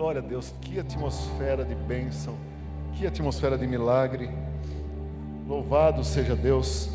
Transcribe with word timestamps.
Glória 0.00 0.22
a 0.22 0.24
Deus, 0.24 0.54
que 0.62 0.80
atmosfera 0.80 1.62
de 1.62 1.74
bênção, 1.74 2.34
que 2.94 3.06
atmosfera 3.06 3.58
de 3.58 3.66
milagre. 3.66 4.30
Louvado 5.46 6.02
seja 6.02 6.34
Deus. 6.34 6.88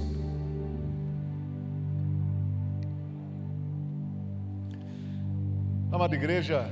Amada 5.91 6.15
igreja, 6.15 6.67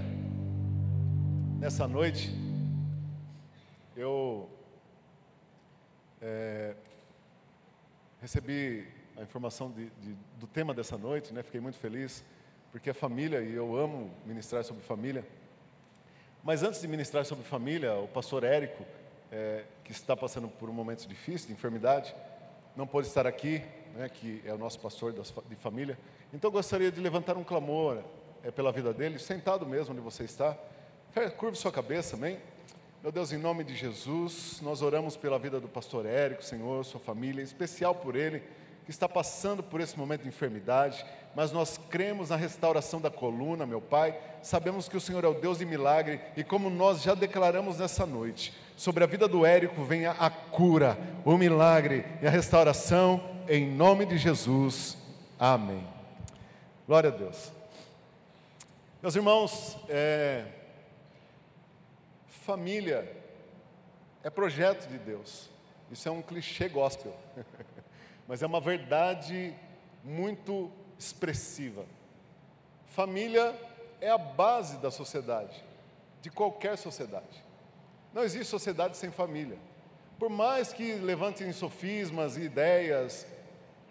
nessa 1.59 1.87
noite, 1.87 2.35
eu 3.95 4.49
é, 6.19 6.73
recebi 8.19 8.87
a 9.15 9.21
informação 9.21 9.69
de, 9.69 9.85
de, 10.01 10.15
do 10.39 10.47
tema 10.47 10.73
dessa 10.73 10.97
noite, 10.97 11.31
né? 11.31 11.43
fiquei 11.43 11.61
muito 11.61 11.77
feliz, 11.77 12.25
porque 12.71 12.89
é 12.89 12.93
família 12.93 13.39
e 13.39 13.53
eu 13.53 13.77
amo 13.77 14.09
ministrar 14.25 14.63
sobre 14.63 14.81
família. 14.81 15.23
Mas 16.43 16.61
antes 16.61 16.81
de 16.81 16.87
ministrar 16.89 17.23
sobre 17.23 17.45
família, 17.45 17.95
o 17.95 18.07
pastor 18.07 18.43
Érico, 18.43 18.83
é, 19.31 19.63
que 19.81 19.93
está 19.93 20.13
passando 20.13 20.49
por 20.49 20.69
um 20.69 20.73
momento 20.73 21.07
difícil, 21.07 21.47
de 21.47 21.53
enfermidade, 21.53 22.13
não 22.75 22.85
pôde 22.85 23.07
estar 23.07 23.25
aqui, 23.25 23.63
né, 23.95 24.09
que 24.09 24.41
é 24.45 24.53
o 24.53 24.57
nosso 24.57 24.77
pastor 24.77 25.13
de 25.13 25.55
família. 25.55 25.97
Então 26.33 26.51
gostaria 26.51 26.91
de 26.91 26.99
levantar 26.99 27.37
um 27.37 27.45
clamor 27.45 28.03
é, 28.43 28.51
pela 28.51 28.73
vida 28.73 28.93
dele, 28.93 29.19
sentado 29.19 29.65
mesmo 29.65 29.93
onde 29.93 30.01
você 30.01 30.25
está. 30.25 30.57
Curve 31.37 31.55
sua 31.55 31.71
cabeça, 31.71 32.17
amém? 32.17 32.37
Meu 33.01 33.11
Deus, 33.11 33.31
em 33.31 33.37
nome 33.37 33.63
de 33.63 33.73
Jesus, 33.73 34.59
nós 34.61 34.81
oramos 34.81 35.15
pela 35.15 35.39
vida 35.39 35.61
do 35.61 35.69
pastor 35.69 36.05
Érico, 36.05 36.43
Senhor, 36.43 36.83
sua 36.83 36.99
família, 36.99 37.41
em 37.41 37.45
especial 37.45 37.95
por 37.95 38.17
ele 38.17 38.43
que 38.83 38.91
está 38.91 39.07
passando 39.07 39.63
por 39.63 39.79
esse 39.79 39.97
momento 39.97 40.23
de 40.23 40.27
enfermidade, 40.27 41.05
mas 41.35 41.51
nós 41.51 41.79
cremos 41.89 42.29
na 42.29 42.35
restauração 42.35 42.99
da 42.99 43.09
coluna, 43.09 43.65
meu 43.65 43.81
Pai. 43.81 44.17
Sabemos 44.41 44.87
que 44.89 44.97
o 44.97 45.01
Senhor 45.01 45.23
é 45.23 45.27
o 45.27 45.33
Deus 45.33 45.59
de 45.59 45.65
milagre 45.65 46.19
e 46.35 46.43
como 46.43 46.69
nós 46.69 47.01
já 47.01 47.15
declaramos 47.15 47.79
nessa 47.79 48.05
noite, 48.05 48.53
sobre 48.75 49.03
a 49.03 49.07
vida 49.07 49.27
do 49.27 49.45
Érico 49.45 49.83
venha 49.83 50.11
a 50.11 50.29
cura, 50.29 50.97
o 51.23 51.37
milagre 51.37 52.05
e 52.21 52.27
a 52.27 52.29
restauração 52.29 53.23
em 53.47 53.65
nome 53.69 54.05
de 54.05 54.17
Jesus. 54.17 54.97
Amém. 55.39 55.87
Glória 56.85 57.09
a 57.09 57.13
Deus. 57.13 57.51
Meus 59.01 59.15
irmãos, 59.15 59.77
é... 59.89 60.45
família 62.27 63.09
é 64.23 64.29
projeto 64.29 64.87
de 64.87 64.97
Deus. 64.97 65.49
Isso 65.91 66.07
é 66.07 66.11
um 66.11 66.21
clichê 66.21 66.67
gospel. 66.69 67.15
mas 68.27 68.41
é 68.41 68.45
uma 68.45 68.59
verdade 68.59 69.53
muito 70.03 70.71
expressiva. 70.97 71.85
Família 72.87 73.59
é 73.99 74.09
a 74.09 74.17
base 74.17 74.77
da 74.77 74.91
sociedade, 74.91 75.63
de 76.21 76.29
qualquer 76.29 76.77
sociedade. 76.77 77.43
Não 78.13 78.23
existe 78.23 78.45
sociedade 78.45 78.97
sem 78.97 79.11
família. 79.11 79.57
Por 80.19 80.29
mais 80.29 80.71
que 80.71 80.93
levantem 80.93 81.51
sofismas 81.51 82.37
e 82.37 82.41
ideias, 82.41 83.25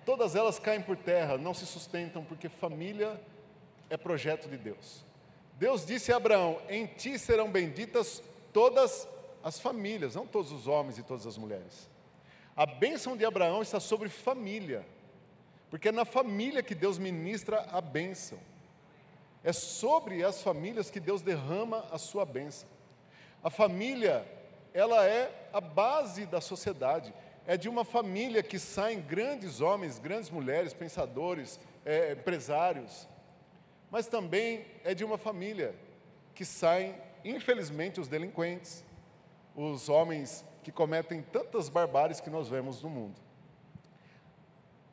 todas 0.06 0.36
elas 0.36 0.58
caem 0.58 0.80
por 0.80 0.97
terra, 0.97 1.36
não 1.36 1.53
se 1.53 1.66
sustentam, 1.66 2.25
porque 2.25 2.48
família 2.48 3.20
é 3.91 3.97
projeto 3.97 4.48
de 4.48 4.56
Deus. 4.56 5.05
Deus 5.58 5.84
disse 5.84 6.12
a 6.12 6.16
Abraão: 6.16 6.60
Em 6.69 6.86
ti 6.86 7.19
serão 7.19 7.50
benditas 7.50 8.22
todas 8.53 9.08
as 9.42 9.58
famílias, 9.58 10.14
não 10.14 10.27
todos 10.27 10.53
os 10.53 10.66
homens 10.66 10.98
e 10.98 11.03
todas 11.03 11.27
as 11.27 11.36
mulheres. 11.36 11.88
A 12.55 12.67
bênção 12.67 13.17
de 13.17 13.25
Abraão 13.25 13.62
está 13.62 13.81
sobre 13.81 14.08
família, 14.11 14.86
porque 15.70 15.89
é 15.89 15.92
na 15.92 16.05
família 16.05 16.62
que 16.62 16.75
Deus 16.75 16.98
ministra 16.98 17.67
a 17.70 17.81
bênção. 17.81 18.39
É 19.42 19.53
sobre 19.53 20.22
as 20.22 20.42
famílias 20.42 20.91
que 20.91 21.00
Deus 21.00 21.22
derrama 21.22 21.84
a 21.91 21.98
sua 21.98 22.25
bênção. 22.25 22.69
A 23.42 23.50
família, 23.50 24.25
ela 24.72 25.05
é 25.05 25.48
a 25.53 25.61
base 25.61 26.27
da 26.27 26.41
sociedade. 26.41 27.12
É 27.47 27.56
de 27.56 27.69
uma 27.69 27.84
família 27.84 28.42
que 28.42 28.59
saem 28.59 29.00
grandes 29.00 29.61
homens, 29.61 29.98
grandes 29.98 30.31
mulheres, 30.31 30.72
pensadores, 30.72 31.59
é, 31.84 32.12
empresários. 32.12 33.09
Mas 33.91 34.06
também 34.06 34.65
é 34.84 34.94
de 34.94 35.04
uma 35.04 35.19
família 35.19 35.75
que 36.34 36.44
saem, 36.44 36.94
infelizmente, 37.25 37.98
os 37.98 38.06
delinquentes, 38.06 38.84
os 39.56 39.88
homens 39.88 40.44
que 40.62 40.71
cometem 40.71 41.23
tantas 41.23 41.69
barbáries 41.69 42.21
que 42.21 42.31
nós 42.31 42.49
vemos 42.49 42.83
no 42.83 42.89
mundo. 42.89 43.21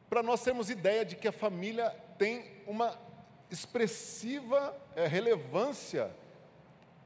Para 0.09 0.23
nós 0.23 0.43
termos 0.43 0.69
ideia 0.69 1.05
de 1.05 1.15
que 1.15 1.27
a 1.27 1.31
família 1.31 1.91
tem 2.17 2.63
uma 2.65 2.97
expressiva 3.51 4.75
é, 4.95 5.07
relevância 5.07 6.11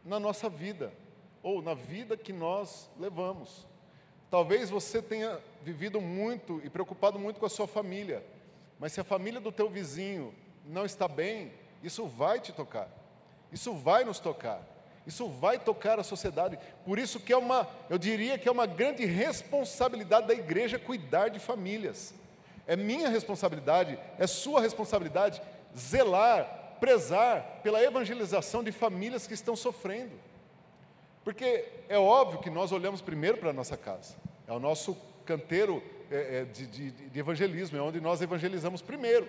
na 0.03 0.19
nossa 0.19 0.49
vida, 0.49 0.93
ou 1.41 1.61
na 1.61 1.73
vida 1.73 2.15
que 2.17 2.31
nós 2.31 2.89
levamos. 2.97 3.67
Talvez 4.29 4.69
você 4.69 5.01
tenha 5.01 5.39
vivido 5.61 6.01
muito 6.01 6.61
e 6.63 6.69
preocupado 6.69 7.19
muito 7.19 7.39
com 7.39 7.45
a 7.45 7.49
sua 7.49 7.67
família, 7.67 8.25
mas 8.79 8.93
se 8.93 8.99
a 8.99 9.03
família 9.03 9.39
do 9.39 9.51
teu 9.51 9.69
vizinho 9.69 10.33
não 10.65 10.85
está 10.85 11.07
bem, 11.07 11.53
isso 11.83 12.05
vai 12.07 12.39
te 12.39 12.51
tocar, 12.51 12.89
isso 13.51 13.73
vai 13.73 14.03
nos 14.03 14.19
tocar. 14.19 14.72
Isso 15.05 15.27
vai 15.27 15.59
tocar 15.59 15.99
a 15.99 16.03
sociedade. 16.03 16.57
Por 16.85 16.97
isso 16.97 17.19
que 17.19 17.33
é 17.33 17.37
uma, 17.37 17.67
eu 17.89 17.97
diria 17.97 18.37
que 18.37 18.47
é 18.47 18.51
uma 18.51 18.65
grande 18.65 19.05
responsabilidade 19.05 20.27
da 20.27 20.33
igreja 20.33 20.79
cuidar 20.79 21.29
de 21.29 21.39
famílias. 21.39 22.13
É 22.65 22.75
minha 22.75 23.09
responsabilidade, 23.09 23.99
é 24.17 24.25
sua 24.25 24.61
responsabilidade 24.61 25.41
zelar, 25.77 26.77
prezar 26.79 27.59
pela 27.61 27.83
evangelização 27.83 28.63
de 28.63 28.71
famílias 28.71 29.27
que 29.27 29.33
estão 29.33 29.55
sofrendo. 29.55 30.13
Porque 31.23 31.65
é 31.89 31.97
óbvio 31.97 32.39
que 32.39 32.49
nós 32.49 32.71
olhamos 32.71 33.01
primeiro 33.01 33.37
para 33.37 33.49
a 33.49 33.53
nossa 33.53 33.75
casa. 33.75 34.15
É 34.47 34.53
o 34.53 34.59
nosso 34.59 34.95
canteiro 35.25 35.83
é, 36.09 36.39
é, 36.39 36.45
de, 36.45 36.67
de, 36.67 36.91
de 36.91 37.19
evangelismo, 37.19 37.77
é 37.77 37.81
onde 37.81 37.99
nós 37.99 38.21
evangelizamos 38.21 38.81
primeiro. 38.81 39.27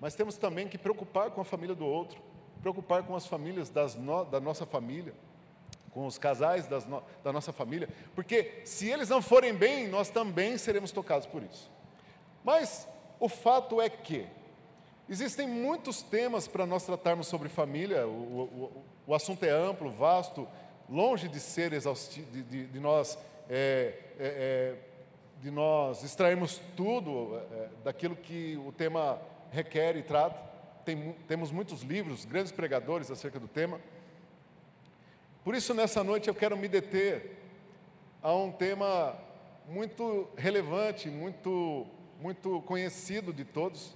Mas 0.00 0.14
temos 0.14 0.36
também 0.36 0.68
que 0.68 0.78
preocupar 0.78 1.30
com 1.30 1.40
a 1.40 1.44
família 1.44 1.74
do 1.74 1.86
outro 1.86 2.29
preocupar 2.60 3.02
com 3.02 3.16
as 3.16 3.26
famílias 3.26 3.72
no, 3.96 4.24
da 4.24 4.40
nossa 4.40 4.66
família, 4.66 5.14
com 5.92 6.06
os 6.06 6.18
casais 6.18 6.68
no, 6.86 7.02
da 7.24 7.32
nossa 7.32 7.52
família, 7.52 7.88
porque 8.14 8.62
se 8.64 8.88
eles 8.88 9.08
não 9.08 9.20
forem 9.20 9.54
bem, 9.54 9.88
nós 9.88 10.08
também 10.08 10.56
seremos 10.56 10.92
tocados 10.92 11.26
por 11.26 11.42
isso. 11.42 11.70
Mas 12.44 12.88
o 13.18 13.28
fato 13.28 13.80
é 13.80 13.88
que 13.88 14.26
existem 15.08 15.48
muitos 15.48 16.02
temas 16.02 16.46
para 16.46 16.64
nós 16.64 16.84
tratarmos 16.84 17.26
sobre 17.26 17.48
família, 17.48 18.06
o, 18.06 18.10
o, 18.10 18.84
o, 19.08 19.14
assunto 19.14 19.44
é 19.44 19.50
amplo, 19.50 19.90
vasto, 19.90 20.46
longe 20.88 21.28
de 21.28 21.40
ser 21.40 21.72
exaustivo, 21.72 22.30
de, 22.30 22.42
de, 22.42 22.66
de 22.66 22.80
nós. 22.80 23.18
É, 23.48 23.94
é, 24.18 24.76
é, 24.86 24.90
de 25.40 25.50
nós 25.50 26.04
extrairmos 26.04 26.60
tudo 26.76 27.40
é, 27.50 27.68
daquilo 27.82 28.14
que 28.14 28.60
o 28.66 28.70
tema 28.70 29.18
requer 29.50 29.96
e 29.96 30.02
trata 30.02 30.49
tem, 30.84 31.12
temos 31.26 31.50
muitos 31.50 31.82
livros, 31.82 32.24
grandes 32.24 32.52
pregadores 32.52 33.10
acerca 33.10 33.38
do 33.38 33.48
tema. 33.48 33.80
Por 35.44 35.54
isso, 35.54 35.72
nessa 35.72 36.04
noite, 36.04 36.28
eu 36.28 36.34
quero 36.34 36.56
me 36.56 36.68
deter 36.68 37.38
a 38.22 38.34
um 38.34 38.52
tema 38.52 39.16
muito 39.66 40.28
relevante, 40.36 41.08
muito, 41.08 41.86
muito 42.20 42.60
conhecido 42.62 43.32
de 43.32 43.44
todos, 43.44 43.94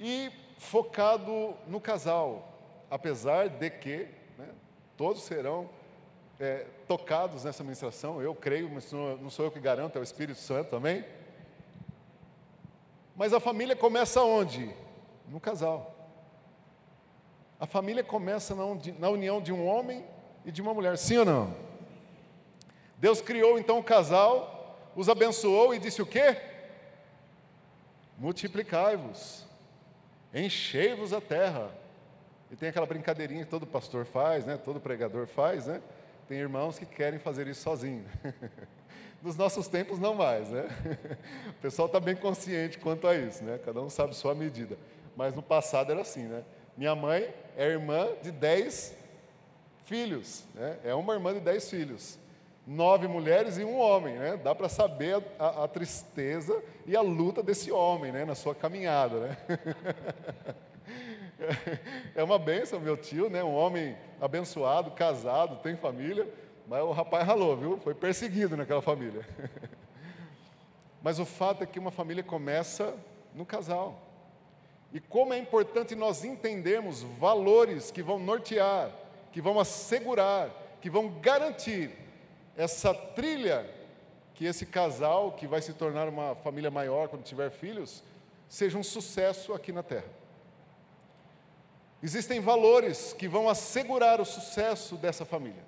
e 0.00 0.30
focado 0.58 1.54
no 1.66 1.80
casal, 1.80 2.58
apesar 2.90 3.48
de 3.48 3.70
que 3.70 4.08
né, 4.36 4.48
todos 4.96 5.22
serão 5.22 5.68
é, 6.40 6.66
tocados 6.86 7.44
nessa 7.44 7.62
ministração, 7.62 8.22
eu 8.22 8.34
creio, 8.34 8.70
mas 8.70 8.90
não 8.92 9.30
sou 9.30 9.44
eu 9.44 9.50
que 9.50 9.60
garanto, 9.60 9.96
é 9.96 10.00
o 10.00 10.04
Espírito 10.04 10.38
Santo 10.38 10.70
também. 10.70 11.04
Mas 13.16 13.32
a 13.32 13.40
família 13.40 13.74
começa 13.74 14.22
onde? 14.22 14.72
No 15.30 15.40
casal. 15.40 15.94
A 17.60 17.66
família 17.66 18.04
começa 18.04 18.54
na 18.98 19.08
união 19.08 19.40
de 19.40 19.52
um 19.52 19.66
homem 19.66 20.04
e 20.44 20.52
de 20.52 20.62
uma 20.62 20.72
mulher, 20.72 20.96
sim 20.96 21.18
ou 21.18 21.24
não? 21.24 21.54
Deus 22.96 23.20
criou 23.20 23.58
então 23.58 23.78
o 23.78 23.84
casal, 23.84 24.92
os 24.94 25.08
abençoou 25.08 25.74
e 25.74 25.78
disse 25.78 26.00
o 26.00 26.06
quê? 26.06 26.36
Multiplicai-vos, 28.16 29.44
enchei-vos 30.32 31.12
a 31.12 31.20
terra. 31.20 31.70
E 32.50 32.56
tem 32.56 32.68
aquela 32.68 32.86
brincadeirinha 32.86 33.44
que 33.44 33.50
todo 33.50 33.66
pastor 33.66 34.06
faz, 34.06 34.44
né? 34.44 34.56
todo 34.56 34.80
pregador 34.80 35.26
faz, 35.26 35.66
né? 35.66 35.82
Tem 36.26 36.38
irmãos 36.38 36.78
que 36.78 36.86
querem 36.86 37.18
fazer 37.18 37.46
isso 37.46 37.62
sozinho. 37.62 38.04
Nos 39.22 39.36
nossos 39.36 39.66
tempos 39.66 39.98
não 39.98 40.14
mais, 40.14 40.48
né? 40.48 40.66
O 41.50 41.54
pessoal 41.60 41.86
está 41.86 41.98
bem 41.98 42.16
consciente 42.16 42.78
quanto 42.78 43.06
a 43.06 43.16
isso, 43.16 43.44
né? 43.44 43.58
Cada 43.64 43.80
um 43.82 43.90
sabe 43.90 44.14
sua 44.14 44.34
medida 44.34 44.78
mas 45.18 45.34
no 45.34 45.42
passado 45.42 45.90
era 45.90 46.02
assim, 46.02 46.28
né? 46.28 46.44
Minha 46.76 46.94
mãe 46.94 47.28
é 47.56 47.66
irmã 47.66 48.06
de 48.22 48.30
dez 48.30 48.96
filhos, 49.84 50.44
né? 50.54 50.78
É 50.84 50.94
uma 50.94 51.12
irmã 51.14 51.34
de 51.34 51.40
dez 51.40 51.68
filhos. 51.68 52.16
Nove 52.64 53.08
mulheres 53.08 53.58
e 53.58 53.64
um 53.64 53.76
homem, 53.80 54.16
né? 54.16 54.36
Dá 54.36 54.54
para 54.54 54.68
saber 54.68 55.20
a, 55.36 55.64
a, 55.64 55.68
tristeza 55.68 56.62
e 56.86 56.96
a 56.96 57.00
luta 57.00 57.42
desse 57.42 57.72
homem, 57.72 58.12
né? 58.12 58.24
Na 58.24 58.36
sua 58.36 58.54
caminhada, 58.54 59.18
né? 59.18 59.36
É 62.16 62.22
uma 62.22 62.36
benção, 62.36 62.80
meu 62.80 62.96
tio, 62.96 63.30
né? 63.30 63.44
Um 63.44 63.54
homem 63.54 63.96
abençoado, 64.20 64.90
casado, 64.90 65.62
tem 65.62 65.76
família, 65.76 66.28
mas 66.66 66.82
o 66.82 66.90
rapaz 66.90 67.24
ralou, 67.24 67.56
viu? 67.56 67.78
Foi 67.78 67.94
perseguido 67.94 68.56
naquela 68.56 68.82
família. 68.82 69.24
Mas 71.00 71.20
o 71.20 71.24
fato 71.24 71.62
é 71.62 71.66
que 71.66 71.78
uma 71.78 71.92
família 71.92 72.24
começa 72.24 72.92
no 73.32 73.46
casal. 73.46 74.07
E 74.92 75.00
como 75.00 75.34
é 75.34 75.38
importante 75.38 75.94
nós 75.94 76.24
entendermos 76.24 77.02
valores 77.02 77.90
que 77.90 78.02
vão 78.02 78.18
nortear, 78.18 78.90
que 79.32 79.40
vão 79.40 79.60
assegurar, 79.60 80.50
que 80.80 80.88
vão 80.88 81.08
garantir 81.20 81.90
essa 82.56 82.94
trilha 82.94 83.68
que 84.38 84.44
esse 84.44 84.64
casal, 84.64 85.32
que 85.32 85.48
vai 85.48 85.60
se 85.60 85.72
tornar 85.72 86.08
uma 86.08 86.36
família 86.36 86.70
maior 86.70 87.08
quando 87.08 87.24
tiver 87.24 87.50
filhos, 87.50 88.04
seja 88.48 88.78
um 88.78 88.84
sucesso 88.84 89.52
aqui 89.52 89.72
na 89.72 89.82
terra. 89.82 90.08
Existem 92.00 92.40
valores 92.40 93.12
que 93.12 93.26
vão 93.26 93.48
assegurar 93.48 94.20
o 94.20 94.24
sucesso 94.24 94.94
dessa 94.94 95.24
família. 95.24 95.64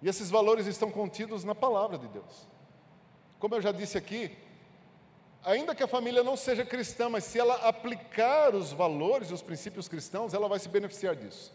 E 0.00 0.08
esses 0.08 0.30
valores 0.30 0.68
estão 0.68 0.88
contidos 0.88 1.42
na 1.42 1.52
palavra 1.52 1.98
de 1.98 2.06
Deus. 2.06 2.46
Como 3.40 3.56
eu 3.56 3.60
já 3.60 3.72
disse 3.72 3.98
aqui, 3.98 4.38
ainda 5.44 5.74
que 5.74 5.82
a 5.82 5.88
família 5.88 6.22
não 6.22 6.36
seja 6.36 6.64
cristã, 6.64 7.08
mas 7.08 7.24
se 7.24 7.38
ela 7.38 7.54
aplicar 7.68 8.54
os 8.54 8.72
valores 8.72 9.30
e 9.30 9.34
os 9.34 9.42
princípios 9.42 9.88
cristãos, 9.88 10.34
ela 10.34 10.48
vai 10.48 10.58
se 10.58 10.68
beneficiar 10.68 11.16
disso. 11.16 11.52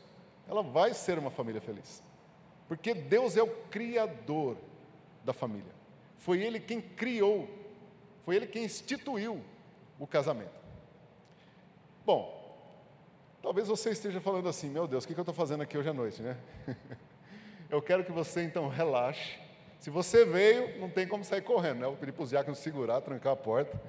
Ela 0.47 0.61
vai 0.61 0.93
ser 0.93 1.17
uma 1.17 1.31
família 1.31 1.61
feliz. 1.61 2.03
Porque 2.67 2.93
Deus 2.93 3.37
é 3.37 3.43
o 3.43 3.47
criador 3.69 4.57
da 5.23 5.33
família. 5.33 5.73
Foi 6.17 6.41
Ele 6.41 6.59
quem 6.59 6.81
criou, 6.81 7.47
foi 8.23 8.35
Ele 8.35 8.47
quem 8.47 8.63
instituiu 8.63 9.43
o 9.99 10.07
casamento. 10.07 10.65
Bom, 12.05 12.57
talvez 13.41 13.67
você 13.67 13.91
esteja 13.91 14.19
falando 14.19 14.49
assim: 14.49 14.69
meu 14.69 14.87
Deus, 14.87 15.03
o 15.03 15.07
que 15.07 15.13
eu 15.13 15.21
estou 15.21 15.33
fazendo 15.33 15.61
aqui 15.61 15.77
hoje 15.77 15.89
à 15.89 15.93
noite, 15.93 16.21
né? 16.21 16.37
eu 17.69 17.81
quero 17.81 18.03
que 18.03 18.11
você 18.11 18.43
então 18.43 18.67
relaxe 18.67 19.44
se 19.85 19.91
você 19.91 20.25
veio, 20.25 20.79
não 20.79 20.89
tem 20.89 21.07
como 21.07 21.23
sair 21.23 21.43
correndo, 21.43 21.81
né? 21.81 21.85
Eu 21.85 21.93
pedi 21.93 22.11
para 22.11 22.23
os 22.23 22.57
segurar, 22.57 23.01
trancar 23.01 23.33
a 23.33 23.35
porta, 23.35 23.79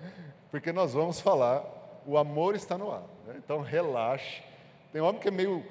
porque 0.50 0.70
nós 0.70 0.92
vamos 0.92 1.22
falar, 1.22 2.02
o 2.04 2.18
amor 2.18 2.54
está 2.54 2.76
no 2.76 2.92
ar. 2.92 3.04
Né? 3.26 3.36
Então 3.38 3.62
relaxe. 3.62 4.42
Tem 4.92 5.00
homem 5.00 5.18
que 5.18 5.28
é 5.28 5.30
meio 5.30 5.64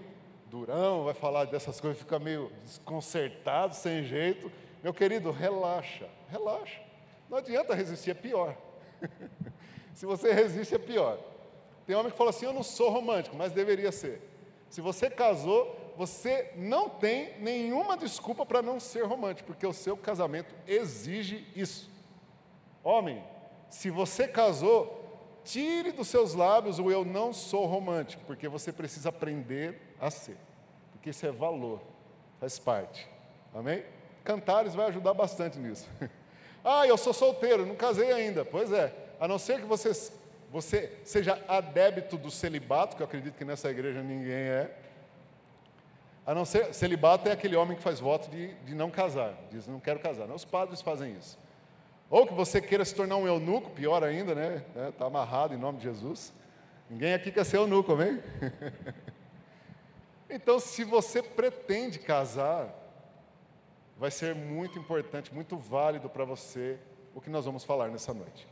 durão, 0.48 1.04
vai 1.04 1.14
falar 1.14 1.46
dessas 1.46 1.80
coisas, 1.80 2.00
fica 2.00 2.18
meio 2.18 2.52
desconcertado, 2.64 3.76
sem 3.76 4.04
jeito. 4.04 4.52
Meu 4.82 4.96
querido, 4.96 5.30
relaxa, 5.30 6.08
relaxa. 6.28 6.82
Não 7.30 7.38
adianta 7.38 7.76
resistir, 7.76 8.10
é 8.10 8.16
pior. 8.16 8.58
Se 9.94 10.08
você 10.08 10.34
resiste, 10.34 10.74
é 10.74 10.80
pior. 10.80 11.20
Tem 11.86 11.96
homem 11.96 12.12
que 12.12 12.18
fala 12.18 12.32
assim: 12.32 12.48
Eu 12.48 12.54
não 12.54 12.64
sou 12.64 12.90
romântico, 12.90 13.36
mas 13.36 13.52
deveria 13.52 13.92
ser. 13.92 14.28
Se 14.72 14.82
você 14.82 15.08
casou, 15.08 15.85
você 15.98 16.52
não 16.56 16.90
tem 16.90 17.40
nenhuma 17.40 17.98
desculpa 17.98 18.46
para 18.46 18.62
não 18.62 18.80
ser 18.80 19.06
romântico, 19.06 19.48
porque 19.48 19.66
o 19.66 19.74
seu 19.74 19.96
casamento 19.96 20.54
exige 20.68 21.48
isso. 21.56 21.90
Homem, 22.84 23.24
se 23.70 23.90
você 23.90 24.28
casou, 24.28 25.04
tire 25.44 25.92
dos 25.92 26.08
seus 26.08 26.34
lábios 26.34 26.80
o 26.80 26.92
eu 26.92 27.06
não 27.06 27.32
sou 27.34 27.66
romântico, 27.66 28.24
porque 28.26 28.48
você 28.48 28.72
precisa 28.72 29.10
aprender 29.10 29.80
a 30.00 30.12
ser, 30.12 30.38
porque 30.92 31.10
isso 31.10 31.26
é 31.26 31.32
valor, 31.32 31.82
faz 32.40 32.60
parte. 32.60 33.08
Amém? 33.54 33.86
Cantares 34.24 34.76
vai 34.76 34.88
ajudar 34.88 35.14
bastante 35.14 35.58
nisso. 35.58 35.88
ah, 36.64 36.86
eu 36.86 36.98
sou 36.98 37.14
solteiro, 37.14 37.66
não 37.66 37.76
casei 37.76 38.12
ainda. 38.12 38.44
Pois 38.44 38.72
é, 38.72 38.94
a 39.20 39.28
não 39.28 39.40
ser 39.40 39.60
que 39.62 39.66
você, 39.66 39.92
você 40.52 40.92
seja 41.04 41.42
adébito 41.48 42.18
do 42.18 42.30
celibato, 42.30 42.98
que 42.98 43.02
eu 43.02 43.06
acredito 43.08 43.38
que 43.38 43.46
nessa 43.46 43.70
igreja 43.70 44.02
ninguém 44.02 44.34
é, 44.34 44.76
a 46.26 46.34
não 46.34 46.44
ser, 46.44 46.74
celibato 46.74 47.30
é 47.30 47.32
aquele 47.32 47.56
homem 47.56 47.78
que 47.78 47.84
faz 47.84 48.00
voto 48.00 48.30
de, 48.32 48.54
de 48.64 48.74
não 48.74 48.90
casar, 48.90 49.38
diz 49.52 49.68
não 49.68 49.80
quero 49.80 50.00
casar. 50.00 50.28
Não, 50.28 50.36
os 50.36 50.46
padres 50.46 50.82
fazem 50.82 51.14
isso. 51.14 51.38
Ou 52.10 52.26
que 52.26 52.34
você 52.34 52.60
queira 52.60 52.84
se 52.84 52.96
tornar 52.96 53.18
um 53.18 53.28
eunuco, 53.28 53.70
pior 53.72 54.04
ainda, 54.04 54.34
né? 54.34 54.64
Está 54.90 55.06
amarrado 55.06 55.54
em 55.54 55.58
nome 55.58 55.78
de 55.78 55.84
Jesus. 55.84 56.34
Ninguém 56.90 57.14
aqui 57.14 57.32
quer 57.32 57.44
ser 57.46 57.58
eunuco, 57.58 57.94
amém? 57.94 58.22
então, 60.30 60.60
se 60.60 60.84
você 60.84 61.22
pretende 61.22 62.00
casar, 62.00 62.70
vai 63.98 64.10
ser 64.12 64.36
muito 64.36 64.78
importante, 64.80 65.34
muito 65.34 65.58
válido 65.58 66.10
para 66.10 66.26
você 66.26 66.78
o 67.14 67.22
que 67.22 67.30
nós 67.30 67.46
vamos 67.46 67.64
falar 67.64 67.90
nessa 67.90 68.14
noite. 68.14 68.48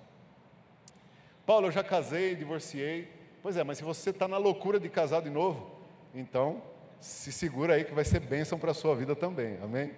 Paulo, 1.46 1.68
eu 1.68 1.72
já 1.72 1.84
casei, 1.84 2.36
divorciei. 2.36 3.12
Pois 3.42 3.58
é, 3.58 3.64
mas 3.64 3.80
se 3.80 3.84
você 3.84 4.12
está 4.12 4.28
na 4.28 4.38
loucura 4.38 4.80
de 4.80 4.90
casar 4.90 5.22
de 5.22 5.30
novo, 5.30 5.80
então 6.14 6.62
se 7.04 7.34
segura 7.34 7.74
aí 7.74 7.84
que 7.84 7.94
vai 7.94 8.06
ser 8.06 8.22
bênção 8.22 8.58
para 8.58 8.72
a 8.72 8.74
sua 8.74 8.96
vida 8.96 9.14
também, 9.14 9.60
amém? 9.62 9.92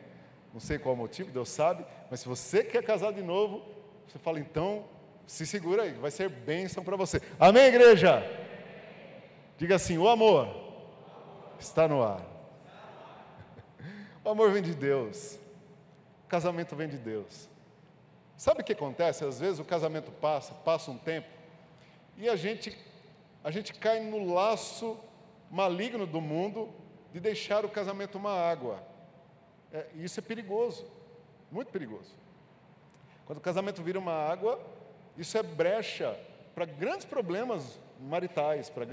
Não 0.52 0.60
sei 0.60 0.80
qual 0.80 0.96
o 0.96 0.98
motivo, 0.98 1.30
Deus 1.30 1.50
sabe, 1.50 1.86
mas 2.10 2.22
se 2.22 2.28
você 2.28 2.63
quer 2.63 2.84
casar 2.84 3.13
de 3.13 3.22
novo, 3.22 3.63
você 4.07 4.18
fala, 4.18 4.40
então, 4.40 4.86
se 5.28 5.46
segura 5.46 5.84
aí, 5.84 5.94
vai 5.94 6.10
ser 6.10 6.30
bênção 6.30 6.84
para 6.84 6.96
você. 6.96 7.22
Amém, 7.40 7.66
igreja? 7.66 8.24
Diga 9.56 9.75
assim: 9.75 10.00
o 10.00 10.10
amor 10.10 10.50
está 11.60 11.88
no 11.88 12.02
ar. 12.02 12.25
O 14.24 14.30
amor 14.31 14.52
vem 14.52 14.63
de 14.63 14.74
Deus, 14.74 15.36
o 16.25 16.28
casamento 16.28 16.75
vem 16.75 16.88
de 16.88 16.98
Deus. 16.98 17.48
Sabe 18.36 18.62
o 18.62 18.63
que 18.63 18.74
acontece? 18.74 19.24
Às 19.24 19.40
vezes 19.40 19.60
o 19.60 19.63
casamento 19.63 20.12
passa, 20.12 20.56
passa 20.56 20.90
um 20.90 20.98
tempo, 20.98 21.28
e 22.18 22.28
a 22.28 22.36
gente, 22.36 22.75
a 23.44 23.52
gente 23.52 23.75
cai 23.75 24.00
no 24.00 24.34
laço 24.34 24.98
maligno 25.52 26.07
do 26.07 26.19
mundo 26.19 26.74
de 27.16 27.22
deixar 27.22 27.64
o 27.64 27.70
casamento 27.70 28.18
uma 28.18 28.34
água. 28.34 28.84
É, 29.72 29.86
isso 29.96 30.20
é 30.20 30.22
perigoso, 30.22 30.86
muito 31.50 31.72
perigoso. 31.72 32.14
Quando 33.26 33.38
o 33.38 33.42
casamento 33.42 33.82
vira 33.82 33.98
uma 33.98 34.12
água, 34.12 34.60
isso 35.18 35.38
é 35.38 35.42
brecha 35.42 36.14
para 36.54 36.66
grandes 36.66 37.06
problemas 37.06 37.80
maritais. 38.02 38.70
Para. 38.70 38.86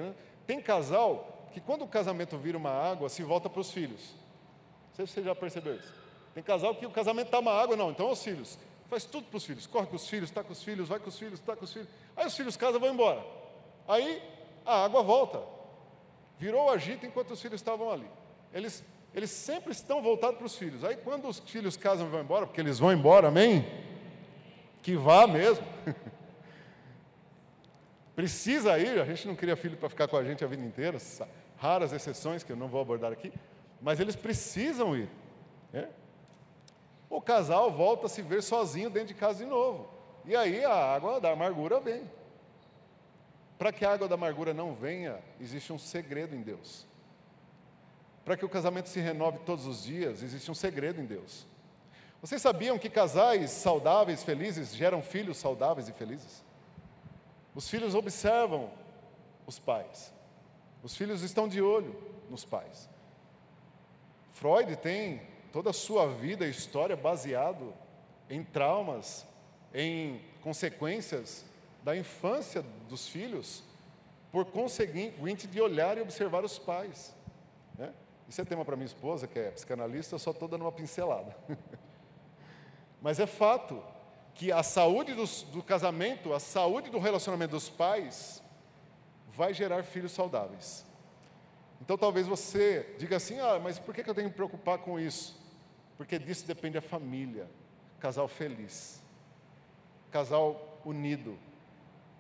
Tem 0.46 0.62
casal 0.62 1.48
que, 1.52 1.60
quando 1.60 1.82
o 1.82 1.88
casamento 1.88 2.38
vira 2.38 2.56
uma 2.56 2.70
água, 2.70 3.08
se 3.08 3.24
volta 3.24 3.50
para 3.50 3.60
os 3.60 3.72
filhos. 3.72 4.14
Não 4.90 4.94
sei 4.94 5.06
se 5.08 5.14
você 5.14 5.22
já 5.24 5.34
percebeu 5.34 5.74
isso. 5.74 5.92
Tem 6.32 6.44
casal 6.44 6.76
que 6.76 6.86
o 6.86 6.90
casamento 6.92 7.26
está 7.26 7.40
uma 7.40 7.60
água, 7.60 7.76
não, 7.76 7.90
então 7.90 8.08
é 8.08 8.12
os 8.12 8.22
filhos. 8.22 8.56
Faz 8.88 9.04
tudo 9.04 9.26
para 9.26 9.38
os 9.38 9.44
filhos, 9.44 9.66
corre 9.66 9.88
com 9.88 9.96
os 9.96 10.08
filhos, 10.08 10.30
está 10.30 10.44
com 10.44 10.52
os 10.52 10.62
filhos, 10.62 10.88
vai 10.88 11.00
com 11.00 11.08
os 11.08 11.18
filhos, 11.18 11.40
está 11.40 11.56
com 11.56 11.64
os 11.64 11.72
filhos. 11.72 11.88
Aí 12.16 12.24
os 12.28 12.36
filhos 12.36 12.56
casam 12.56 12.76
e 12.76 12.78
vão 12.78 12.94
embora. 12.94 13.26
Aí 13.88 14.22
a 14.64 14.84
água 14.84 15.02
volta. 15.02 15.51
Virou 16.42 16.68
agito 16.68 17.06
enquanto 17.06 17.30
os 17.30 17.40
filhos 17.40 17.60
estavam 17.60 17.88
ali. 17.88 18.10
Eles, 18.52 18.84
eles 19.14 19.30
sempre 19.30 19.70
estão 19.70 20.02
voltados 20.02 20.38
para 20.38 20.46
os 20.46 20.56
filhos. 20.56 20.82
Aí 20.82 20.96
quando 20.96 21.28
os 21.28 21.38
filhos 21.38 21.76
casam 21.76 22.08
e 22.08 22.10
vão 22.10 22.20
embora, 22.20 22.48
porque 22.48 22.60
eles 22.60 22.80
vão 22.80 22.92
embora, 22.92 23.28
amém? 23.28 23.64
Que 24.82 24.96
vá 24.96 25.24
mesmo. 25.24 25.64
Precisa 28.16 28.76
ir, 28.76 29.00
a 29.00 29.04
gente 29.04 29.28
não 29.28 29.36
queria 29.36 29.54
filho 29.54 29.76
para 29.76 29.88
ficar 29.88 30.08
com 30.08 30.16
a 30.16 30.24
gente 30.24 30.42
a 30.42 30.48
vida 30.48 30.64
inteira, 30.64 30.98
raras 31.58 31.92
exceções 31.92 32.42
que 32.42 32.50
eu 32.50 32.56
não 32.56 32.66
vou 32.66 32.80
abordar 32.80 33.12
aqui, 33.12 33.32
mas 33.80 34.00
eles 34.00 34.16
precisam 34.16 34.96
ir. 34.96 35.08
Né? 35.72 35.88
O 37.08 37.20
casal 37.20 37.70
volta 37.70 38.06
a 38.06 38.08
se 38.08 38.20
ver 38.20 38.42
sozinho 38.42 38.90
dentro 38.90 39.08
de 39.08 39.14
casa 39.14 39.44
de 39.44 39.48
novo. 39.48 39.88
E 40.24 40.34
aí 40.34 40.64
a 40.64 40.74
água 40.74 41.20
da 41.20 41.30
amargura 41.30 41.78
vem. 41.78 42.02
Para 43.62 43.72
que 43.72 43.84
a 43.84 43.92
água 43.92 44.08
da 44.08 44.16
amargura 44.16 44.52
não 44.52 44.74
venha, 44.74 45.20
existe 45.40 45.72
um 45.72 45.78
segredo 45.78 46.34
em 46.34 46.42
Deus. 46.42 46.84
Para 48.24 48.36
que 48.36 48.44
o 48.44 48.48
casamento 48.48 48.88
se 48.88 48.98
renove 48.98 49.38
todos 49.46 49.68
os 49.68 49.84
dias, 49.84 50.20
existe 50.20 50.50
um 50.50 50.54
segredo 50.54 51.00
em 51.00 51.06
Deus. 51.06 51.46
Vocês 52.20 52.42
sabiam 52.42 52.76
que 52.76 52.90
casais 52.90 53.52
saudáveis, 53.52 54.24
felizes, 54.24 54.74
geram 54.74 55.00
filhos 55.00 55.36
saudáveis 55.36 55.88
e 55.88 55.92
felizes? 55.92 56.42
Os 57.54 57.70
filhos 57.70 57.94
observam 57.94 58.68
os 59.46 59.60
pais. 59.60 60.12
Os 60.82 60.96
filhos 60.96 61.22
estão 61.22 61.46
de 61.46 61.62
olho 61.62 61.96
nos 62.28 62.44
pais. 62.44 62.90
Freud 64.32 64.74
tem 64.74 65.22
toda 65.52 65.70
a 65.70 65.72
sua 65.72 66.08
vida 66.08 66.48
e 66.48 66.50
história 66.50 66.96
baseado 66.96 67.72
em 68.28 68.42
traumas, 68.42 69.24
em 69.72 70.20
consequências 70.40 71.44
da 71.82 71.96
infância 71.96 72.62
dos 72.88 73.08
filhos, 73.08 73.62
por 74.30 74.46
conseguinte 74.46 75.46
de 75.46 75.60
olhar 75.60 75.98
e 75.98 76.00
observar 76.00 76.44
os 76.44 76.58
pais. 76.58 77.14
Né? 77.76 77.92
Isso 78.28 78.40
é 78.40 78.44
tema 78.44 78.64
para 78.64 78.76
minha 78.76 78.86
esposa, 78.86 79.26
que 79.26 79.38
é 79.38 79.50
psicanalista, 79.50 80.14
eu 80.14 80.18
só 80.18 80.30
estou 80.30 80.48
dando 80.48 80.62
uma 80.62 80.72
pincelada. 80.72 81.36
Mas 83.02 83.18
é 83.20 83.26
fato 83.26 83.82
que 84.34 84.50
a 84.50 84.62
saúde 84.62 85.12
do, 85.12 85.24
do 85.52 85.62
casamento, 85.62 86.32
a 86.32 86.40
saúde 86.40 86.88
do 86.88 86.98
relacionamento 86.98 87.50
dos 87.50 87.68
pais, 87.68 88.42
vai 89.34 89.52
gerar 89.52 89.82
filhos 89.82 90.12
saudáveis. 90.12 90.86
Então 91.80 91.98
talvez 91.98 92.26
você 92.26 92.94
diga 92.98 93.16
assim: 93.16 93.40
ah, 93.40 93.58
mas 93.58 93.78
por 93.78 93.92
que 93.92 94.08
eu 94.08 94.14
tenho 94.14 94.28
que 94.28 94.32
me 94.32 94.36
preocupar 94.36 94.78
com 94.78 95.00
isso? 95.00 95.36
Porque 95.96 96.18
disso 96.18 96.46
depende 96.46 96.78
a 96.78 96.82
família, 96.82 97.50
casal 97.98 98.28
feliz, 98.28 99.02
casal 100.10 100.80
unido, 100.84 101.36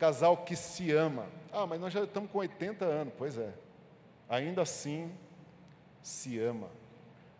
casal 0.02 0.38
que 0.38 0.56
se 0.56 0.90
ama. 0.90 1.28
Ah, 1.52 1.64
mas 1.64 1.80
nós 1.80 1.92
já 1.92 2.02
estamos 2.02 2.28
com 2.28 2.38
80 2.38 2.84
anos. 2.84 3.14
Pois 3.16 3.38
é. 3.38 3.54
ainda 4.28 4.62
assim 4.62 5.12
se 6.02 6.40
ama, 6.40 6.68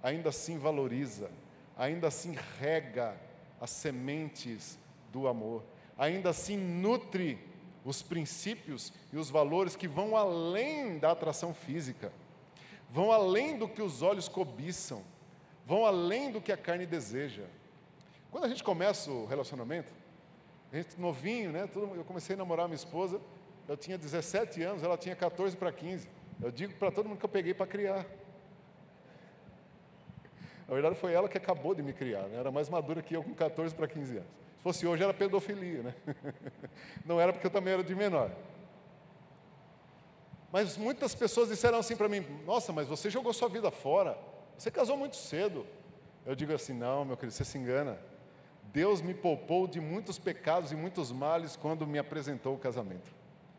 ainda 0.01 0.29
assim 0.29 0.59
valoriza, 0.59 1.29
ainda 1.77 2.07
assim 2.07 2.37
rega 2.61 3.17
as 3.61 3.71
sementes 3.71 4.79
do 5.11 5.27
amor, 5.27 5.65
ainda 5.99 6.31
assim 6.31 6.57
nutre 6.57 7.37
os 7.85 8.01
princípios 8.01 8.93
e 9.13 9.17
os 9.17 9.29
valores 9.29 9.75
que 9.75 9.89
vão 9.89 10.17
além 10.17 11.01
da 11.01 11.11
atração 11.11 11.53
física, 11.53 12.13
vão 12.89 13.11
além 13.11 13.59
do 13.59 13.67
que 13.67 13.83
os 13.83 14.03
olhos 14.03 14.29
cobiçam, 14.29 15.03
vão 15.67 15.85
além 15.85 16.31
do 16.31 16.41
que 16.41 16.53
a 16.53 16.57
carne 16.57 16.87
deseja. 16.87 17.43
Quando 18.31 18.45
a 18.45 18.49
gente 18.49 18.63
começa 18.63 19.11
o 19.11 19.27
relacionamento, 19.27 19.93
gente 20.79 21.01
novinho, 21.01 21.53
né? 21.53 21.69
Eu 21.75 22.05
comecei 22.05 22.35
a 22.35 22.39
namorar 22.39 22.67
minha 22.67 22.77
esposa, 22.77 23.21
eu 23.69 23.77
tinha 23.77 23.99
17 23.99 24.63
anos, 24.63 24.83
ela 24.83 24.97
tinha 24.97 25.15
14 25.15 25.57
para 25.57 25.71
15. 25.71 26.09
Eu 26.41 26.51
digo 26.51 26.75
para 26.75 26.91
todo 26.91 27.09
mundo 27.09 27.19
que 27.19 27.25
eu 27.25 27.29
peguei 27.29 27.55
para 27.55 27.67
criar. 27.67 28.07
Na 30.67 30.75
verdade, 30.75 30.97
foi 30.97 31.13
ela 31.13 31.29
que 31.29 31.37
acabou 31.37 31.75
de 31.75 31.83
me 31.83 31.93
criar, 31.93 32.23
né? 32.23 32.39
era 32.39 32.51
mais 32.51 32.69
madura 32.69 33.03
que 33.03 33.15
eu 33.15 33.23
com 33.23 33.35
14 33.35 33.75
para 33.75 33.87
15 33.87 34.17
anos. 34.17 34.29
Se 34.57 34.63
fosse 34.63 34.87
hoje, 34.87 35.03
era 35.03 35.13
pedofilia, 35.13 35.83
né? 35.83 35.95
Não 37.05 37.21
era 37.21 37.33
porque 37.33 37.47
eu 37.47 37.51
também 37.51 37.75
era 37.75 37.85
de 37.85 37.95
menor. 37.95 38.31
Mas 40.53 40.77
muitas 40.77 41.15
pessoas 41.15 41.49
disseram 41.49 41.79
assim 41.79 41.97
para 41.97 42.09
mim: 42.09 42.25
Nossa, 42.47 42.73
mas 42.73 42.87
você 42.87 43.11
jogou 43.11 43.33
sua 43.33 43.49
vida 43.49 43.71
fora, 43.71 44.17
você 44.57 44.71
casou 44.71 44.97
muito 44.97 45.17
cedo. 45.17 45.67
Eu 46.25 46.35
digo 46.35 46.53
assim: 46.53 46.73
Não, 46.73 47.05
meu 47.05 47.17
querido, 47.17 47.35
você 47.35 47.45
se 47.45 47.59
engana. 47.59 47.99
Deus 48.73 49.03
me 49.03 49.15
poupou 49.15 49.67
de 49.67 49.81
muitos 49.81 50.19
pecados 50.19 50.73
e 50.73 50.77
muitos 50.77 51.13
males 51.13 51.57
quando 51.57 51.87
me 51.87 51.99
apresentou 51.99 52.55
o 52.55 52.59
casamento. 52.59 53.13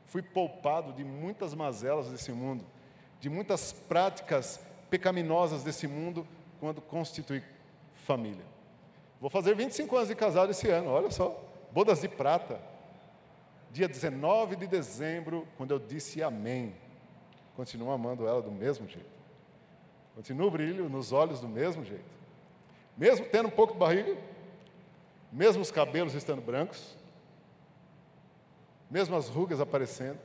Fui 0.06 0.22
poupado 0.22 0.94
de 0.94 1.04
muitas 1.04 1.54
mazelas 1.54 2.10
desse 2.10 2.32
mundo, 2.32 2.64
de 3.20 3.30
muitas 3.30 3.72
práticas 3.74 4.60
pecaminosas 4.90 5.64
desse 5.64 5.88
mundo 5.88 6.28
quando 6.60 6.82
constitui 6.82 7.44
família. 8.06 8.46
Vou 9.20 9.30
fazer 9.30 9.56
25 9.56 9.96
anos 9.96 10.10
de 10.10 10.16
casado 10.16 10.52
esse 10.52 10.70
ano, 10.70 10.90
olha 10.90 11.10
só, 11.10 11.42
bodas 11.72 12.02
de 12.02 12.08
prata. 12.08 12.60
Dia 13.72 13.88
19 13.88 14.56
de 14.56 14.68
dezembro, 14.68 15.48
quando 15.58 15.72
eu 15.72 15.80
disse 15.80 16.22
amém, 16.22 16.76
continuo 17.56 17.92
amando 17.92 18.28
ela 18.28 18.42
do 18.42 18.52
mesmo 18.52 18.88
jeito. 18.88 19.10
Continuo 20.16 20.52
brilho 20.52 20.88
nos 20.90 21.12
olhos 21.12 21.40
do 21.40 21.48
mesmo 21.48 21.84
jeito. 21.84 22.04
Mesmo 22.96 23.26
tendo 23.26 23.48
um 23.48 23.52
pouco 23.52 23.74
de 23.74 23.80
barriga, 23.80 24.16
mesmo 25.34 25.64
os 25.64 25.72
cabelos 25.72 26.14
estando 26.14 26.42
brancos, 26.42 26.96
mesmo 28.90 29.16
as 29.16 29.28
rugas 29.28 29.60
aparecendo. 29.60 30.20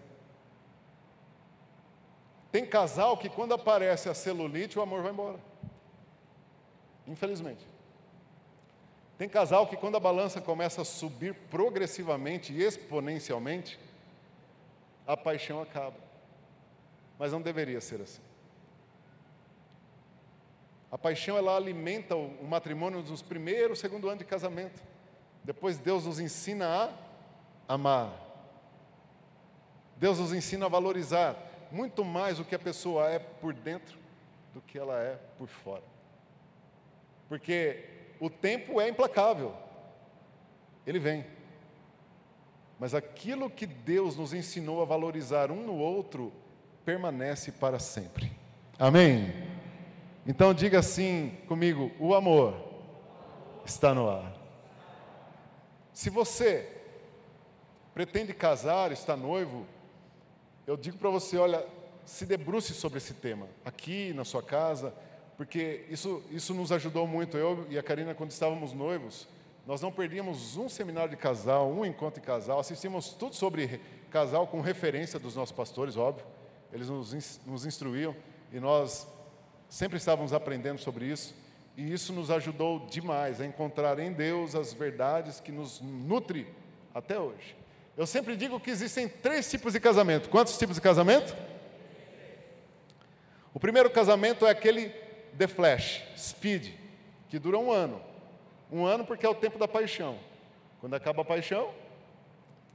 Tem 2.53 2.67
casal 2.67 3.17
que 3.17 3.31
quando 3.31 3.55
aparece 3.55 4.11
a 4.11 4.15
celulite, 4.15 4.79
o 4.79 4.83
amor 4.83 5.03
vai 5.03 5.13
embora. 5.13 5.39
Infelizmente. 7.07 7.67
Tem 9.17 9.29
casal 9.29 9.67
que 9.67 9.77
quando 9.77 9.97
a 9.97 10.01
balança 10.01 10.43
começa 10.43 10.83
a 10.83 10.85
subir 10.85 11.35
progressivamente 11.51 12.53
e 12.53 12.63
exponencialmente, 12.63 13.79
a 15.07 15.17
paixão 15.17 15.63
acaba. 15.63 15.97
Mas 17.19 17.33
não 17.33 17.41
deveria 17.41 17.81
ser 17.81 18.03
assim. 18.03 18.21
A 20.91 20.99
paixão 20.99 21.37
ela 21.37 21.57
alimenta 21.57 22.15
o 22.15 22.45
matrimônio 22.45 23.03
nos 23.03 23.23
primeiros, 23.23 23.79
segundo 23.79 24.09
ano 24.09 24.19
de 24.19 24.25
casamento. 24.25 24.83
Depois 25.45 25.79
Deus 25.79 26.05
nos 26.05 26.21
ensina 26.21 26.67
a 26.67 27.75
amar. 27.75 28.13
Deus 29.97 30.19
nos 30.19 30.33
ensina 30.33 30.67
a 30.67 30.69
valorizar 30.69 31.37
muito 31.71 32.05
mais 32.05 32.39
o 32.39 32.45
que 32.45 32.55
a 32.55 32.59
pessoa 32.59 33.09
é 33.09 33.19
por 33.19 33.53
dentro 33.53 33.99
do 34.55 34.61
que 34.61 34.79
ela 34.79 34.99
é 34.99 35.19
por 35.37 35.49
fora. 35.49 35.83
Porque 37.29 37.85
o 38.21 38.31
tempo 38.31 38.81
é 38.81 38.89
implacável, 38.89 39.55
ele 40.87 40.99
vem. 40.99 41.27
Mas 42.79 42.95
aquilo 42.95 43.51
que 43.51 43.67
Deus 43.67 44.17
nos 44.17 44.33
ensinou 44.33 44.81
a 44.81 44.85
valorizar 44.85 45.51
um 45.51 45.67
no 45.67 45.77
outro 45.77 46.33
permanece 46.85 47.53
para 47.53 47.79
sempre. 47.79 48.33
Amém? 48.79 49.33
Então 50.27 50.55
diga 50.55 50.79
assim 50.79 51.37
comigo: 51.47 51.91
o 51.99 52.15
amor 52.15 52.55
está 53.65 53.93
no 53.93 54.09
ar. 54.09 54.38
Se 55.99 56.11
você 56.11 56.65
pretende 57.93 58.33
casar, 58.33 58.93
está 58.93 59.17
noivo, 59.17 59.67
eu 60.65 60.77
digo 60.77 60.97
para 60.97 61.11
você: 61.11 61.37
olha, 61.37 61.67
se 62.07 62.25
debruce 62.25 62.73
sobre 62.73 62.99
esse 62.99 63.15
tema, 63.15 63.49
aqui 63.65 64.13
na 64.13 64.25
sua 64.25 64.41
casa, 64.41 64.95
porque 65.37 65.85
isso, 65.91 66.23
isso 66.31 66.55
nos 66.55 66.71
ajudou 66.71 67.05
muito. 67.05 67.37
Eu 67.37 67.67
e 67.69 67.77
a 67.77 67.83
Karina, 67.83 68.15
quando 68.15 68.31
estávamos 68.31 68.73
noivos, 68.73 69.27
nós 69.67 69.81
não 69.81 69.91
perdíamos 69.91 70.57
um 70.57 70.69
seminário 70.69 71.11
de 71.11 71.17
casal, 71.17 71.69
um 71.69 71.85
encontro 71.85 72.21
de 72.21 72.27
casal, 72.29 72.61
assistimos 72.61 73.09
tudo 73.11 73.35
sobre 73.35 73.81
casal 74.09 74.47
com 74.47 74.61
referência 74.61 75.19
dos 75.19 75.35
nossos 75.35 75.51
pastores, 75.51 75.97
óbvio. 75.97 76.25
Eles 76.73 76.89
nos, 76.89 77.41
nos 77.45 77.67
instruíam 77.67 78.15
e 78.53 78.61
nós 78.61 79.05
sempre 79.69 79.99
estávamos 79.99 80.33
aprendendo 80.33 80.79
sobre 80.79 81.07
isso. 81.07 81.35
E 81.79 81.93
isso 81.93 82.13
nos 82.13 82.29
ajudou 82.29 82.89
demais 82.91 83.41
a 83.41 83.47
encontrar 83.47 84.01
em 84.01 84.13
Deus 84.13 84.57
as 84.57 84.73
verdades 84.73 85.39
que 85.39 85.53
nos 85.53 85.81
nutre 85.81 86.53
até 86.93 87.17
hoje. 87.17 87.55
Eu 87.97 88.05
sempre 88.05 88.37
digo 88.37 88.59
que 88.59 88.69
existem 88.69 89.09
três 89.09 89.49
tipos 89.49 89.75
de 89.75 89.79
casamento. 89.79 90.29
Quantos 90.29 90.59
tipos 90.59 90.75
de 90.75 90.83
casamento? 90.83 91.37
O 93.55 93.61
primeiro 93.61 93.89
casamento 93.91 94.45
é 94.45 94.51
aquele 94.51 94.89
The 95.39 95.47
Flash, 95.47 96.03
Speed, 96.17 96.75
que 97.29 97.39
dura 97.39 97.57
um 97.57 97.71
ano. 97.71 98.03
Um 98.73 98.85
ano 98.85 99.07
porque 99.07 99.25
é 99.25 99.29
o 99.29 99.35
tempo 99.37 99.57
da 99.57 99.69
paixão. 99.69 100.19
Quando 100.81 100.95
acaba 100.95 101.23
a 101.23 101.25
paixão, 101.25 101.71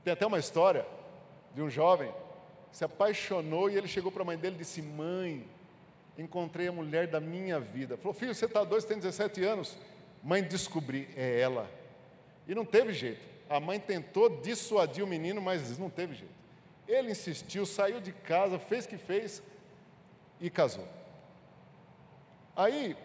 tem 0.01 0.13
até 0.13 0.25
uma 0.25 0.39
história 0.39 0.86
de 1.53 1.62
um 1.62 1.69
jovem 1.69 2.10
que 2.72 2.77
se 2.77 2.86
apaixonou 2.86 3.69
e 3.69 3.75
ele 3.75 3.89
chegou 3.89 4.13
para 4.13 4.22
a 4.22 4.25
mãe 4.25 4.38
dele 4.38 4.55
e 4.55 4.60
disse: 4.60 4.81
Mãe, 4.81 5.45
encontrei 6.17 6.67
a 6.67 6.72
mulher 6.72 7.08
da 7.08 7.20
minha 7.20 7.60
vida. 7.60 7.98
Falou: 7.98 8.13
Filho, 8.13 8.34
você 8.34 8.46
está 8.46 8.63
doido, 8.63 8.82
você 8.82 8.88
tem 8.88 8.98
17 8.98 9.43
anos. 9.43 9.77
Mãe, 10.24 10.41
descobri, 10.41 11.10
é 11.15 11.39
ela. 11.39 11.70
E 12.48 12.55
não 12.55 12.65
teve 12.65 12.93
jeito. 12.93 13.22
A 13.50 13.60
mãe 13.60 13.79
tentou 13.79 14.41
dissuadir 14.41 15.03
o 15.03 15.08
menino, 15.08 15.41
mas 15.41 15.77
não 15.77 15.89
teve 15.89 16.15
jeito. 16.15 16.34
Ele 16.88 17.12
insistiu, 17.12 17.65
saiu 17.65 18.00
de 18.00 18.12
casa, 18.12 18.60
fez 18.60 18.86
o 18.86 18.89
que 18.89 18.98
fez 18.98 19.41
e 20.39 20.50
casou. 20.50 20.88
Aí 22.55 22.96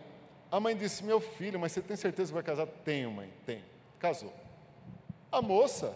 a 0.51 0.61
mãe 0.61 0.77
disse: 0.77 1.05
Meu 1.05 1.21
filho, 1.21 1.59
mas 1.59 1.73
você 1.73 1.81
tem 1.81 1.97
certeza 1.97 2.31
que 2.31 2.35
vai 2.35 2.43
casar? 2.43 2.67
Tenho, 2.85 3.11
mãe, 3.11 3.33
tenho. 3.45 3.65
Casou. 3.99 4.33
A 5.31 5.43
moça, 5.43 5.95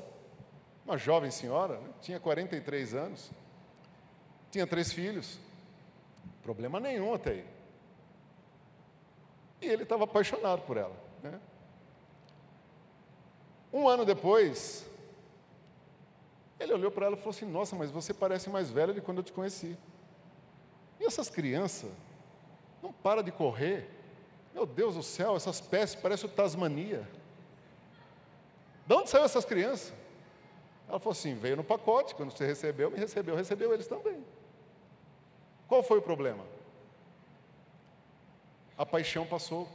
uma 0.85 0.99
jovem 0.99 1.31
senhora, 1.31 1.79
né, 1.79 1.89
tinha 2.01 2.21
43 2.21 2.95
anos, 2.95 3.31
tinha 4.51 4.67
três 4.67 4.93
filhos, 4.93 5.39
problema 6.43 6.81
nenhum 6.81 7.15
até 7.15 7.31
aí. 7.31 7.47
E 9.61 9.67
ele 9.67 9.85
estava 9.85 10.05
apaixonado 10.05 10.63
por 10.63 10.77
ela. 10.77 10.97
Né? 11.23 11.39
Um 13.73 13.89
ano 13.89 14.05
depois, 14.05 14.87
ele 16.59 16.73
olhou 16.73 16.91
para 16.91 17.07
ela 17.07 17.17
e 17.17 17.19
falou 17.19 17.31
assim: 17.31 17.47
Nossa, 17.47 17.77
mas 17.77 17.91
você 17.91 18.13
parece 18.13 18.51
mais 18.51 18.71
velha 18.71 18.93
de 18.93 19.01
quando 19.01 19.19
eu 19.19 19.25
te 19.25 19.33
conheci. 19.33 19.77
E 21.01 21.05
essas 21.05 21.31
crianças 21.31 21.91
não 22.83 22.93
para 22.93 23.23
de 23.23 23.31
correr. 23.31 23.89
Meu 24.53 24.67
Deus 24.67 24.97
do 24.97 25.03
céu, 25.03 25.37
essas 25.37 25.61
peças 25.61 25.95
parecem 25.95 26.29
o 26.29 26.33
Tasmania. 26.33 27.09
De 28.87 28.95
onde 28.95 29.09
saiu 29.09 29.25
essas 29.25 29.45
crianças? 29.45 29.95
Ela 30.89 30.99
falou 30.99 31.13
assim: 31.13 31.35
veio 31.35 31.57
no 31.57 31.65
pacote, 31.65 32.15
quando 32.15 32.31
você 32.31 32.45
recebeu, 32.45 32.91
me 32.91 32.99
recebeu, 32.99 33.35
recebeu 33.35 33.73
eles 33.73 33.87
também. 33.87 34.22
Qual 35.73 35.83
foi 35.83 35.97
o 35.97 36.03
problema? 36.03 36.45
A 38.77 38.85
paixão 38.85 39.25
passou. 39.25 39.67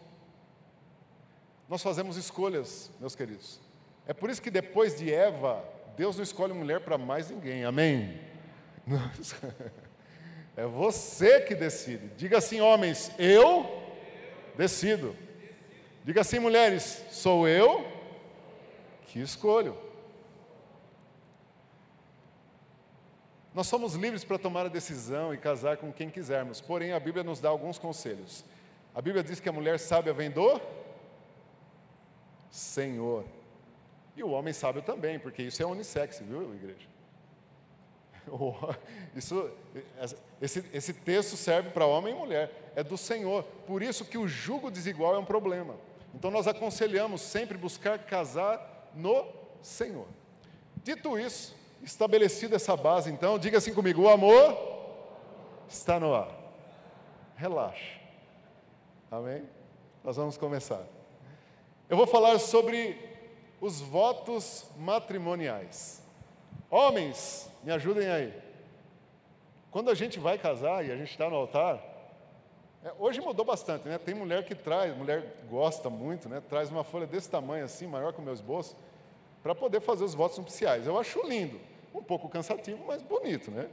Nós 1.68 1.82
fazemos 1.82 2.18
escolhas, 2.18 2.92
meus 3.00 3.16
queridos. 3.16 3.60
É 4.06 4.14
por 4.14 4.30
isso 4.30 4.40
que 4.40 4.52
depois 4.52 4.96
de 4.96 5.12
Eva, 5.12 5.66
Deus 5.98 6.16
não 6.16 6.22
escolhe 6.22 6.54
mulher 6.54 6.82
para 6.82 7.00
mais 7.00 7.32
ninguém. 7.32 7.66
Amém? 7.66 8.22
É 10.56 10.66
você 10.66 11.42
que 11.42 11.54
decide. 11.56 12.10
Diga 12.16 12.38
assim, 12.40 12.62
homens, 12.62 13.12
eu 13.20 13.84
decido. 14.56 15.16
Diga 16.04 16.22
assim, 16.22 16.40
mulheres, 16.40 17.04
sou 17.12 17.48
eu 17.48 17.86
que 19.08 19.20
escolho. 19.20 19.78
Nós 23.58 23.66
somos 23.66 23.96
livres 23.96 24.24
para 24.24 24.38
tomar 24.38 24.68
a 24.68 24.70
decisão 24.70 25.34
e 25.34 25.38
casar 25.40 25.78
com 25.78 25.92
quem 25.92 26.12
quisermos, 26.12 26.62
porém 26.62 26.94
a 26.94 27.00
Bíblia 27.00 27.24
nos 27.24 27.40
dá 27.40 27.50
alguns 27.50 27.80
conselhos. 27.80 28.46
A 28.94 29.02
Bíblia 29.02 29.24
diz 29.24 29.40
que 29.40 29.50
a 29.50 29.52
mulher 29.52 29.80
sábia 29.80 30.14
vem 30.14 30.30
do 30.30 30.62
Senhor. 32.52 33.26
E 34.16 34.22
o 34.24 34.30
homem 34.30 34.54
sábio 34.54 34.84
também, 34.84 35.18
porque 35.18 35.42
isso 35.42 35.64
é 35.64 35.66
unissex, 35.66 36.20
viu, 36.20 36.54
igreja? 36.54 36.88
Isso, 39.16 39.50
esse, 40.40 40.64
esse 40.72 40.94
texto 40.94 41.36
serve 41.36 41.72
para 41.72 41.86
homem 41.88 42.14
e 42.14 42.16
mulher, 42.16 42.72
é 42.76 42.84
do 42.84 42.96
Senhor. 42.96 43.42
Por 43.66 43.82
isso 43.82 44.06
que 44.06 44.20
o 44.20 44.28
jugo 44.28 44.70
desigual 44.70 45.16
é 45.16 45.18
um 45.18 45.26
problema. 45.26 45.76
Então 46.14 46.30
nós 46.30 46.46
aconselhamos 46.46 47.22
sempre 47.22 47.58
buscar 47.58 47.98
casar 47.98 48.92
no 48.94 49.26
Senhor. 49.64 50.06
Dito 50.84 51.18
isso, 51.18 51.57
estabelecida 51.84 52.56
essa 52.56 52.76
base, 52.76 53.12
então, 53.12 53.38
diga 53.40 53.58
assim 53.58 53.74
comigo: 53.74 54.02
o 54.02 54.10
amor 54.10 54.58
está 55.68 56.00
no 56.00 56.14
ar. 56.14 56.30
Relaxa. 57.36 58.00
Amém? 59.12 59.44
Nós 60.04 60.16
vamos 60.16 60.38
começar. 60.38 60.84
Eu 61.90 61.96
vou 61.96 62.08
falar 62.08 62.40
sobre 62.40 62.98
os 63.62 63.80
votos 63.80 64.66
matrimoniais. 64.78 66.02
Homens, 66.70 67.50
me 67.64 67.72
ajudem 67.72 68.10
aí. 68.10 68.34
Quando 69.72 69.90
a 69.90 69.96
gente 69.96 70.20
vai 70.20 70.38
casar 70.38 70.86
e 70.86 70.92
a 70.92 70.96
gente 70.98 71.12
está 71.12 71.30
no 71.30 71.36
altar, 71.36 71.82
é, 72.84 72.92
hoje 73.00 73.22
mudou 73.22 73.46
bastante, 73.46 73.88
né? 73.88 73.98
Tem 73.98 74.14
mulher 74.14 74.44
que 74.46 74.56
traz, 74.56 74.96
mulher 74.96 75.44
gosta 75.50 75.90
muito, 75.90 76.30
né? 76.30 76.42
Traz 76.50 76.70
uma 76.70 76.84
folha 76.84 77.08
desse 77.08 77.30
tamanho 77.30 77.66
assim, 77.66 77.88
maior 77.88 78.14
que 78.14 78.20
o 78.20 78.24
meu 78.24 78.34
esboço, 78.34 78.76
para 79.48 79.56
poder 79.56 79.80
fazer 79.80 80.04
os 80.04 80.14
votos 80.14 80.38
nupciais. 80.38 80.86
Eu 80.86 81.00
acho 81.00 81.26
lindo, 81.26 81.58
um 81.96 82.04
pouco 82.04 82.28
cansativo, 82.28 82.84
mas 82.86 83.02
bonito, 83.02 83.50
né? 83.50 83.70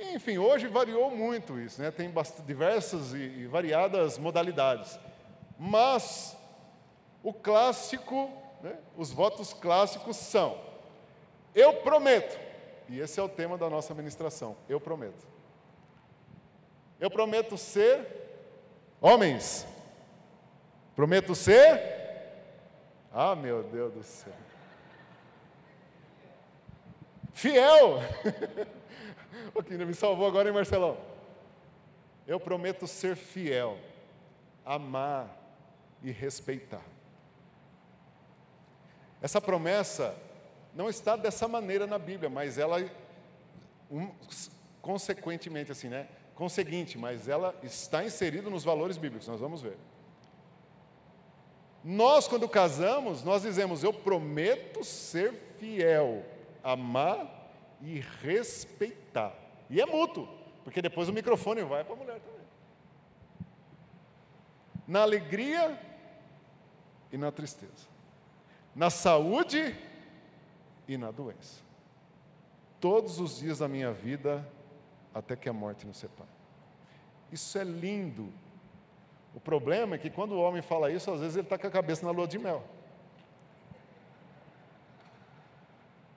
Enfim, 0.00 0.38
hoje 0.38 0.66
variou 0.68 1.10
muito 1.10 1.60
isso, 1.60 1.82
né? 1.82 1.90
Tem 1.90 2.10
diversas 2.46 3.12
e 3.12 3.46
variadas 3.46 4.16
modalidades. 4.16 4.98
Mas 5.58 6.34
o 7.22 7.30
clássico, 7.30 8.32
né? 8.62 8.78
os 8.96 9.12
votos 9.12 9.52
clássicos 9.52 10.16
são: 10.16 10.58
eu 11.54 11.74
prometo, 11.82 12.40
e 12.88 13.00
esse 13.00 13.20
é 13.20 13.22
o 13.22 13.28
tema 13.28 13.58
da 13.58 13.68
nossa 13.68 13.92
administração, 13.92 14.56
eu 14.66 14.80
prometo. 14.80 15.28
Eu 16.98 17.10
prometo 17.10 17.58
ser, 17.58 18.00
homens, 18.98 19.66
prometo 20.96 21.34
ser, 21.34 21.82
ah 23.12 23.36
meu 23.36 23.62
Deus 23.62 23.92
do 23.92 24.02
céu, 24.02 24.32
fiel. 27.34 27.98
o 29.54 29.62
que 29.62 29.76
me 29.76 29.92
salvou 29.92 30.26
agora, 30.26 30.48
hein, 30.48 30.54
Marcelão? 30.54 30.96
Eu 32.26 32.40
prometo 32.40 32.86
ser 32.86 33.16
fiel, 33.16 33.76
amar 34.64 35.28
e 36.02 36.10
respeitar. 36.10 36.82
Essa 39.20 39.40
promessa 39.40 40.16
não 40.74 40.88
está 40.88 41.16
dessa 41.16 41.46
maneira 41.46 41.86
na 41.86 41.98
Bíblia, 41.98 42.30
mas 42.30 42.58
ela, 42.58 42.78
um, 43.90 44.10
consequentemente 44.80 45.70
assim, 45.72 45.88
né? 45.88 46.08
Conseguinte, 46.34 46.98
mas 46.98 47.28
ela 47.28 47.54
está 47.62 48.04
inserida 48.04 48.50
nos 48.50 48.64
valores 48.64 48.96
bíblicos, 48.96 49.28
nós 49.28 49.40
vamos 49.40 49.62
ver. 49.62 49.76
Nós, 51.82 52.26
quando 52.26 52.48
casamos, 52.48 53.22
nós 53.22 53.42
dizemos: 53.42 53.84
Eu 53.84 53.92
prometo 53.92 54.82
ser 54.82 55.32
fiel, 55.58 56.24
amar 56.64 57.44
e 57.80 58.00
respeitar. 58.22 59.34
E 59.68 59.80
é 59.80 59.86
mútuo, 59.86 60.26
porque 60.64 60.80
depois 60.80 61.08
o 61.08 61.12
microfone 61.12 61.62
vai 61.62 61.84
para 61.84 61.92
a 61.92 61.96
mulher 61.96 62.20
também. 62.20 62.40
Na 64.88 65.02
alegria 65.02 65.78
e 67.12 67.18
na 67.18 67.30
tristeza, 67.30 67.86
na 68.74 68.90
saúde 68.90 69.76
e 70.88 70.96
na 70.96 71.10
doença. 71.10 71.62
Todos 72.80 73.20
os 73.20 73.38
dias 73.38 73.58
da 73.58 73.68
minha 73.68 73.92
vida, 73.92 74.46
até 75.14 75.36
que 75.36 75.48
a 75.48 75.52
morte 75.52 75.86
nos 75.86 75.96
separe. 75.96 76.28
Isso 77.30 77.56
é 77.58 77.64
lindo. 77.64 78.32
O 79.34 79.40
problema 79.40 79.96
é 79.96 79.98
que 79.98 80.10
quando 80.10 80.32
o 80.32 80.40
homem 80.40 80.62
fala 80.62 80.90
isso, 80.90 81.10
às 81.10 81.20
vezes 81.20 81.36
ele 81.36 81.46
está 81.46 81.58
com 81.58 81.66
a 81.66 81.70
cabeça 81.70 82.04
na 82.04 82.12
lua 82.12 82.26
de 82.26 82.38
mel. 82.38 82.62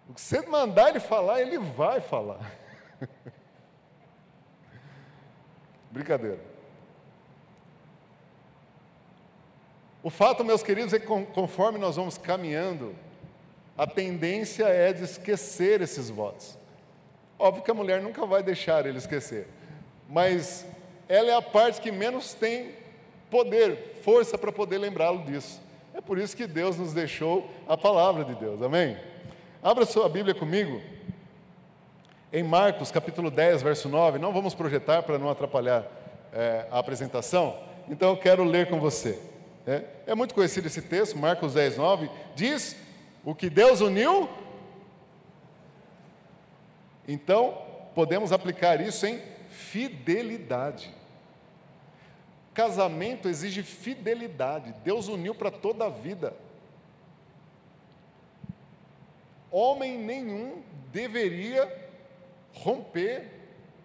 O 0.09 0.13
que 0.13 0.21
você 0.21 0.41
mandar 0.41 0.89
ele 0.89 0.99
falar, 0.99 1.41
ele 1.41 1.57
vai 1.59 1.99
falar. 1.99 2.51
Brincadeira. 5.91 6.39
O 10.01 10.09
fato, 10.09 10.45
meus 10.45 10.63
queridos, 10.63 10.93
é 10.93 10.99
que 10.99 11.07
conforme 11.33 11.77
nós 11.77 11.97
vamos 11.97 12.17
caminhando, 12.17 12.95
a 13.77 13.85
tendência 13.85 14.65
é 14.65 14.93
de 14.93 15.03
esquecer 15.03 15.81
esses 15.81 16.09
votos. 16.09 16.57
Óbvio 17.37 17.63
que 17.63 17.71
a 17.71 17.73
mulher 17.73 18.01
nunca 18.01 18.25
vai 18.25 18.41
deixar 18.41 18.85
ele 18.85 18.97
esquecer, 18.97 19.47
mas 20.09 20.65
ela 21.07 21.29
é 21.29 21.35
a 21.35 21.41
parte 21.41 21.81
que 21.81 21.91
menos 21.91 22.33
tem 22.33 22.73
poder, 23.29 23.99
força 24.01 24.37
para 24.37 24.51
poder 24.51 24.77
lembrá-lo 24.77 25.23
disso. 25.23 25.61
É 25.93 26.01
por 26.01 26.17
isso 26.17 26.35
que 26.35 26.47
Deus 26.47 26.77
nos 26.77 26.93
deixou 26.93 27.49
a 27.67 27.77
palavra 27.77 28.23
de 28.23 28.33
Deus, 28.35 28.61
amém? 28.61 28.97
Abra 29.61 29.85
sua 29.87 30.07
Bíblia 30.07 30.35
comigo, 30.35 30.79
em 32.31 32.43
Marcos 32.43 32.91
capítulo 32.91 33.31
10, 33.31 33.63
verso 33.63 33.89
9. 33.89 34.19
Não 34.19 34.31
vamos 34.31 34.53
projetar 34.53 35.01
para 35.01 35.17
não 35.17 35.29
atrapalhar 35.29 35.83
é, 36.31 36.67
a 36.69 36.77
apresentação, 36.77 37.57
então 37.89 38.09
eu 38.09 38.17
quero 38.17 38.43
ler 38.43 38.69
com 38.69 38.79
você. 38.79 39.19
É, 39.65 39.83
é 40.05 40.15
muito 40.15 40.35
conhecido 40.35 40.67
esse 40.67 40.81
texto, 40.83 41.17
Marcos 41.17 41.55
10, 41.55 41.77
9. 41.77 42.09
Diz: 42.35 42.75
O 43.25 43.33
que 43.33 43.49
Deus 43.49 43.81
uniu. 43.81 44.29
Então, 47.07 47.57
podemos 47.95 48.31
aplicar 48.31 48.79
isso 48.79 49.07
em 49.07 49.19
fidelidade. 49.49 50.93
Casamento 52.53 53.27
exige 53.27 53.63
fidelidade. 53.63 54.73
Deus 54.83 55.07
uniu 55.07 55.33
para 55.33 55.49
toda 55.49 55.85
a 55.85 55.89
vida. 55.89 56.33
Homem 59.51 59.97
nenhum 59.97 60.63
deveria 60.91 61.71
romper 62.53 63.29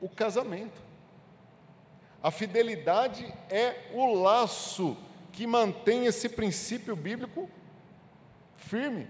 o 0.00 0.08
casamento. 0.08 0.80
A 2.22 2.30
fidelidade 2.30 3.32
é 3.50 3.90
o 3.92 4.14
laço 4.14 4.96
que 5.32 5.46
mantém 5.46 6.06
esse 6.06 6.28
princípio 6.28 6.94
bíblico 6.94 7.50
firme 8.56 9.08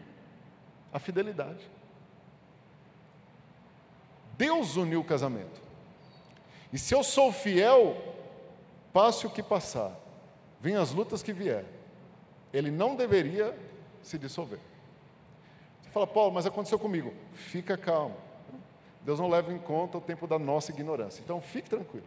a 0.93 0.99
fidelidade. 0.99 1.69
Deus 4.37 4.77
uniu 4.77 5.01
o 5.01 5.05
casamento. 5.05 5.61
E 6.73 6.79
se 6.79 6.95
eu 6.95 7.05
sou 7.05 7.33
fiel, 7.33 7.97
passe 8.93 9.27
o 9.27 9.31
que 9.31 9.43
passar, 9.43 9.95
venha 10.61 10.81
as 10.81 10.93
lutas 10.93 11.23
que 11.23 11.33
vier, 11.33 11.65
ele 12.53 12.71
não 12.71 12.97
deveria 12.97 13.57
se 14.03 14.19
dissolver. 14.19 14.59
Fala, 15.93 16.07
Paulo, 16.07 16.33
mas 16.33 16.47
aconteceu 16.47 16.79
comigo. 16.79 17.13
Fica 17.35 17.77
calmo. 17.77 18.17
Deus 19.03 19.21
não 19.21 19.29
leva 19.29 19.53
em 19.53 19.59
conta 19.59 19.99
o 19.99 20.01
tempo 20.01 20.27
da 20.27 20.39
nossa 20.39 20.71
ignorância. 20.71 21.21
Então 21.23 21.41
fique 21.41 21.69
tranquilo. 21.69 22.07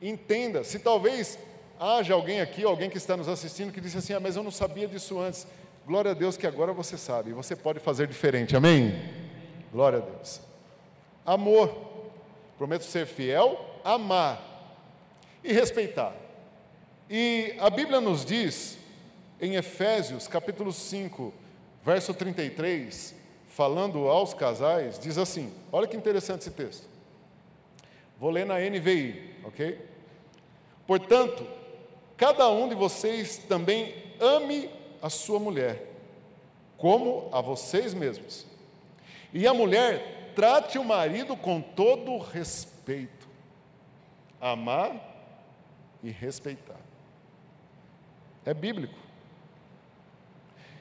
Entenda, 0.00 0.64
se 0.64 0.78
talvez 0.78 1.38
haja 1.78 2.14
alguém 2.14 2.40
aqui, 2.40 2.64
alguém 2.64 2.88
que 2.88 2.96
está 2.96 3.16
nos 3.16 3.28
assistindo, 3.28 3.72
que 3.72 3.80
disse 3.80 3.98
assim: 3.98 4.14
Ah, 4.14 4.20
mas 4.20 4.36
eu 4.36 4.42
não 4.42 4.50
sabia 4.50 4.88
disso 4.88 5.18
antes. 5.18 5.46
Glória 5.86 6.12
a 6.12 6.14
Deus 6.14 6.36
que 6.36 6.46
agora 6.46 6.72
você 6.72 6.96
sabe, 6.96 7.32
você 7.32 7.56
pode 7.56 7.80
fazer 7.80 8.06
diferente, 8.06 8.56
amém? 8.56 8.94
Glória 9.72 9.98
a 9.98 10.02
Deus. 10.02 10.40
Amor, 11.26 11.74
prometo 12.56 12.84
ser 12.84 13.06
fiel, 13.06 13.58
amar 13.84 14.40
e 15.42 15.52
respeitar. 15.52 16.14
E 17.08 17.54
a 17.58 17.68
Bíblia 17.68 18.00
nos 18.00 18.24
diz, 18.24 18.78
em 19.40 19.56
Efésios 19.56 20.28
capítulo 20.28 20.72
5, 20.72 21.34
verso 21.82 22.12
33, 22.14 23.14
falando 23.48 24.08
aos 24.08 24.34
casais, 24.34 24.98
diz 24.98 25.18
assim: 25.18 25.52
olha 25.72 25.86
que 25.86 25.96
interessante 25.96 26.42
esse 26.42 26.50
texto. 26.50 26.88
Vou 28.18 28.30
ler 28.30 28.44
na 28.44 28.58
NVI, 28.58 29.36
ok? 29.44 29.80
Portanto, 30.86 31.46
cada 32.16 32.50
um 32.50 32.68
de 32.68 32.74
vocês 32.74 33.38
também 33.38 33.94
ame 34.20 34.68
a 35.00 35.08
sua 35.08 35.38
mulher, 35.38 35.86
como 36.76 37.28
a 37.32 37.40
vocês 37.40 37.94
mesmos. 37.94 38.46
E 39.32 39.46
a 39.46 39.54
mulher 39.54 40.32
trate 40.34 40.78
o 40.78 40.84
marido 40.84 41.36
com 41.36 41.60
todo 41.60 42.18
respeito. 42.18 43.28
Amar 44.40 44.92
e 46.02 46.10
respeitar. 46.10 46.80
É 48.44 48.52
bíblico. 48.52 48.98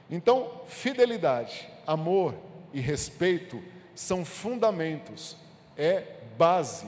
Então, 0.09 0.61
fidelidade, 0.65 1.69
amor 1.85 2.33
e 2.73 2.79
respeito 2.79 3.61
são 3.93 4.25
fundamentos, 4.25 5.37
é 5.77 6.03
base, 6.37 6.87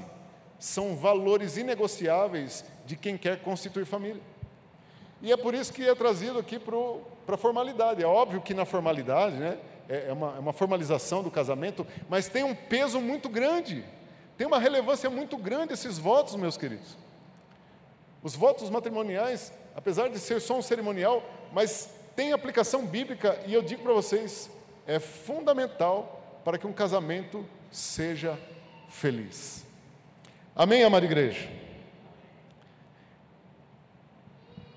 são 0.57 0.95
valores 0.95 1.57
inegociáveis 1.57 2.65
de 2.85 2.95
quem 2.95 3.17
quer 3.17 3.41
constituir 3.41 3.85
família. 3.85 4.21
E 5.21 5.31
é 5.31 5.37
por 5.37 5.53
isso 5.53 5.71
que 5.71 5.87
é 5.87 5.93
trazido 5.93 6.39
aqui 6.39 6.57
para 6.57 7.35
a 7.35 7.37
formalidade. 7.37 8.01
É 8.01 8.07
óbvio 8.07 8.41
que 8.41 8.53
na 8.53 8.65
formalidade, 8.65 9.35
né, 9.35 9.59
é, 9.87 10.07
é 10.07 10.13
uma, 10.13 10.35
é 10.35 10.39
uma 10.39 10.53
formalização 10.53 11.21
do 11.21 11.29
casamento, 11.29 11.85
mas 12.09 12.27
tem 12.27 12.43
um 12.43 12.55
peso 12.55 12.99
muito 12.99 13.29
grande, 13.29 13.85
tem 14.35 14.47
uma 14.47 14.57
relevância 14.57 15.09
muito 15.09 15.37
grande 15.37 15.73
esses 15.73 15.99
votos, 15.99 16.35
meus 16.35 16.57
queridos. 16.57 16.97
Os 18.23 18.35
votos 18.35 18.69
matrimoniais, 18.69 19.53
apesar 19.75 20.09
de 20.09 20.17
ser 20.17 20.41
só 20.41 20.57
um 20.57 20.61
cerimonial, 20.61 21.23
mas 21.51 22.00
tem 22.15 22.33
aplicação 22.33 22.85
bíblica 22.85 23.39
e 23.45 23.53
eu 23.53 23.61
digo 23.61 23.83
para 23.83 23.93
vocês, 23.93 24.49
é 24.85 24.99
fundamental 24.99 26.41
para 26.43 26.57
que 26.57 26.67
um 26.67 26.73
casamento 26.73 27.45
seja 27.71 28.37
feliz. 28.89 29.65
Amém, 30.55 30.83
amada 30.83 31.05
igreja? 31.05 31.49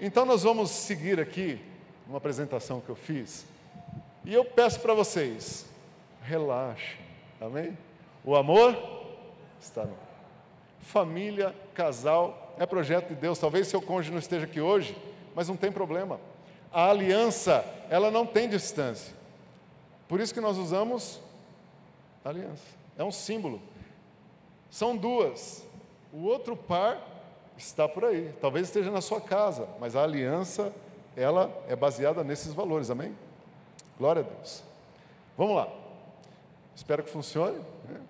Então 0.00 0.24
nós 0.24 0.42
vamos 0.42 0.70
seguir 0.70 1.18
aqui 1.18 1.60
uma 2.06 2.18
apresentação 2.18 2.80
que 2.80 2.88
eu 2.88 2.96
fiz. 2.96 3.46
E 4.24 4.32
eu 4.32 4.44
peço 4.44 4.80
para 4.80 4.94
vocês, 4.94 5.66
relaxem, 6.22 6.98
amém? 7.40 7.76
O 8.24 8.36
amor 8.36 8.76
está 9.60 9.84
no 9.84 10.04
família, 10.84 11.54
casal, 11.72 12.54
é 12.58 12.66
projeto 12.66 13.08
de 13.08 13.14
Deus. 13.14 13.38
Talvez 13.38 13.66
seu 13.66 13.80
cônjuge 13.80 14.12
não 14.12 14.18
esteja 14.18 14.44
aqui 14.44 14.60
hoje, 14.60 14.96
mas 15.34 15.48
não 15.48 15.56
tem 15.56 15.72
problema. 15.72 16.20
A 16.74 16.90
aliança, 16.90 17.64
ela 17.88 18.10
não 18.10 18.26
tem 18.26 18.48
distância. 18.48 19.14
Por 20.08 20.18
isso 20.18 20.34
que 20.34 20.40
nós 20.40 20.58
usamos 20.58 21.20
aliança. 22.24 22.64
É 22.98 23.04
um 23.04 23.12
símbolo. 23.12 23.62
São 24.68 24.96
duas. 24.96 25.64
O 26.12 26.24
outro 26.24 26.56
par 26.56 27.00
está 27.56 27.88
por 27.88 28.04
aí. 28.04 28.34
Talvez 28.40 28.66
esteja 28.66 28.90
na 28.90 29.00
sua 29.00 29.20
casa, 29.20 29.68
mas 29.78 29.94
a 29.94 30.02
aliança, 30.02 30.74
ela 31.16 31.48
é 31.68 31.76
baseada 31.76 32.24
nesses 32.24 32.52
valores. 32.52 32.90
Amém? 32.90 33.16
Glória 33.96 34.22
a 34.22 34.24
Deus. 34.24 34.64
Vamos 35.38 35.54
lá. 35.54 35.72
Espero 36.74 37.04
que 37.04 37.10
funcione. 37.10 37.58
Né? 37.88 38.00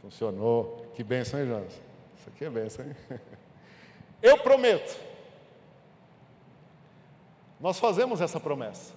Funcionou. 0.00 0.86
Que 0.94 1.02
bênção, 1.02 1.40
hein, 1.40 1.48
Jonas? 1.48 1.72
Isso 1.72 2.28
aqui 2.28 2.44
é 2.44 2.50
bênção, 2.50 2.84
hein? 2.84 2.94
Eu 4.22 4.38
prometo. 4.38 4.96
Nós 7.60 7.78
fazemos 7.78 8.20
essa 8.20 8.38
promessa. 8.38 8.94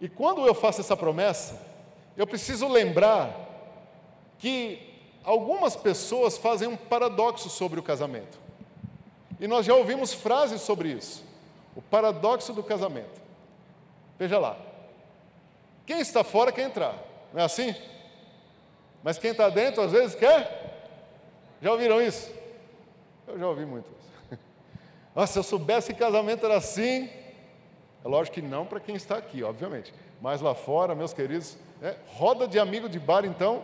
E 0.00 0.08
quando 0.08 0.46
eu 0.46 0.54
faço 0.54 0.80
essa 0.80 0.96
promessa, 0.96 1.60
eu 2.16 2.26
preciso 2.26 2.68
lembrar 2.68 3.36
que 4.38 4.80
algumas 5.24 5.76
pessoas 5.76 6.38
fazem 6.38 6.68
um 6.68 6.76
paradoxo 6.76 7.48
sobre 7.48 7.78
o 7.78 7.82
casamento. 7.82 8.40
E 9.40 9.46
nós 9.46 9.66
já 9.66 9.74
ouvimos 9.74 10.12
frases 10.12 10.60
sobre 10.60 10.90
isso. 10.90 11.24
O 11.74 11.82
paradoxo 11.82 12.52
do 12.52 12.62
casamento. 12.62 13.20
Veja 14.18 14.38
lá. 14.38 14.56
Quem 15.86 16.00
está 16.00 16.22
fora 16.22 16.52
quer 16.52 16.62
entrar. 16.62 16.96
Não 17.32 17.40
é 17.40 17.44
assim? 17.44 17.74
Mas 19.02 19.18
quem 19.18 19.32
está 19.32 19.48
dentro 19.48 19.82
às 19.82 19.90
vezes 19.90 20.14
quer? 20.14 20.86
Já 21.60 21.72
ouviram 21.72 22.00
isso? 22.00 22.32
Eu 23.26 23.38
já 23.38 23.46
ouvi 23.48 23.64
muito 23.64 24.01
Nossa, 25.14 25.32
se 25.32 25.38
eu 25.38 25.42
soubesse 25.42 25.92
que 25.92 25.98
casamento 25.98 26.44
era 26.46 26.56
assim. 26.56 27.08
É 28.04 28.08
lógico 28.08 28.34
que 28.34 28.42
não 28.42 28.66
para 28.66 28.80
quem 28.80 28.96
está 28.96 29.16
aqui, 29.16 29.42
obviamente. 29.42 29.94
Mas 30.20 30.40
lá 30.40 30.54
fora, 30.54 30.94
meus 30.94 31.12
queridos, 31.12 31.56
é, 31.80 31.96
roda 32.06 32.48
de 32.48 32.58
amigo 32.58 32.88
de 32.88 32.98
bar, 32.98 33.24
então. 33.24 33.62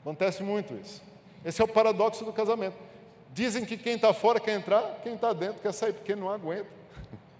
Acontece 0.00 0.42
muito 0.42 0.74
isso. 0.74 1.02
Esse 1.44 1.60
é 1.60 1.64
o 1.64 1.68
paradoxo 1.68 2.24
do 2.24 2.32
casamento. 2.32 2.76
Dizem 3.32 3.64
que 3.64 3.76
quem 3.76 3.94
está 3.94 4.12
fora 4.12 4.38
quer 4.38 4.54
entrar, 4.54 5.00
quem 5.02 5.14
está 5.14 5.32
dentro 5.32 5.62
quer 5.62 5.72
sair, 5.72 5.92
porque 5.92 6.14
não 6.14 6.28
aguenta. 6.28 6.68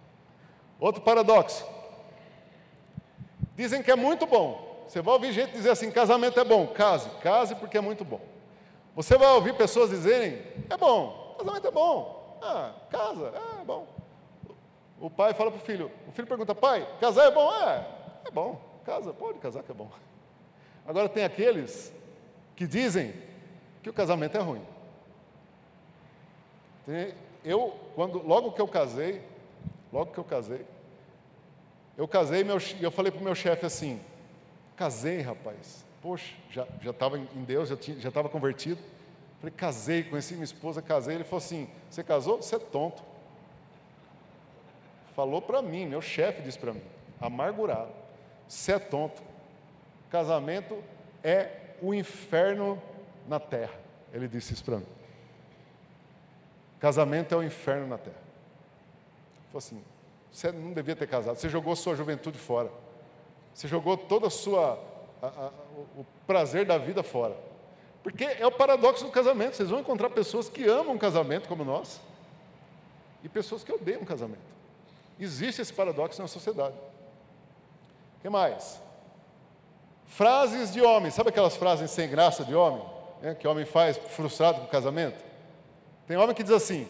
Outro 0.81 1.03
paradoxo. 1.03 1.67
Dizem 3.55 3.83
que 3.83 3.91
é 3.91 3.97
muito 3.97 4.27
bom. 4.27 4.85
Você 4.89 5.01
vai 5.01 5.15
ouvir 5.15 5.33
gente 5.33 5.53
dizer 5.53 5.71
assim: 5.71 5.91
casamento 5.91 6.39
é 6.39 6.45
bom, 6.45 6.67
case, 6.69 7.09
case 7.21 7.55
porque 7.55 7.79
é 7.79 7.81
muito 7.81 8.05
bom. 8.05 8.21
Você 8.95 9.17
vai 9.17 9.29
ouvir 9.29 9.55
pessoas 9.55 9.91
dizerem: 9.91 10.41
é 10.69 10.77
bom, 10.77 11.37
casamento 11.39 11.67
é 11.67 11.71
bom, 11.71 12.22
ah, 12.43 12.73
casa, 12.91 13.33
é 13.61 13.65
bom. 13.65 13.87
O 15.01 15.09
pai 15.09 15.33
fala 15.35 15.51
para 15.51 15.61
o 15.61 15.65
filho: 15.65 15.91
o 16.09 16.13
filho 16.13 16.27
pergunta, 16.27 16.55
pai, 16.55 16.87
casar 17.01 17.27
é 17.27 17.31
bom? 17.31 17.53
É, 17.53 17.87
é 18.27 18.31
bom, 18.31 18.61
casa, 18.85 19.13
pode 19.13 19.39
casar 19.39 19.63
que 19.63 19.71
é 19.71 19.75
bom. 19.75 19.91
Agora 20.87 21.09
tem 21.09 21.25
aqueles 21.25 21.93
que 22.57 22.67
dizem 22.67 23.15
que 23.83 23.91
o 23.91 23.93
casamento 23.93 24.37
é 24.37 24.41
ruim. 24.41 24.65
Eu, 27.45 27.75
quando, 27.95 28.27
logo 28.27 28.53
que 28.53 28.61
eu 28.61 28.69
casei, 28.69 29.25
logo 29.93 30.13
que 30.13 30.19
eu 30.19 30.25
casei, 30.25 30.67
eu 31.97 32.09
casei 32.09 32.45
e 32.81 32.83
eu 32.83 32.91
falei 32.91 33.13
para 33.13 33.21
o 33.21 33.25
meu 33.25 33.35
chefe 33.35 33.67
assim: 33.67 34.01
Casei, 34.77 35.21
rapaz. 35.21 35.85
Poxa, 36.01 36.35
já 36.51 36.91
estava 36.91 37.17
em 37.17 37.45
Deus, 37.45 37.69
já 37.69 38.09
estava 38.09 38.29
convertido. 38.29 38.81
Falei, 39.43 39.55
casei, 39.57 40.05
conheci 40.05 40.35
minha 40.35 40.45
esposa, 40.45 40.81
casei. 40.81 41.17
Ele 41.17 41.25
falou 41.25 41.39
assim: 41.39 41.69
Você 41.91 42.05
casou? 42.05 42.37
Você 42.37 42.55
é 42.55 42.59
tonto. 42.61 43.03
Falou 45.17 45.43
para 45.43 45.61
mim, 45.61 45.85
meu 45.85 46.01
chefe 46.01 46.43
disse 46.43 46.57
para 46.57 46.73
mim, 46.73 46.83
amargurado: 47.21 47.91
Você 48.47 48.75
é 48.75 48.79
tonto. 48.79 49.21
Casamento 50.09 50.81
é 51.25 51.75
o 51.83 51.93
inferno 51.93 52.81
na 53.27 53.41
terra. 53.41 53.75
Ele 54.13 54.29
disse 54.29 54.53
isso 54.53 54.65
para 54.65 54.77
mim. 54.77 54.87
Casamento 56.79 57.35
é 57.35 57.37
o 57.37 57.43
inferno 57.43 57.89
na 57.89 57.99
terra. 57.99 58.23
Falou 59.49 59.59
assim: 59.59 59.83
Você 60.31 60.53
não 60.53 60.73
devia 60.73 60.95
ter 60.95 61.09
casado, 61.09 61.35
você 61.35 61.49
jogou 61.49 61.75
sua 61.75 61.97
juventude 61.97 62.39
fora. 62.39 62.71
Você 63.53 63.67
jogou 63.67 63.97
toda 63.97 64.29
a 64.29 64.31
sua 64.31 64.79
a, 65.21 65.27
a, 65.27 65.51
o 65.97 66.07
prazer 66.29 66.65
da 66.65 66.79
vida 66.79 67.03
fora. 67.03 67.37
Porque 68.03 68.25
é 68.25 68.47
o 68.47 68.51
paradoxo 68.51 69.05
do 69.05 69.11
casamento. 69.11 69.57
Vocês 69.57 69.71
vão 69.71 69.81
encontrar 69.81 70.11
pessoas 70.11 70.49
que 70.49 70.65
amam 70.65 70.99
casamento 70.99 71.49
como 71.49 71.65
nós 71.65 72.01
e 73.23 73.29
pessoas 73.29 73.63
que 73.63 73.73
odeiam 73.73 74.05
casamento. 74.05 74.41
Existe 75.19 75.63
esse 75.63 75.73
paradoxo 75.73 76.21
na 76.21 76.27
sociedade. 76.27 76.75
O 78.19 78.23
que 78.23 78.29
mais? 78.29 78.81
Frases 80.07 80.73
de 80.73 80.83
homem. 80.83 81.11
Sabe 81.11 81.31
aquelas 81.31 81.57
frases 81.57 81.91
sem 81.91 82.09
graça 82.09 82.45
de 82.45 82.55
homem? 82.55 82.83
Né, 83.21 83.35
que 83.35 83.47
homem 83.47 83.65
faz 83.65 83.97
frustrado 83.97 84.59
com 84.61 84.67
o 84.67 84.69
casamento? 84.71 85.23
Tem 86.09 86.17
homem 86.17 86.35
que 86.35 86.43
diz 86.43 86.53
assim: 86.53 86.89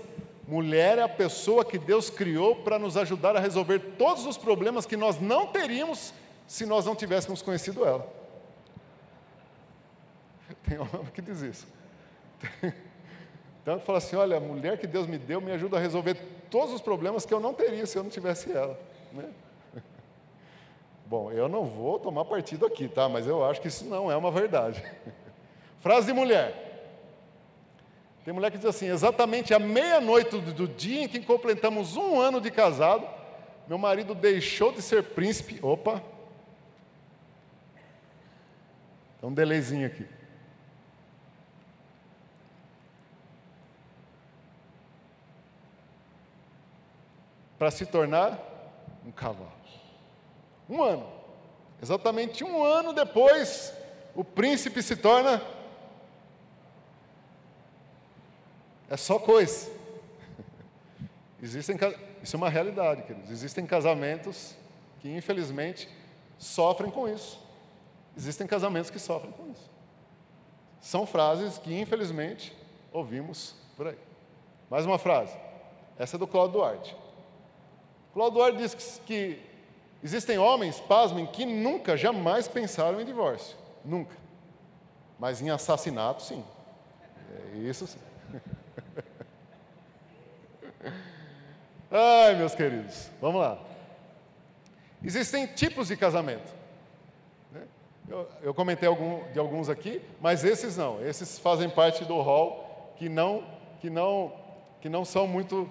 mulher 0.49 0.99
é 0.99 1.03
a 1.03 1.09
pessoa 1.09 1.65
que 1.65 1.79
Deus 1.79 2.09
criou 2.09 2.57
para 2.57 2.79
nos 2.79 2.97
ajudar 2.97 3.37
a 3.37 3.41
resolver 3.41 3.79
todos 3.99 4.25
os 4.27 4.39
problemas 4.39 4.87
que 4.87 4.97
nós 4.97 5.21
não 5.21 5.47
teríamos 5.47 6.15
se 6.47 6.65
nós 6.65 6.87
não 6.87 6.97
tivéssemos 6.97 7.43
conhecido 7.43 7.85
ela. 7.85 8.22
Tem 10.69 10.79
homem 10.79 11.07
que 11.13 11.23
diz 11.23 11.41
isso. 11.41 11.67
Então 13.63 13.79
fala 13.81 13.99
assim: 13.99 14.17
olha, 14.17 14.37
a 14.37 14.41
mulher 14.41 14.79
que 14.79 14.87
Deus 14.87 15.07
me 15.07 15.19
deu 15.19 15.41
me 15.41 15.53
ajuda 15.53 15.77
a 15.77 15.81
resolver 15.81 16.15
todos 16.51 16.75
os 16.75 16.81
problemas 16.81 17.25
que 17.25 17.33
eu 17.33 17.41
não 17.41 17.55
teria 17.55 17.87
se 17.87 17.97
eu 17.97 18.03
não 18.03 18.11
tivesse 18.11 18.53
ela. 18.53 18.79
Né? 19.13 19.29
Bom, 21.07 21.31
eu 21.31 21.49
não 21.49 21.65
vou 21.65 21.99
tomar 21.99 22.25
partido 22.25 22.67
aqui, 22.67 22.89
tá? 22.89 23.09
Mas 23.09 23.27
eu 23.27 23.45
acho 23.45 23.61
que 23.61 23.69
isso 23.69 23.85
não 23.85 24.11
é 24.11 24.17
uma 24.17 24.31
verdade. 24.31 24.83
Frase 25.81 26.07
de 26.09 26.13
mulher. 26.13 26.71
Tem 28.25 28.35
mulher 28.35 28.51
que 28.51 28.59
diz 28.59 28.67
assim: 28.67 28.89
exatamente 28.89 29.55
à 29.55 29.59
meia-noite 29.59 30.39
do 30.39 30.67
dia 30.67 31.05
em 31.05 31.09
que 31.09 31.21
completamos 31.21 31.97
um 31.97 32.21
ano 32.21 32.41
de 32.41 32.51
casado, 32.51 33.07
meu 33.69 33.79
marido 33.79 34.15
deixou 34.15 34.73
de 34.73 34.83
ser 34.83 35.03
príncipe. 35.03 35.59
Opa, 35.63 36.03
Dá 39.23 39.29
um 39.29 39.33
delayzinho 39.33 39.87
aqui. 39.87 40.05
Para 47.63 47.71
se 47.71 47.87
tornar 47.87 48.41
um 49.07 49.13
cavalo. 49.13 49.53
Um 50.69 50.83
ano. 50.83 51.09
Exatamente 51.81 52.43
um 52.43 52.61
ano 52.61 52.93
depois, 52.93 53.73
o 54.17 54.25
príncipe 54.25 54.83
se 54.83 54.97
torna. 54.97 55.41
É 58.91 58.97
só 58.97 59.17
coisa. 59.17 59.71
Existem, 61.41 61.79
isso 62.21 62.35
é 62.35 62.37
uma 62.37 62.49
realidade, 62.49 63.05
queridos. 63.05 63.31
Existem 63.31 63.65
casamentos 63.65 64.57
que, 64.99 65.09
infelizmente, 65.09 65.89
sofrem 66.39 66.91
com 66.91 67.09
isso. 67.09 67.41
Existem 68.17 68.45
casamentos 68.45 68.91
que 68.91 68.99
sofrem 68.99 69.31
com 69.31 69.53
isso. 69.53 69.71
São 70.81 71.07
frases 71.07 71.59
que, 71.59 71.73
infelizmente, 71.81 72.53
ouvimos 72.93 73.55
por 73.77 73.87
aí. 73.87 73.99
Mais 74.69 74.85
uma 74.85 74.99
frase. 74.99 75.39
Essa 75.97 76.17
é 76.17 76.19
do 76.19 76.27
Cláudio 76.27 76.55
Duarte. 76.55 77.02
Duarte 78.15 78.59
diz 78.59 78.75
que, 78.75 79.01
que 79.07 79.41
existem 80.03 80.39
homens, 80.39 80.81
pasmem, 80.81 81.27
que 81.27 81.47
nunca, 81.47 81.97
jamais 81.97 82.49
pensaram 82.49 83.01
em 83.01 83.05
divórcio. 83.05 83.57
Nunca. 83.85 84.17
Mas 85.19 85.41
em 85.41 85.51
assassinato, 85.51 86.23
sim. 86.23 86.45
É 87.55 87.59
isso 87.59 87.87
sim. 87.87 87.99
Ai, 91.91 92.35
meus 92.37 92.55
queridos, 92.55 93.11
vamos 93.21 93.41
lá. 93.41 93.59
Existem 95.05 95.47
tipos 95.47 95.89
de 95.89 95.97
casamento. 95.97 96.55
Né? 97.51 97.63
Eu, 98.09 98.29
eu, 98.43 98.55
comentei 98.55 98.89
algum, 98.89 99.21
de 99.33 99.39
alguns 99.39 99.69
aqui, 99.69 100.01
mas 100.21 100.45
esses 100.45 100.77
não. 100.77 101.05
Esses 101.05 101.39
fazem 101.39 101.69
parte 101.69 102.05
do 102.05 102.21
hall 102.21 102.95
que 102.97 103.09
não, 103.09 103.45
que 103.81 103.91
não, 103.91 104.33
que 104.81 104.89
não 104.89 105.05
são 105.05 105.27
muito, 105.27 105.69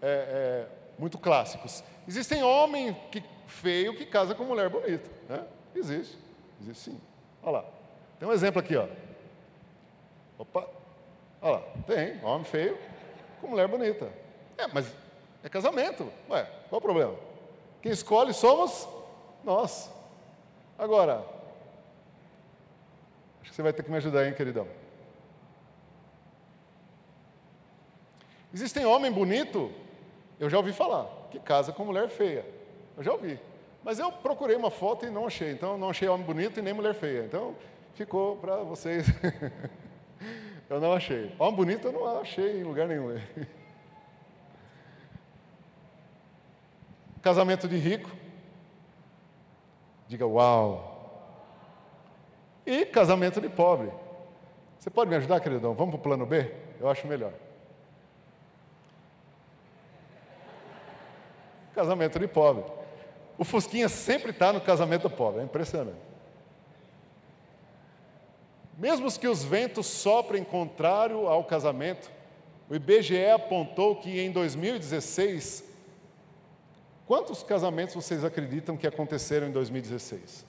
é, 0.00 0.08
é, 0.08 0.77
muito 0.98 1.18
clássicos. 1.18 1.84
Existem 2.06 2.42
homem 2.42 2.94
que, 3.10 3.22
feio 3.46 3.96
que 3.96 4.04
casa 4.04 4.34
com 4.34 4.44
mulher 4.44 4.68
bonita. 4.68 5.08
Né? 5.28 5.44
Existe. 5.74 6.18
Existe 6.60 6.90
sim. 6.90 7.00
Olha 7.42 7.58
lá. 7.58 7.64
Tem 8.18 8.28
um 8.28 8.32
exemplo 8.32 8.60
aqui, 8.60 8.76
ó. 8.76 8.88
Opa. 10.38 10.68
Olha 11.40 11.52
lá. 11.52 11.62
Tem. 11.86 12.22
Homem 12.24 12.44
feio 12.44 12.78
com 13.40 13.48
mulher 13.48 13.68
bonita. 13.68 14.10
É, 14.56 14.66
mas 14.66 14.92
é 15.42 15.48
casamento. 15.48 16.10
Ué, 16.28 16.44
qual 16.68 16.78
o 16.78 16.82
problema? 16.82 17.14
Quem 17.80 17.92
escolhe 17.92 18.34
somos 18.34 18.88
nós. 19.44 19.90
Agora, 20.76 21.24
acho 23.40 23.50
que 23.50 23.54
você 23.56 23.62
vai 23.62 23.72
ter 23.72 23.82
que 23.82 23.90
me 23.90 23.96
ajudar, 23.96 24.26
hein, 24.26 24.34
queridão? 24.34 24.66
Existem 28.52 28.84
homem 28.86 29.12
bonito, 29.12 29.72
eu 30.38 30.48
já 30.48 30.56
ouvi 30.56 30.72
falar, 30.72 31.06
que 31.30 31.38
casa 31.38 31.72
com 31.72 31.84
mulher 31.84 32.08
feia. 32.08 32.44
Eu 32.96 33.02
já 33.02 33.12
ouvi. 33.12 33.38
Mas 33.82 33.98
eu 33.98 34.12
procurei 34.12 34.54
uma 34.56 34.70
foto 34.70 35.06
e 35.06 35.10
não 35.10 35.26
achei. 35.26 35.50
Então, 35.52 35.76
não 35.78 35.90
achei 35.90 36.08
homem 36.08 36.26
bonito 36.26 36.58
e 36.58 36.62
nem 36.62 36.72
mulher 36.72 36.94
feia. 36.94 37.24
Então, 37.24 37.54
ficou 37.94 38.36
para 38.36 38.56
vocês. 38.58 39.06
eu 40.68 40.80
não 40.80 40.92
achei. 40.92 41.34
Homem 41.38 41.54
bonito 41.54 41.88
eu 41.88 41.92
não 41.92 42.20
achei 42.20 42.60
em 42.60 42.64
lugar 42.64 42.86
nenhum. 42.86 43.18
Casamento 47.22 47.66
de 47.66 47.76
rico. 47.76 48.10
Diga 50.06 50.26
uau. 50.26 50.96
E 52.64 52.84
casamento 52.86 53.40
de 53.40 53.48
pobre. 53.48 53.90
Você 54.78 54.90
pode 54.90 55.10
me 55.10 55.16
ajudar, 55.16 55.40
queridão? 55.40 55.74
Vamos 55.74 55.92
para 55.92 56.00
o 56.00 56.02
plano 56.02 56.24
B? 56.26 56.52
Eu 56.80 56.88
acho 56.88 57.06
melhor. 57.06 57.32
Casamento 61.78 62.18
de 62.18 62.26
pobre. 62.26 62.64
O 63.38 63.44
Fusquinha 63.44 63.88
sempre 63.88 64.32
está 64.32 64.52
no 64.52 64.60
casamento 64.60 65.08
pobre, 65.08 65.42
é 65.42 65.44
impressionante. 65.44 66.00
Mesmo 68.76 69.10
que 69.12 69.28
os 69.28 69.44
ventos 69.44 69.86
soprem 69.86 70.42
contrário 70.42 71.28
ao 71.28 71.44
casamento, 71.44 72.10
o 72.68 72.74
IBGE 72.74 73.30
apontou 73.30 73.94
que 73.94 74.20
em 74.20 74.32
2016 74.32 75.68
Quantos 77.08 77.42
casamentos 77.42 77.94
vocês 77.94 78.22
acreditam 78.22 78.76
que 78.76 78.86
aconteceram 78.86 79.46
em 79.46 79.50
2016? 79.50 80.44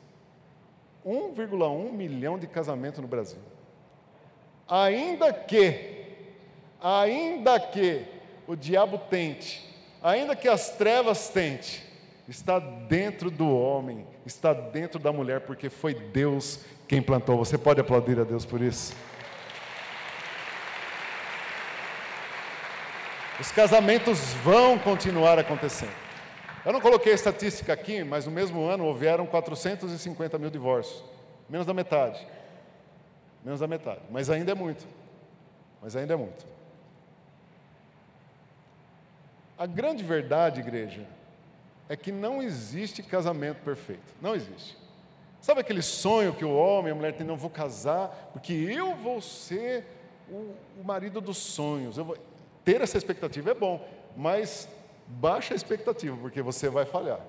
1,1 1.06 1.92
milhão 1.94 2.38
de 2.38 2.48
casamentos 2.48 3.00
no 3.00 3.08
Brasil. 3.08 3.40
Ainda 4.68 5.32
que, 5.32 6.18
ainda 6.82 7.58
que 7.62 8.06
o 8.46 8.58
diabo 8.58 8.98
tente, 8.98 9.69
ainda 10.02 10.36
que 10.36 10.48
as 10.48 10.72
trevas 10.72 11.30
tente, 11.30 11.84
está 12.28 12.60
dentro 12.60 13.32
do 13.32 13.50
homem, 13.50 14.06
está 14.26 14.54
dentro 14.54 15.00
da 15.00 15.12
mulher, 15.12 15.42
porque 15.42 15.70
foi 15.70 15.94
Deus 15.94 16.60
quem 16.88 17.02
plantou. 17.02 17.38
Você 17.38 17.58
pode 17.58 17.80
aplaudir 17.80 18.20
a 18.20 18.24
Deus 18.24 18.46
por 18.46 18.62
isso? 18.62 18.94
Os 23.40 23.52
casamentos 23.52 24.34
vão 24.44 24.78
continuar 24.78 25.40
acontecendo. 25.40 25.94
Eu 26.66 26.74
não 26.74 26.82
coloquei 26.82 27.14
a 27.14 27.16
estatística 27.16 27.72
aqui, 27.72 28.04
mas 28.04 28.26
no 28.26 28.32
mesmo 28.32 28.66
ano 28.66 28.86
houveram 28.86 29.26
450 29.26 30.38
mil 30.38 30.50
divórcios. 30.50 31.04
Menos 31.50 31.66
da 31.66 31.74
metade. 31.74 32.28
Menos 33.44 33.62
da 33.62 33.68
metade. 33.68 34.02
Mas 34.12 34.30
ainda 34.30 34.52
é 34.52 34.56
muito. 34.56 34.86
Mas 35.82 35.96
ainda 35.96 36.14
é 36.14 36.18
muito. 36.18 36.46
A 39.60 39.66
grande 39.66 40.06
verdade, 40.06 40.62
igreja, 40.62 41.06
é 41.90 41.98
que 41.98 42.14
não 42.14 42.42
existe 42.42 43.04
casamento 43.04 43.58
perfeito. 43.58 44.16
Não 44.22 44.34
existe. 44.34 44.78
Sabe 45.42 45.60
aquele 45.60 45.82
sonho 45.82 46.34
que 46.34 46.46
o 46.46 46.56
homem 46.56 46.88
e 46.88 46.92
a 46.94 46.96
mulher 46.96 47.14
têm? 47.14 47.28
Não 47.28 47.36
vou 47.36 47.50
casar, 47.50 48.30
porque 48.32 48.54
eu 48.54 48.96
vou 48.96 49.20
ser 49.20 49.86
o, 50.30 50.56
o 50.80 50.84
marido 50.86 51.20
dos 51.20 51.36
sonhos. 51.36 51.98
Vou... 51.98 52.18
Ter 52.64 52.80
essa 52.80 52.98
expectativa 52.98 53.52
é 53.52 53.54
bom, 53.54 53.86
mas 54.16 54.70
baixa 55.06 55.54
a 55.54 55.58
expectativa, 55.58 56.16
porque 56.16 56.42
você 56.42 56.70
vai 56.70 56.86
falhar. 56.86 57.20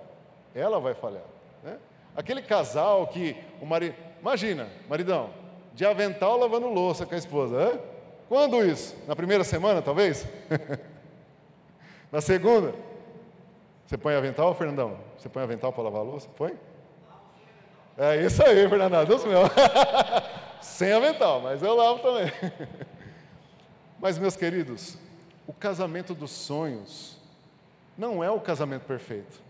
Ela 0.55 0.79
vai 0.79 0.95
falhar. 0.95 1.25
Né? 1.65 1.79
Aquele 2.15 2.43
casal 2.43 3.09
que 3.09 3.37
o 3.61 3.67
marido. 3.67 3.97
Imagina, 4.21 4.69
maridão, 4.89 5.31
de 5.75 5.85
avental 5.85 6.39
lavando 6.39 6.69
louça 6.69 7.05
com 7.05 7.15
a 7.15 7.19
esposa. 7.19 7.73
Hein? 7.73 7.81
Quando 8.29 8.65
isso? 8.65 8.95
Na 9.09 9.17
primeira 9.17 9.43
semana, 9.43 9.83
talvez? 9.83 10.25
Na 12.11 12.21
segunda? 12.21 12.75
Você 13.87 13.97
põe 13.99 14.15
avental, 14.15 14.55
Fernandão? 14.55 14.99
Você 15.19 15.29
põe 15.29 15.43
avental 15.43 15.73
para 15.73 15.83
lavar 15.85 16.01
a 16.01 16.05
louça? 16.05 16.29
Põe? 16.37 16.55
É 17.99 18.25
isso 18.25 18.43
aí, 18.45 18.69
Fernandão. 18.69 19.05
Deus 19.05 19.25
meu. 19.25 19.43
Sem 20.63 20.93
avental, 20.93 21.41
mas 21.41 21.63
eu 21.63 21.75
lavo 21.75 22.01
também. 22.01 22.33
Mas, 24.01 24.17
meus 24.17 24.35
queridos, 24.35 24.97
o 25.47 25.53
casamento 25.53 26.15
dos 26.15 26.31
sonhos 26.31 27.19
não 27.99 28.25
é 28.25 28.31
o 28.31 28.41
casamento 28.41 28.87
perfeito. 28.87 29.43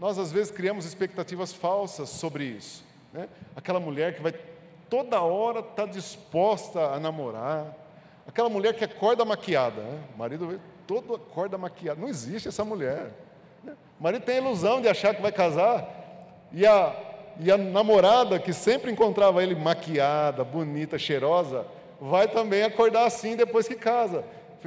Nós, 0.00 0.18
às 0.18 0.32
vezes, 0.32 0.50
criamos 0.50 0.86
expectativas 0.86 1.52
falsas 1.52 2.08
sobre 2.08 2.44
isso. 2.44 2.82
Né? 3.12 3.28
Aquela 3.54 3.78
mulher 3.78 4.14
que 4.14 4.22
vai 4.22 4.32
toda 4.88 5.20
hora 5.20 5.60
estar 5.60 5.74
tá 5.74 5.86
disposta 5.86 6.80
a 6.80 6.98
namorar, 6.98 7.74
aquela 8.26 8.48
mulher 8.48 8.74
que 8.74 8.84
acorda 8.84 9.24
maquiada. 9.24 9.80
Né? 9.80 10.00
O 10.14 10.18
marido 10.18 10.60
todo 10.86 11.14
acorda 11.14 11.56
maquiado. 11.56 12.00
Não 12.00 12.08
existe 12.08 12.48
essa 12.48 12.64
mulher. 12.64 13.12
Né? 13.62 13.74
O 13.98 14.02
marido 14.02 14.24
tem 14.24 14.36
a 14.36 14.40
ilusão 14.40 14.80
de 14.80 14.88
achar 14.88 15.14
que 15.14 15.22
vai 15.22 15.32
casar, 15.32 15.86
e 16.52 16.66
a, 16.66 16.94
e 17.38 17.50
a 17.50 17.58
namorada, 17.58 18.38
que 18.38 18.52
sempre 18.52 18.90
encontrava 18.90 19.42
ele 19.42 19.54
maquiada, 19.54 20.44
bonita, 20.44 20.98
cheirosa, 20.98 21.66
vai 22.00 22.28
também 22.28 22.62
acordar 22.62 23.04
assim 23.04 23.36
depois 23.36 23.66
que 23.66 23.74
casa. 23.74 24.24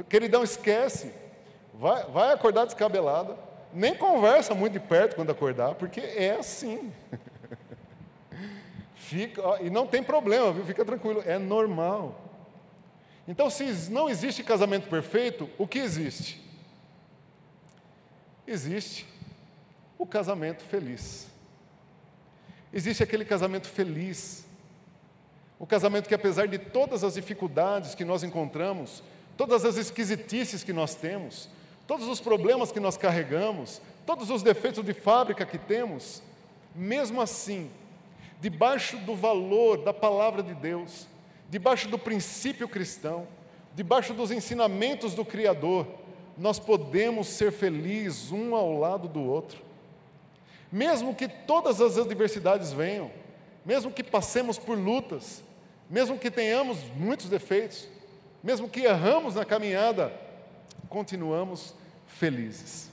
Queridão, 0.08 0.42
esquece. 0.42 1.12
Vai, 1.74 2.04
vai 2.04 2.32
acordar 2.32 2.66
descabelada, 2.66 3.36
nem 3.72 3.94
conversa 3.94 4.54
muito 4.54 4.74
de 4.74 4.80
perto 4.80 5.16
quando 5.16 5.30
acordar, 5.30 5.74
porque 5.74 6.00
é 6.00 6.36
assim. 6.38 6.92
Fica, 8.94 9.42
e 9.60 9.70
não 9.70 9.86
tem 9.86 10.02
problema, 10.02 10.52
viu? 10.52 10.64
fica 10.64 10.84
tranquilo, 10.84 11.22
é 11.26 11.38
normal. 11.38 12.29
Então, 13.30 13.48
se 13.48 13.64
não 13.92 14.10
existe 14.10 14.42
casamento 14.42 14.88
perfeito, 14.88 15.48
o 15.56 15.64
que 15.64 15.78
existe? 15.78 16.44
Existe 18.44 19.06
o 19.96 20.04
casamento 20.04 20.64
feliz. 20.64 21.28
Existe 22.72 23.04
aquele 23.04 23.24
casamento 23.24 23.68
feliz. 23.68 24.44
O 25.60 25.64
casamento 25.64 26.08
que, 26.08 26.14
apesar 26.14 26.48
de 26.48 26.58
todas 26.58 27.04
as 27.04 27.14
dificuldades 27.14 27.94
que 27.94 28.04
nós 28.04 28.24
encontramos, 28.24 29.00
todas 29.36 29.64
as 29.64 29.76
esquisitices 29.76 30.64
que 30.64 30.72
nós 30.72 30.96
temos, 30.96 31.48
todos 31.86 32.08
os 32.08 32.20
problemas 32.20 32.72
que 32.72 32.80
nós 32.80 32.96
carregamos, 32.96 33.80
todos 34.04 34.28
os 34.28 34.42
defeitos 34.42 34.84
de 34.84 34.92
fábrica 34.92 35.46
que 35.46 35.56
temos, 35.56 36.20
mesmo 36.74 37.20
assim, 37.20 37.70
debaixo 38.40 38.96
do 38.96 39.14
valor 39.14 39.84
da 39.84 39.94
palavra 39.94 40.42
de 40.42 40.52
Deus, 40.52 41.06
debaixo 41.50 41.88
do 41.88 41.98
princípio 41.98 42.68
cristão, 42.68 43.26
debaixo 43.74 44.14
dos 44.14 44.30
ensinamentos 44.30 45.14
do 45.14 45.24
Criador, 45.24 45.86
nós 46.38 46.60
podemos 46.60 47.26
ser 47.26 47.50
felizes 47.50 48.30
um 48.30 48.54
ao 48.54 48.78
lado 48.78 49.08
do 49.08 49.20
outro. 49.20 49.60
Mesmo 50.70 51.14
que 51.14 51.26
todas 51.28 51.80
as 51.80 51.98
adversidades 51.98 52.72
venham, 52.72 53.10
mesmo 53.66 53.90
que 53.90 54.04
passemos 54.04 54.58
por 54.58 54.78
lutas, 54.78 55.42
mesmo 55.90 56.16
que 56.16 56.30
tenhamos 56.30 56.78
muitos 56.94 57.28
defeitos, 57.28 57.88
mesmo 58.42 58.68
que 58.68 58.82
erramos 58.82 59.34
na 59.34 59.44
caminhada, 59.44 60.12
continuamos 60.88 61.74
felizes. 62.06 62.88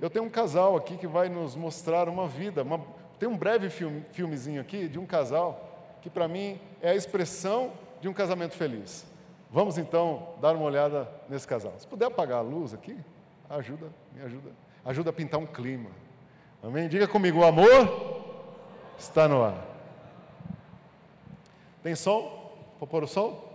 Eu 0.00 0.08
tenho 0.08 0.24
um 0.24 0.30
casal 0.30 0.76
aqui 0.76 0.96
que 0.96 1.08
vai 1.08 1.28
nos 1.28 1.56
mostrar 1.56 2.08
uma 2.08 2.28
vida, 2.28 2.62
uma, 2.62 2.80
tem 3.18 3.28
um 3.28 3.36
breve 3.36 3.68
filme, 3.68 4.04
filmezinho 4.12 4.60
aqui 4.60 4.86
de 4.86 4.96
um 4.96 5.04
casal 5.04 5.98
que 6.00 6.08
para 6.08 6.28
mim 6.28 6.60
é 6.80 6.90
a 6.90 6.94
expressão 6.94 7.72
de 8.00 8.08
um 8.08 8.12
casamento 8.12 8.54
feliz. 8.54 9.06
Vamos 9.50 9.78
então 9.78 10.34
dar 10.40 10.54
uma 10.54 10.64
olhada 10.64 11.08
nesse 11.28 11.46
casal. 11.46 11.72
Se 11.78 11.86
puder 11.86 12.06
apagar 12.06 12.38
a 12.38 12.42
luz 12.42 12.74
aqui, 12.74 12.96
ajuda, 13.48 13.86
me 14.14 14.22
ajuda. 14.22 14.50
Ajuda 14.84 15.10
a 15.10 15.12
pintar 15.12 15.40
um 15.40 15.46
clima. 15.46 15.90
Amém? 16.62 16.88
Diga 16.88 17.08
comigo, 17.08 17.40
o 17.40 17.44
amor 17.44 18.22
está 18.98 19.26
no 19.28 19.42
ar. 19.42 19.66
Tem 21.82 21.94
som? 21.94 22.52
Vou 22.78 22.86
pôr 22.86 23.04
o 23.04 23.08
som? 23.08 23.48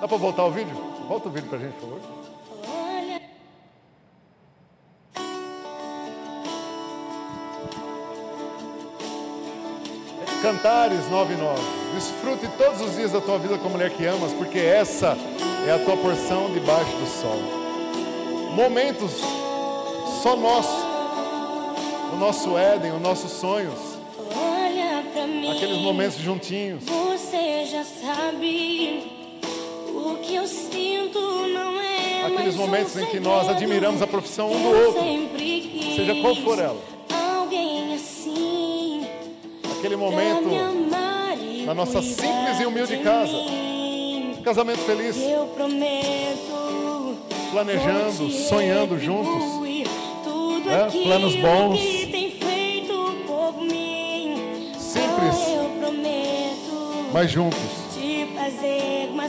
Dá 0.00 0.06
para 0.06 0.16
voltar 0.16 0.44
o 0.44 0.50
vídeo? 0.50 0.76
Volta 1.08 1.28
o 1.28 1.32
vídeo 1.32 1.48
para 1.48 1.58
a 1.58 1.60
gente, 1.60 1.74
por 1.74 1.98
favor. 1.98 2.17
Cantares 10.48 11.10
9 11.10 11.36
9. 11.36 11.60
Desfrute 11.94 12.48
todos 12.56 12.80
os 12.80 12.96
dias 12.96 13.12
da 13.12 13.20
tua 13.20 13.38
vida 13.38 13.58
com 13.58 13.66
a 13.66 13.70
mulher 13.70 13.90
que 13.90 14.06
amas, 14.06 14.32
porque 14.32 14.58
essa 14.58 15.14
é 15.66 15.72
a 15.72 15.78
tua 15.78 15.94
porção 15.94 16.50
debaixo 16.54 16.90
do 16.96 17.06
sol. 17.06 17.38
Momentos 18.54 19.12
só 20.22 20.34
nosso, 20.36 20.86
o 22.14 22.16
nosso 22.16 22.56
Éden, 22.56 22.92
os 22.92 23.02
nossos 23.02 23.30
sonhos, 23.30 23.78
mim. 25.26 25.50
aqueles 25.50 25.82
momentos 25.82 26.16
juntinhos. 26.16 26.82
Você 26.84 27.66
já 27.66 27.84
sabe 27.84 29.12
o 29.86 30.16
que 30.22 30.34
eu 30.34 30.46
sinto 30.46 31.20
não 31.48 31.78
é 31.78 32.24
Aqueles 32.24 32.56
momentos 32.56 32.96
em 32.96 33.04
que 33.04 33.20
nós 33.20 33.50
admiramos 33.50 34.00
a 34.00 34.06
profissão 34.06 34.50
um 34.50 34.62
do 34.62 34.68
outro, 34.86 35.02
seja 35.94 36.14
qual 36.22 36.34
for 36.36 36.58
ela. 36.58 36.97
Alguém 39.88 39.96
Aquele 39.96 39.96
pra 39.96 39.96
momento, 39.96 41.64
na 41.64 41.74
nossa 41.74 42.02
simples 42.02 42.60
e 42.60 42.66
humilde 42.66 42.96
de 42.98 43.02
casa. 43.02 43.32
casamento 44.44 44.80
feliz, 44.80 45.16
Eu 45.16 45.46
prometo 45.46 47.16
planejando, 47.50 48.30
sonhando 48.30 48.98
juntos. 48.98 49.42
aquilo 50.84 51.04
Planos 51.04 51.36
bons. 51.36 51.80
Simples. 54.78 55.36
Mas 57.12 57.30
juntos. 57.30 57.58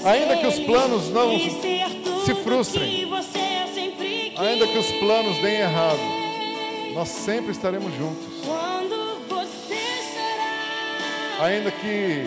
Ainda 0.04 0.38
que 0.38 0.48
os 0.48 0.60
planos 0.60 1.10
não 1.10 1.40
se 2.26 2.36
frustrem. 2.44 3.08
Ainda 4.38 4.68
que 4.68 4.78
os 4.78 4.92
planos 4.92 5.38
deem 5.38 5.62
errado, 5.62 6.00
nós 6.94 7.08
sempre 7.08 7.52
estaremos 7.52 7.94
juntos. 7.96 8.29
Ainda 11.42 11.72
que 11.72 12.26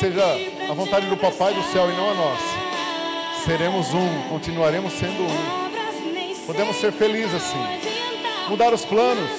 seja 0.00 0.24
a 0.68 0.74
vontade 0.74 1.06
do 1.06 1.16
Papai 1.16 1.54
do 1.54 1.62
céu 1.62 1.88
e 1.88 1.94
não 1.94 2.10
a 2.10 2.14
nossa, 2.14 2.42
seremos 3.44 3.94
um, 3.94 4.28
continuaremos 4.28 4.92
sendo 4.94 5.22
um. 5.22 6.44
Podemos 6.44 6.76
ser 6.76 6.90
felizes 6.90 7.32
assim. 7.32 7.64
Mudar 8.48 8.74
os 8.74 8.84
planos, 8.84 9.30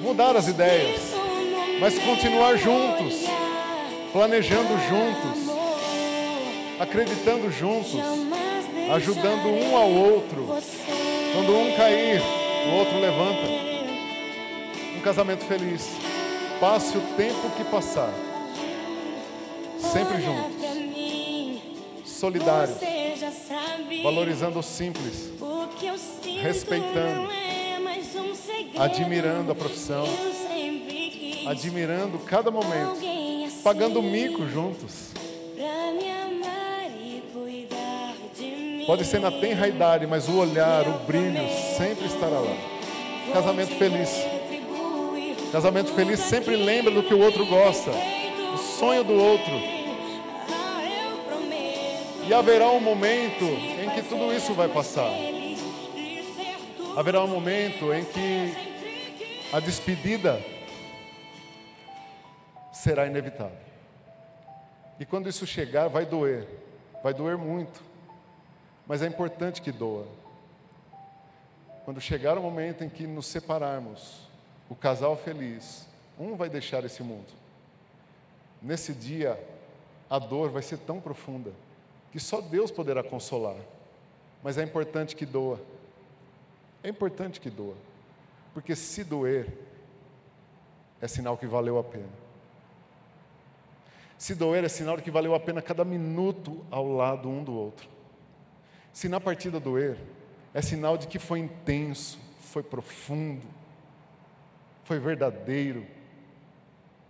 mudar 0.00 0.34
as 0.34 0.48
ideias, 0.48 1.02
mas 1.78 1.98
continuar 1.98 2.56
juntos, 2.56 3.14
planejando 4.10 4.78
juntos, 4.88 5.54
acreditando 6.80 7.52
juntos, 7.52 8.00
ajudando 8.94 9.46
um 9.48 9.76
ao 9.76 9.90
outro. 9.90 10.46
Quando 11.34 11.54
um 11.54 11.76
cair, 11.76 12.22
o 12.66 12.76
outro 12.76 12.98
levanta. 12.98 13.46
Um 14.96 15.00
casamento 15.00 15.44
feliz. 15.44 16.13
Passe 16.60 16.96
o 16.96 17.00
tempo 17.16 17.50
que 17.56 17.64
passar, 17.64 18.12
sempre 19.80 20.22
juntos, 20.22 20.56
solidários, 22.06 22.78
valorizando 24.02 24.58
o 24.60 24.62
simples, 24.62 25.30
respeitando, 26.40 27.30
é 27.30 28.78
admirando 28.78 29.52
a 29.52 29.54
profissão, 29.54 30.04
admirando 31.46 32.18
cada 32.20 32.50
momento, 32.50 32.92
assim. 32.92 33.60
Pagando 33.62 34.02
mico 34.02 34.46
juntos. 34.46 35.12
Pode 38.86 39.04
ser 39.04 39.18
na 39.18 39.30
tenra 39.30 39.66
idade, 39.66 40.06
mas 40.06 40.28
o 40.28 40.36
olhar, 40.36 40.86
o 40.86 40.98
brilho 41.06 41.48
sempre 41.76 42.06
estará 42.06 42.38
lá. 42.38 42.56
Casamento 43.32 43.74
feliz. 43.76 44.33
Casamento 45.54 45.94
feliz 45.94 46.18
sempre 46.18 46.56
lembra 46.56 46.90
do 46.90 47.00
que 47.00 47.14
o 47.14 47.20
outro 47.20 47.46
gosta, 47.46 47.92
o 47.92 48.58
sonho 48.58 49.04
do 49.04 49.12
outro. 49.12 49.52
E 52.26 52.34
haverá 52.34 52.68
um 52.70 52.80
momento 52.80 53.44
em 53.44 53.88
que 53.90 54.02
tudo 54.02 54.34
isso 54.34 54.52
vai 54.52 54.68
passar. 54.68 55.12
Haverá 56.96 57.22
um 57.22 57.28
momento 57.28 57.94
em 57.94 58.04
que 58.04 58.52
a 59.52 59.60
despedida 59.60 60.44
será 62.72 63.06
inevitável. 63.06 63.56
E 64.98 65.06
quando 65.06 65.28
isso 65.28 65.46
chegar, 65.46 65.86
vai 65.86 66.04
doer, 66.04 66.48
vai 67.00 67.14
doer 67.14 67.38
muito, 67.38 67.80
mas 68.88 69.02
é 69.02 69.06
importante 69.06 69.62
que 69.62 69.70
doa. 69.70 70.08
Quando 71.84 72.00
chegar 72.00 72.36
o 72.36 72.42
momento 72.42 72.82
em 72.82 72.88
que 72.88 73.06
nos 73.06 73.26
separarmos, 73.26 74.23
o 74.68 74.74
casal 74.74 75.16
feliz, 75.16 75.86
um 76.18 76.36
vai 76.36 76.48
deixar 76.48 76.84
esse 76.84 77.02
mundo. 77.02 77.26
Nesse 78.62 78.94
dia, 78.94 79.38
a 80.08 80.18
dor 80.18 80.50
vai 80.50 80.62
ser 80.62 80.78
tão 80.78 81.00
profunda 81.00 81.52
que 82.12 82.20
só 82.20 82.40
Deus 82.40 82.70
poderá 82.70 83.02
consolar. 83.02 83.56
Mas 84.42 84.58
é 84.58 84.62
importante 84.62 85.16
que 85.16 85.26
doa. 85.26 85.60
É 86.82 86.88
importante 86.88 87.40
que 87.40 87.50
doa. 87.50 87.74
Porque 88.52 88.76
se 88.76 89.02
doer, 89.02 89.52
é 91.00 91.08
sinal 91.08 91.36
que 91.36 91.46
valeu 91.46 91.78
a 91.78 91.84
pena. 91.84 92.24
Se 94.16 94.34
doer 94.34 94.64
é 94.64 94.68
sinal 94.68 94.96
de 94.96 95.02
que 95.02 95.10
valeu 95.10 95.34
a 95.34 95.40
pena 95.40 95.60
cada 95.60 95.84
minuto 95.84 96.64
ao 96.70 96.86
lado 96.88 97.28
um 97.28 97.42
do 97.42 97.52
outro. 97.52 97.88
Se 98.92 99.08
na 99.08 99.20
partida 99.20 99.58
doer, 99.58 99.98
é 100.54 100.62
sinal 100.62 100.96
de 100.96 101.08
que 101.08 101.18
foi 101.18 101.40
intenso, 101.40 102.18
foi 102.38 102.62
profundo, 102.62 103.46
foi 104.84 104.98
verdadeiro, 104.98 105.86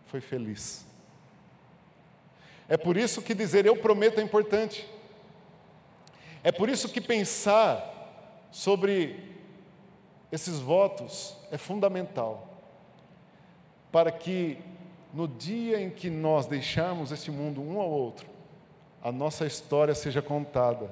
foi 0.07 0.21
feliz. 0.21 0.87
É 2.69 2.77
por 2.77 2.97
isso 2.97 3.21
que 3.21 3.35
dizer 3.35 3.67
eu 3.67 3.77
prometo 3.77 4.19
é 4.19 4.23
importante. 4.23 4.89
É 6.43 6.51
por 6.51 6.69
isso 6.69 6.89
que 6.89 7.01
pensar 7.01 8.49
sobre 8.51 9.35
esses 10.31 10.59
votos 10.59 11.37
é 11.51 11.59
fundamental. 11.59 12.49
Para 13.93 14.11
que 14.11 14.59
no 15.13 15.29
dia 15.29 15.81
em 15.81 15.91
que 15.91 16.11
nós 16.11 16.47
deixarmos 16.47 17.13
este 17.13 17.31
mundo 17.31 17.63
um 17.63 17.81
ao 17.81 17.89
outro, 17.89 18.27
a 19.03 19.13
nossa 19.13 19.47
história 19.47 19.95
seja 19.95 20.21
contada 20.23 20.91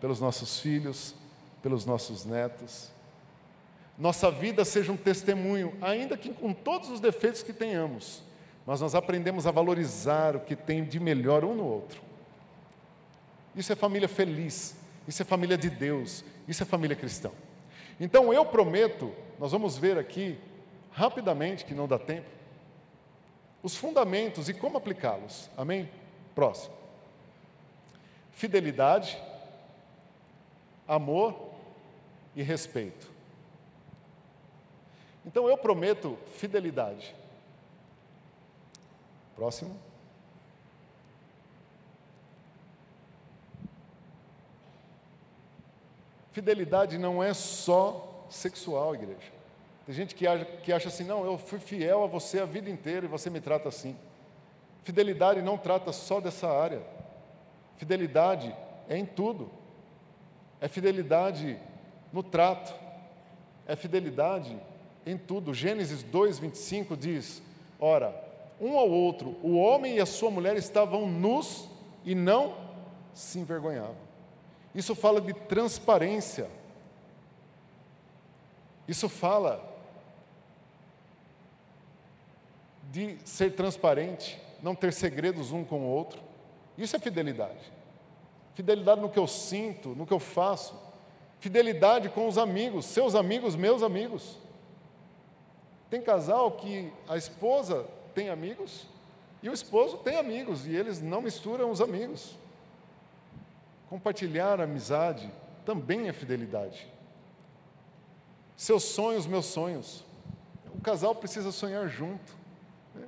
pelos 0.00 0.20
nossos 0.20 0.60
filhos, 0.60 1.14
pelos 1.62 1.86
nossos 1.86 2.24
netos. 2.24 2.90
Nossa 4.02 4.32
vida 4.32 4.64
seja 4.64 4.90
um 4.90 4.96
testemunho, 4.96 5.78
ainda 5.80 6.16
que 6.16 6.34
com 6.34 6.52
todos 6.52 6.88
os 6.88 6.98
defeitos 6.98 7.40
que 7.40 7.52
tenhamos, 7.52 8.20
mas 8.66 8.80
nós 8.80 8.96
aprendemos 8.96 9.46
a 9.46 9.52
valorizar 9.52 10.34
o 10.34 10.40
que 10.40 10.56
tem 10.56 10.82
de 10.84 10.98
melhor 10.98 11.44
um 11.44 11.54
no 11.54 11.64
outro. 11.64 12.02
Isso 13.54 13.72
é 13.72 13.76
família 13.76 14.08
feliz, 14.08 14.76
isso 15.06 15.22
é 15.22 15.24
família 15.24 15.56
de 15.56 15.70
Deus, 15.70 16.24
isso 16.48 16.64
é 16.64 16.66
família 16.66 16.96
cristã. 16.96 17.30
Então 18.00 18.32
eu 18.34 18.44
prometo, 18.44 19.14
nós 19.38 19.52
vamos 19.52 19.78
ver 19.78 19.96
aqui, 19.96 20.36
rapidamente, 20.90 21.64
que 21.64 21.72
não 21.72 21.86
dá 21.86 21.96
tempo, 21.96 22.26
os 23.62 23.76
fundamentos 23.76 24.48
e 24.48 24.52
como 24.52 24.78
aplicá-los. 24.78 25.48
Amém? 25.56 25.88
Próximo. 26.34 26.74
Fidelidade, 28.32 29.16
amor 30.88 31.52
e 32.34 32.42
respeito. 32.42 33.11
Então 35.24 35.48
eu 35.48 35.56
prometo 35.56 36.18
fidelidade. 36.36 37.14
Próximo. 39.36 39.76
Fidelidade 46.32 46.98
não 46.98 47.22
é 47.22 47.34
só 47.34 48.26
sexual, 48.28 48.94
igreja. 48.94 49.32
Tem 49.84 49.94
gente 49.94 50.14
que 50.14 50.26
acha, 50.26 50.44
que 50.44 50.72
acha 50.72 50.88
assim, 50.88 51.04
não, 51.04 51.24
eu 51.24 51.36
fui 51.36 51.58
fiel 51.58 52.02
a 52.02 52.06
você 52.06 52.40
a 52.40 52.44
vida 52.44 52.70
inteira 52.70 53.04
e 53.04 53.08
você 53.08 53.28
me 53.28 53.40
trata 53.40 53.68
assim. 53.68 53.96
Fidelidade 54.82 55.42
não 55.42 55.58
trata 55.58 55.92
só 55.92 56.20
dessa 56.20 56.48
área. 56.48 56.82
Fidelidade 57.76 58.54
é 58.88 58.96
em 58.96 59.04
tudo. 59.04 59.50
É 60.60 60.68
fidelidade 60.68 61.58
no 62.12 62.22
trato. 62.22 62.74
É 63.66 63.76
fidelidade 63.76 64.58
em 65.06 65.16
tudo. 65.16 65.52
Gênesis 65.52 66.02
2, 66.02 66.38
25 66.38 66.96
diz: 66.96 67.42
Ora, 67.78 68.14
um 68.60 68.78
ao 68.78 68.88
outro, 68.88 69.36
o 69.42 69.56
homem 69.56 69.96
e 69.96 70.00
a 70.00 70.06
sua 70.06 70.30
mulher 70.30 70.56
estavam 70.56 71.06
nus 71.06 71.68
e 72.04 72.14
não 72.14 72.56
se 73.12 73.38
envergonhavam. 73.38 73.96
Isso 74.74 74.94
fala 74.94 75.20
de 75.20 75.32
transparência. 75.32 76.48
Isso 78.86 79.08
fala 79.08 79.68
de 82.90 83.16
ser 83.24 83.54
transparente, 83.54 84.38
não 84.62 84.74
ter 84.74 84.92
segredos 84.92 85.50
um 85.50 85.64
com 85.64 85.80
o 85.80 85.88
outro. 85.88 86.20
Isso 86.76 86.94
é 86.96 86.98
fidelidade. 86.98 87.72
Fidelidade 88.54 89.00
no 89.00 89.08
que 89.08 89.18
eu 89.18 89.26
sinto, 89.26 89.90
no 89.90 90.06
que 90.06 90.12
eu 90.12 90.18
faço. 90.18 90.74
Fidelidade 91.40 92.08
com 92.10 92.28
os 92.28 92.38
amigos, 92.38 92.86
seus 92.86 93.14
amigos, 93.14 93.56
meus 93.56 93.82
amigos. 93.82 94.38
Tem 95.92 96.00
casal 96.00 96.52
que 96.52 96.90
a 97.06 97.18
esposa 97.18 97.86
tem 98.14 98.30
amigos 98.30 98.86
e 99.42 99.50
o 99.50 99.52
esposo 99.52 99.98
tem 99.98 100.16
amigos 100.16 100.66
e 100.66 100.74
eles 100.74 101.02
não 101.02 101.20
misturam 101.20 101.70
os 101.70 101.82
amigos. 101.82 102.34
Compartilhar 103.90 104.58
amizade 104.58 105.30
também 105.66 106.08
é 106.08 106.12
fidelidade. 106.14 106.88
Seus 108.56 108.84
sonhos, 108.84 109.26
meus 109.26 109.44
sonhos. 109.44 110.02
O 110.74 110.80
casal 110.80 111.14
precisa 111.14 111.52
sonhar 111.52 111.86
junto. 111.88 112.32
né? 112.94 113.06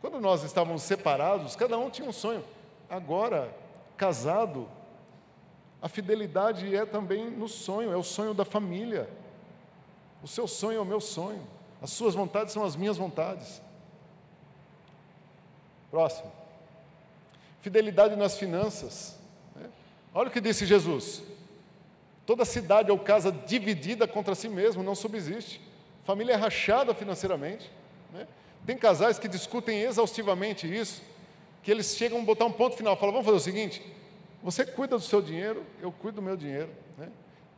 Quando 0.00 0.18
nós 0.18 0.42
estávamos 0.42 0.84
separados, 0.84 1.54
cada 1.54 1.76
um 1.76 1.90
tinha 1.90 2.08
um 2.08 2.14
sonho. 2.14 2.42
Agora, 2.88 3.54
casado, 3.94 4.66
a 5.82 5.88
fidelidade 5.88 6.74
é 6.74 6.86
também 6.86 7.30
no 7.30 7.46
sonho, 7.46 7.92
é 7.92 7.96
o 7.96 8.02
sonho 8.02 8.32
da 8.32 8.46
família. 8.46 9.06
O 10.22 10.26
seu 10.26 10.48
sonho 10.48 10.78
é 10.78 10.80
o 10.80 10.86
meu 10.86 10.98
sonho. 10.98 11.46
As 11.82 11.90
suas 11.90 12.14
vontades 12.14 12.52
são 12.52 12.64
as 12.64 12.76
minhas 12.76 12.96
vontades. 12.96 13.60
Próximo. 15.90 16.30
Fidelidade 17.60 18.14
nas 18.14 18.38
finanças. 18.38 19.18
né? 19.56 19.68
Olha 20.14 20.28
o 20.28 20.30
que 20.30 20.40
disse 20.40 20.64
Jesus: 20.64 21.22
toda 22.24 22.44
cidade 22.44 22.90
ou 22.90 22.98
casa 22.98 23.32
dividida 23.32 24.06
contra 24.06 24.34
si 24.34 24.48
mesmo 24.48 24.82
não 24.82 24.94
subsiste. 24.94 25.60
Família 26.04 26.34
é 26.34 26.36
rachada 26.36 26.94
financeiramente. 26.94 27.70
né? 28.12 28.28
Tem 28.64 28.76
casais 28.78 29.18
que 29.18 29.26
discutem 29.26 29.80
exaustivamente 29.82 30.72
isso, 30.72 31.02
que 31.64 31.70
eles 31.70 31.96
chegam 31.96 32.20
a 32.20 32.24
botar 32.24 32.44
um 32.44 32.52
ponto 32.52 32.76
final, 32.76 32.96
falam: 32.96 33.12
vamos 33.12 33.26
fazer 33.26 33.38
o 33.38 33.40
seguinte, 33.40 33.82
você 34.40 34.64
cuida 34.64 34.96
do 34.96 35.02
seu 35.02 35.20
dinheiro, 35.20 35.64
eu 35.80 35.90
cuido 35.90 36.16
do 36.16 36.22
meu 36.22 36.36
dinheiro. 36.36 36.70
né? 36.96 37.08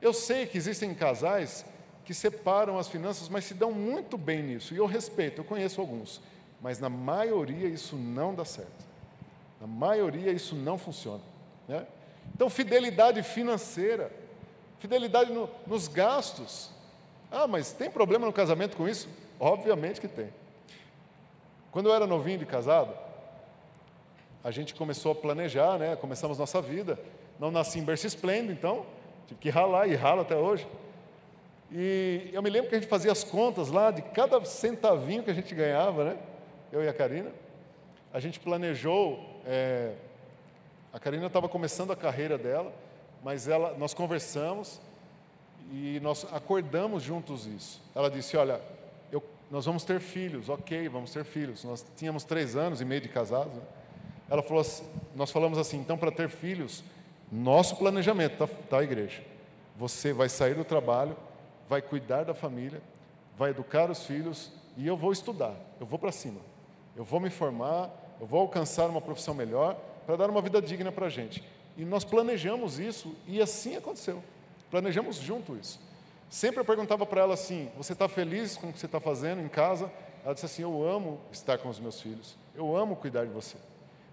Eu 0.01 0.15
sei 0.15 0.47
que 0.47 0.57
existem 0.57 0.95
casais 0.95 1.65
que 2.05 2.13
separam 2.15 2.79
as 2.79 2.89
finanças, 2.89 3.29
mas 3.29 3.45
se 3.45 3.55
dão 3.55 3.73
muito 3.73 4.19
bem 4.19 4.43
nisso, 4.43 4.75
e 4.75 4.77
eu 4.77 4.87
respeito, 4.87 5.41
eu 5.41 5.45
conheço 5.45 5.81
alguns, 5.81 6.21
mas 6.61 6.79
na 6.79 6.89
maioria 6.91 7.67
isso 7.69 7.97
não 7.97 8.35
dá 8.35 8.45
certo. 8.45 8.85
Na 9.61 9.67
maioria 9.67 10.31
isso 10.33 10.55
não 10.55 10.77
funciona. 10.79 11.23
né? 11.67 11.87
Então, 12.35 12.51
fidelidade 12.51 13.23
financeira, 13.23 14.13
fidelidade 14.79 15.33
no- 15.33 15.49
nos 15.67 15.89
gastos. 15.89 16.71
Ah, 17.31 17.47
mas 17.47 17.73
tem 17.73 17.91
problema 17.91 18.27
no 18.27 18.33
casamento 18.33 18.77
com 18.77 18.87
isso? 18.87 19.09
Obviamente 19.41 19.99
que 20.01 20.09
tem. 20.09 20.29
Quando 21.73 21.89
eu 21.89 21.95
era 21.95 22.07
novinho 22.07 22.39
de 22.39 22.45
casado, 22.47 22.95
a 24.43 24.51
gente 24.51 24.75
começou 24.75 25.13
a 25.13 25.15
planejar, 25.15 25.79
né? 25.79 25.97
Começamos 25.97 26.39
nossa 26.39 26.61
vida. 26.61 26.99
Não 27.41 27.51
nasci 27.51 27.79
em 27.79 27.83
berço 27.85 28.07
esplêndido, 28.07 28.53
então 28.53 28.85
tive 29.27 29.41
que 29.41 29.49
ralar 29.51 29.89
e 29.89 29.95
ralo 29.95 30.21
até 30.21 30.37
hoje. 30.37 30.67
E 31.77 32.31
eu 32.33 32.41
me 32.41 32.49
lembro 32.49 32.69
que 32.69 32.77
a 32.77 32.79
gente 32.79 32.89
fazia 32.89 33.11
as 33.11 33.25
contas 33.25 33.69
lá 33.69 33.91
de 33.91 34.01
cada 34.01 34.43
centavinho 34.45 35.25
que 35.25 35.31
a 35.31 35.35
gente 35.35 35.53
ganhava, 35.53 36.05
né? 36.05 36.17
Eu 36.71 36.85
e 36.85 36.89
a 36.89 36.95
Karina. 36.95 37.33
A 38.13 38.21
gente 38.21 38.39
planejou. 38.39 39.19
é, 39.45 39.95
a 40.93 41.01
Karina 41.01 41.27
estava 41.27 41.49
começando 41.49 41.91
a 41.93 41.97
carreira 41.97 42.39
dela, 42.39 42.73
mas 43.25 43.49
ela, 43.49 43.75
nós 43.77 43.93
conversamos 43.93 44.81
e 45.73 45.99
nós 46.01 46.25
acordamos 46.33 47.03
juntos 47.03 47.45
isso. 47.45 47.83
Ela 47.93 48.09
disse: 48.09 48.37
Olha, 48.37 48.61
eu- 49.11 49.23
nós 49.51 49.67
vamos 49.67 49.83
ter 49.83 49.99
filhos, 49.99 50.49
ok, 50.49 50.89
vamos 50.89 51.13
ter 51.13 51.25
filhos. 51.25 51.65
Nós 51.65 51.85
tínhamos 51.97 52.23
três 52.23 52.55
anos 52.55 52.81
e 52.81 52.85
meio 52.85 53.01
de 53.01 53.09
casados. 53.09 53.53
né? 53.53 53.63
Ela 54.31 54.43
falou 54.45 54.61
assim, 54.61 54.85
nós 55.17 55.31
falamos 55.33 55.59
assim, 55.59 55.79
então 55.79 55.99
para 55.99 56.13
ter 56.13 56.29
filhos, 56.29 56.85
nosso 57.33 57.77
planejamento, 57.77 58.39
tá, 58.39 58.49
tá 58.71 58.83
igreja. 58.83 59.23
Você 59.77 60.13
vai 60.13 60.29
sair 60.29 60.55
do 60.55 60.65
trabalho, 60.65 61.17
vai 61.75 61.83
cuidar 61.83 62.23
da 62.23 62.35
família, 62.35 62.81
vai 63.37 63.51
educar 63.51 63.91
os 63.91 64.07
filhos 64.07 64.53
e 64.77 64.87
eu 64.87 64.97
vou 64.97 65.11
estudar, 65.11 65.55
eu 65.81 65.87
vou 65.87 65.99
para 65.99 66.13
cima. 66.13 66.41
Eu 66.95 67.03
vou 67.03 67.19
me 67.19 67.31
formar, 67.31 67.91
eu 68.21 68.27
vou 68.29 68.41
alcançar 68.41 68.89
uma 68.89 69.01
profissão 69.01 69.35
melhor 69.35 69.77
para 70.07 70.15
dar 70.15 70.31
uma 70.31 70.41
vida 70.41 70.63
digna 70.63 70.93
para 70.93 71.07
a 71.07 71.09
gente. 71.09 71.43
E 71.77 71.85
nós 71.85 72.05
planejamos 72.05 72.79
isso 72.79 73.17
e 73.27 73.43
assim 73.43 73.75
aconteceu. 73.75 74.23
Planejamos 74.71 75.17
junto 75.17 75.57
isso. 75.57 75.81
Sempre 76.31 76.61
eu 76.61 76.65
perguntava 76.65 77.05
para 77.05 77.23
ela 77.23 77.35
assim: 77.35 77.69
Você 77.77 77.93
está 77.93 78.09
feliz 78.09 78.57
com 78.57 78.69
o 78.69 78.73
que 78.73 78.79
você 78.79 78.87
está 78.87 79.01
fazendo 79.01 79.43
em 79.43 79.49
casa? 79.49 79.91
Ela 80.25 80.33
disse 80.33 80.47
assim: 80.47 80.63
Eu 80.63 80.89
amo 80.89 81.19
estar 81.33 81.59
com 81.59 81.69
os 81.69 81.81
meus 81.81 82.01
filhos. 82.01 82.37
Eu 82.55 82.77
amo 82.77 82.95
cuidar 82.95 83.25
de 83.25 83.33
você. 83.33 83.57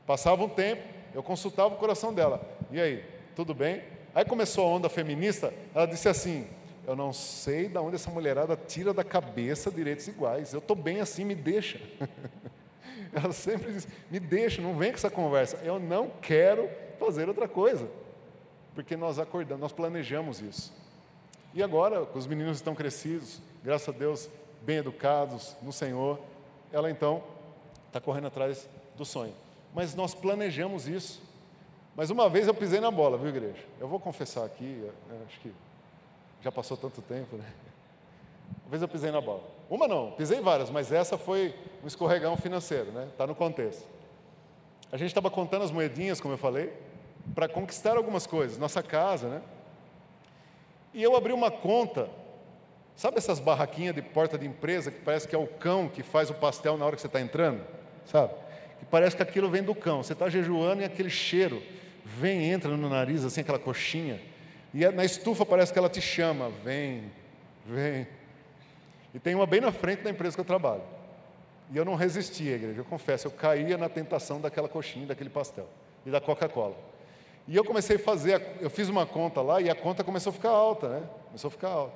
Passava 0.07 0.43
um 0.43 0.49
tempo, 0.49 0.81
eu 1.13 1.21
consultava 1.21 1.75
o 1.75 1.77
coração 1.77 2.11
dela. 2.11 2.41
E 2.71 2.81
aí, 2.81 3.05
tudo 3.35 3.53
bem? 3.53 3.83
Aí 4.15 4.25
começou 4.25 4.65
a 4.65 4.69
onda 4.69 4.89
feminista. 4.89 5.53
Ela 5.75 5.85
disse 5.85 6.09
assim: 6.09 6.47
Eu 6.85 6.95
não 6.95 7.13
sei 7.13 7.67
de 7.67 7.77
onde 7.77 7.95
essa 7.95 8.09
mulherada 8.09 8.55
tira 8.55 8.93
da 8.93 9.03
cabeça 9.03 9.69
direitos 9.69 10.07
iguais. 10.07 10.53
Eu 10.53 10.59
estou 10.59 10.75
bem 10.75 10.99
assim, 10.99 11.23
me 11.23 11.35
deixa. 11.35 11.79
Ela 13.13 13.31
sempre 13.33 13.71
diz: 13.71 13.87
Me 14.09 14.19
deixa, 14.19 14.61
não 14.61 14.75
vem 14.75 14.91
com 14.91 14.97
essa 14.97 15.09
conversa. 15.09 15.57
Eu 15.57 15.79
não 15.79 16.09
quero 16.21 16.69
fazer 16.99 17.27
outra 17.27 17.47
coisa. 17.47 17.87
Porque 18.73 18.95
nós 18.95 19.19
acordamos, 19.19 19.61
nós 19.61 19.71
planejamos 19.71 20.41
isso. 20.41 20.73
E 21.53 21.61
agora, 21.61 22.03
os 22.15 22.25
meninos 22.25 22.57
estão 22.57 22.73
crescidos, 22.73 23.41
graças 23.63 23.89
a 23.89 23.97
Deus, 23.97 24.29
bem 24.61 24.77
educados 24.77 25.55
no 25.61 25.73
Senhor, 25.73 26.17
ela 26.71 26.89
então 26.89 27.21
está 27.87 27.99
correndo 27.99 28.27
atrás 28.27 28.69
do 28.95 29.03
sonho. 29.03 29.33
Mas 29.73 29.93
nós 29.93 30.15
planejamos 30.15 30.87
isso. 30.87 31.21
Mas 31.95 32.09
uma 32.09 32.29
vez 32.29 32.47
eu 32.47 32.53
pisei 32.53 32.79
na 32.79 32.89
bola, 32.89 33.17
viu, 33.17 33.27
igreja? 33.27 33.65
Eu 33.79 33.87
vou 33.87 33.99
confessar 33.99 34.45
aqui, 34.45 34.81
eu 35.09 35.25
acho 35.27 35.39
que 35.41 35.53
já 36.41 36.51
passou 36.51 36.75
tanto 36.75 37.01
tempo, 37.01 37.35
né? 37.35 37.45
Uma 38.63 38.71
vez 38.71 38.81
eu 38.81 38.87
pisei 38.87 39.11
na 39.11 39.21
bola. 39.21 39.43
Uma 39.69 39.87
não, 39.87 40.11
pisei 40.11 40.41
várias, 40.41 40.69
mas 40.69 40.91
essa 40.91 41.17
foi 41.17 41.55
um 41.83 41.87
escorregão 41.87 42.35
financeiro, 42.35 42.91
né? 42.91 43.07
Está 43.11 43.25
no 43.25 43.35
contexto. 43.35 43.87
A 44.91 44.97
gente 44.97 45.07
estava 45.07 45.29
contando 45.29 45.63
as 45.63 45.71
moedinhas, 45.71 46.19
como 46.19 46.33
eu 46.33 46.37
falei, 46.37 46.73
para 47.33 47.47
conquistar 47.47 47.95
algumas 47.95 48.27
coisas, 48.27 48.57
nossa 48.57 48.83
casa, 48.83 49.29
né? 49.29 49.41
E 50.93 51.01
eu 51.01 51.15
abri 51.15 51.31
uma 51.31 51.49
conta, 51.49 52.09
sabe 52.95 53.17
essas 53.17 53.39
barraquinhas 53.39 53.95
de 53.95 54.01
porta 54.01 54.37
de 54.37 54.45
empresa 54.45 54.91
que 54.91 54.99
parece 54.99 55.27
que 55.27 55.35
é 55.35 55.39
o 55.39 55.47
cão 55.47 55.87
que 55.87 56.03
faz 56.03 56.29
o 56.29 56.33
pastel 56.33 56.77
na 56.77 56.85
hora 56.85 56.95
que 56.95 57.01
você 57.01 57.07
está 57.07 57.21
entrando? 57.21 57.61
Sabe? 58.05 58.33
Que 58.79 58.85
parece 58.85 59.15
que 59.15 59.23
aquilo 59.23 59.49
vem 59.49 59.63
do 59.63 59.73
cão. 59.73 60.03
Você 60.03 60.11
está 60.11 60.29
jejuando 60.29 60.81
e 60.81 60.85
aquele 60.85 61.09
cheiro 61.09 61.63
vem, 62.03 62.51
entra 62.51 62.75
no 62.75 62.89
nariz, 62.89 63.23
assim, 63.23 63.41
aquela 63.41 63.59
coxinha. 63.59 64.19
E 64.73 64.87
na 64.89 65.03
estufa 65.03 65.45
parece 65.45 65.73
que 65.73 65.79
ela 65.79 65.89
te 65.89 66.01
chama, 66.01 66.49
vem, 66.63 67.11
vem. 67.65 68.07
E 69.13 69.19
tem 69.19 69.35
uma 69.35 69.45
bem 69.45 69.59
na 69.59 69.71
frente 69.71 70.01
da 70.01 70.09
empresa 70.09 70.35
que 70.35 70.41
eu 70.41 70.45
trabalho. 70.45 70.83
E 71.71 71.77
eu 71.77 71.85
não 71.85 71.95
resistia, 71.95 72.55
igreja, 72.55 72.79
eu 72.79 72.85
confesso, 72.85 73.27
eu 73.27 73.31
caía 73.31 73.77
na 73.77 73.89
tentação 73.89 74.39
daquela 74.41 74.67
coxinha, 74.67 75.07
daquele 75.07 75.29
pastel 75.29 75.67
e 76.05 76.09
da 76.09 76.19
Coca-Cola. 76.19 76.75
E 77.47 77.55
eu 77.55 77.63
comecei 77.63 77.95
a 77.95 77.99
fazer, 77.99 78.41
eu 78.59 78.69
fiz 78.69 78.87
uma 78.89 79.05
conta 79.05 79.41
lá 79.41 79.61
e 79.61 79.69
a 79.69 79.75
conta 79.75 80.03
começou 80.03 80.31
a 80.31 80.33
ficar 80.33 80.49
alta, 80.49 80.89
né? 80.89 81.03
Começou 81.27 81.47
a 81.47 81.51
ficar 81.51 81.69
alta. 81.69 81.95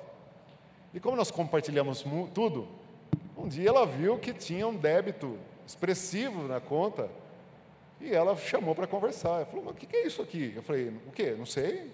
E 0.93 0.99
como 0.99 1.15
nós 1.15 1.29
compartilhamos 1.29 2.05
tudo, 2.33 2.67
um 3.37 3.47
dia 3.47 3.69
ela 3.69 3.85
viu 3.85 4.17
que 4.17 4.33
tinha 4.33 4.67
um 4.67 4.75
débito 4.75 5.37
expressivo 5.67 6.47
na 6.47 6.59
conta 6.59 7.09
e 7.99 8.13
ela 8.13 8.35
chamou 8.37 8.73
para 8.73 8.87
conversar. 8.87 9.37
Ela 9.37 9.45
falou, 9.45 9.65
mas 9.65 9.73
o 9.73 9.77
que 9.77 9.95
é 9.95 10.07
isso 10.07 10.21
aqui? 10.21 10.53
Eu 10.55 10.63
falei, 10.63 10.89
o 11.05 11.11
quê? 11.11 11.35
Não 11.37 11.45
sei. 11.45 11.91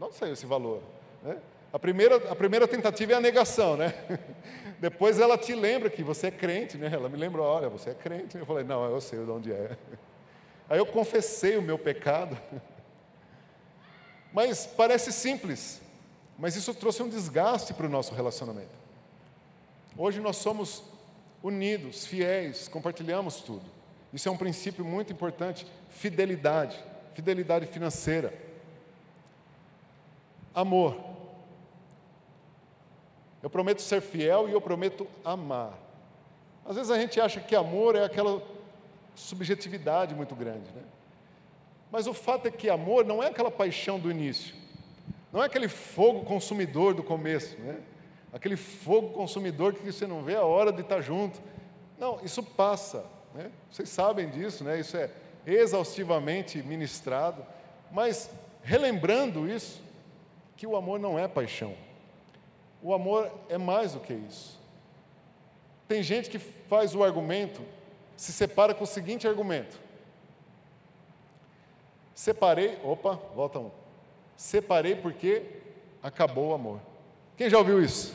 Onde 0.00 0.14
saiu 0.14 0.32
esse 0.32 0.46
valor? 0.46 0.82
Né? 1.22 1.38
A, 1.72 1.78
primeira, 1.78 2.16
a 2.30 2.34
primeira 2.34 2.66
tentativa 2.66 3.12
é 3.12 3.14
a 3.14 3.20
negação, 3.20 3.76
né? 3.76 3.94
Depois 4.80 5.20
ela 5.20 5.38
te 5.38 5.54
lembra 5.54 5.88
que 5.88 6.02
você 6.02 6.26
é 6.26 6.30
crente, 6.30 6.76
né? 6.76 6.90
Ela 6.92 7.08
me 7.08 7.16
lembrou, 7.16 7.46
olha, 7.46 7.68
você 7.68 7.90
é 7.90 7.94
crente. 7.94 8.36
Eu 8.36 8.44
falei, 8.44 8.64
não, 8.64 8.84
eu 8.84 9.00
sei 9.00 9.24
de 9.24 9.30
onde 9.30 9.52
é. 9.52 9.76
Aí 10.68 10.78
eu 10.78 10.86
confessei 10.86 11.56
o 11.56 11.62
meu 11.62 11.78
pecado. 11.78 12.36
Mas 14.32 14.66
parece 14.66 15.12
simples, 15.12 15.82
mas 16.38 16.56
isso 16.56 16.72
trouxe 16.72 17.02
um 17.02 17.08
desgaste 17.08 17.74
para 17.74 17.84
o 17.84 17.88
nosso 17.88 18.14
relacionamento. 18.14 18.70
Hoje 19.96 20.20
nós 20.20 20.36
somos 20.36 20.82
unidos, 21.42 22.06
fiéis, 22.06 22.66
compartilhamos 22.66 23.42
tudo. 23.42 23.64
Isso 24.12 24.28
é 24.28 24.32
um 24.32 24.36
princípio 24.36 24.84
muito 24.84 25.12
importante. 25.12 25.66
Fidelidade, 25.90 26.82
fidelidade 27.14 27.66
financeira. 27.66 28.32
Amor. 30.54 30.96
Eu 33.42 33.50
prometo 33.50 33.82
ser 33.82 34.00
fiel 34.00 34.48
e 34.48 34.52
eu 34.52 34.60
prometo 34.60 35.06
amar. 35.24 35.78
Às 36.64 36.76
vezes 36.76 36.90
a 36.90 36.98
gente 36.98 37.20
acha 37.20 37.40
que 37.40 37.56
amor 37.56 37.96
é 37.96 38.04
aquela 38.04 38.42
subjetividade 39.14 40.14
muito 40.14 40.34
grande, 40.34 40.70
né? 40.70 40.82
Mas 41.90 42.06
o 42.06 42.14
fato 42.14 42.46
é 42.46 42.50
que 42.50 42.70
amor 42.70 43.04
não 43.04 43.22
é 43.22 43.26
aquela 43.26 43.50
paixão 43.50 43.98
do 43.98 44.10
início, 44.10 44.54
não 45.32 45.42
é 45.42 45.46
aquele 45.46 45.68
fogo 45.68 46.24
consumidor 46.24 46.94
do 46.94 47.02
começo, 47.02 47.58
né? 47.58 47.80
aquele 48.32 48.56
fogo 48.56 49.10
consumidor 49.10 49.74
que 49.74 49.84
você 49.84 50.06
não 50.06 50.22
vê 50.22 50.34
a 50.34 50.42
hora 50.42 50.72
de 50.72 50.80
estar 50.80 51.02
junto. 51.02 51.38
Não, 51.98 52.18
isso 52.24 52.42
passa, 52.42 53.04
né? 53.34 53.50
vocês 53.70 53.90
sabem 53.90 54.30
disso, 54.30 54.64
né? 54.64 54.80
isso 54.80 54.96
é, 54.96 55.10
exaustivamente 55.46 56.62
ministrado, 56.62 57.44
mas 57.90 58.30
relembrando 58.62 59.46
isso, 59.46 59.82
que 60.62 60.66
o 60.68 60.76
amor 60.76 61.00
não 61.00 61.18
é 61.18 61.26
paixão. 61.26 61.74
O 62.80 62.94
amor 62.94 63.28
é 63.48 63.58
mais 63.58 63.94
do 63.94 63.98
que 63.98 64.12
isso. 64.12 64.60
Tem 65.88 66.04
gente 66.04 66.30
que 66.30 66.38
faz 66.38 66.94
o 66.94 67.02
argumento, 67.02 67.60
se 68.16 68.32
separa 68.32 68.72
com 68.72 68.84
o 68.84 68.86
seguinte 68.86 69.26
argumento: 69.26 69.76
separei, 72.14 72.78
opa, 72.84 73.18
volta 73.34 73.58
um. 73.58 73.72
Separei 74.36 74.94
porque 74.94 75.42
acabou 76.00 76.50
o 76.50 76.54
amor. 76.54 76.78
Quem 77.36 77.50
já 77.50 77.58
ouviu 77.58 77.82
isso? 77.82 78.14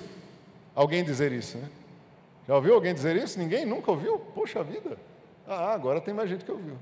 Alguém 0.73 1.03
dizer 1.03 1.33
isso, 1.33 1.57
né? 1.57 1.69
Já 2.47 2.55
ouviu 2.55 2.75
alguém 2.75 2.93
dizer 2.93 3.17
isso? 3.17 3.37
Ninguém 3.37 3.65
nunca 3.65 3.91
ouviu? 3.91 4.19
Poxa 4.19 4.63
vida. 4.63 4.97
Ah, 5.45 5.73
agora 5.73 5.99
tem 5.99 6.13
mais 6.13 6.29
gente 6.29 6.45
que 6.45 6.51
ouviu. 6.53 6.77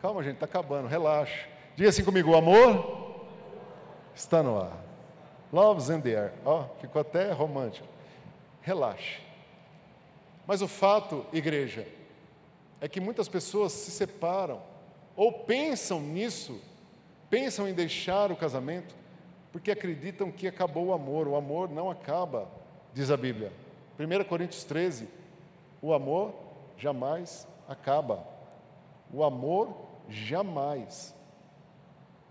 Calma, 0.00 0.22
gente, 0.22 0.36
está 0.36 0.46
acabando, 0.46 0.88
relaxa. 0.88 1.46
Diga 1.76 1.90
assim 1.90 2.02
comigo: 2.02 2.30
o 2.30 2.34
amor 2.34 2.97
está 4.18 4.42
no 4.42 4.60
ar. 4.60 4.76
Love's 5.52 5.88
in 5.90 6.00
the 6.00 6.10
air. 6.10 6.32
Ó, 6.44 6.60
oh, 6.60 6.80
ficou 6.80 7.00
até 7.00 7.30
romântico. 7.32 7.86
Relaxe. 8.60 9.20
Mas 10.46 10.60
o 10.60 10.68
fato, 10.68 11.24
igreja, 11.32 11.86
é 12.80 12.88
que 12.88 13.00
muitas 13.00 13.28
pessoas 13.28 13.72
se 13.72 13.90
separam 13.90 14.60
ou 15.16 15.32
pensam 15.32 16.00
nisso, 16.00 16.60
pensam 17.30 17.68
em 17.68 17.74
deixar 17.74 18.30
o 18.30 18.36
casamento, 18.36 18.94
porque 19.52 19.70
acreditam 19.70 20.30
que 20.30 20.46
acabou 20.46 20.86
o 20.86 20.92
amor. 20.92 21.26
O 21.28 21.36
amor 21.36 21.68
não 21.68 21.90
acaba, 21.90 22.48
diz 22.92 23.10
a 23.10 23.16
Bíblia. 23.16 23.52
1 23.98 24.24
Coríntios 24.24 24.64
13: 24.64 25.08
o 25.80 25.92
amor 25.92 26.34
jamais 26.76 27.46
acaba. 27.68 28.26
O 29.12 29.24
amor 29.24 29.74
jamais. 30.08 31.14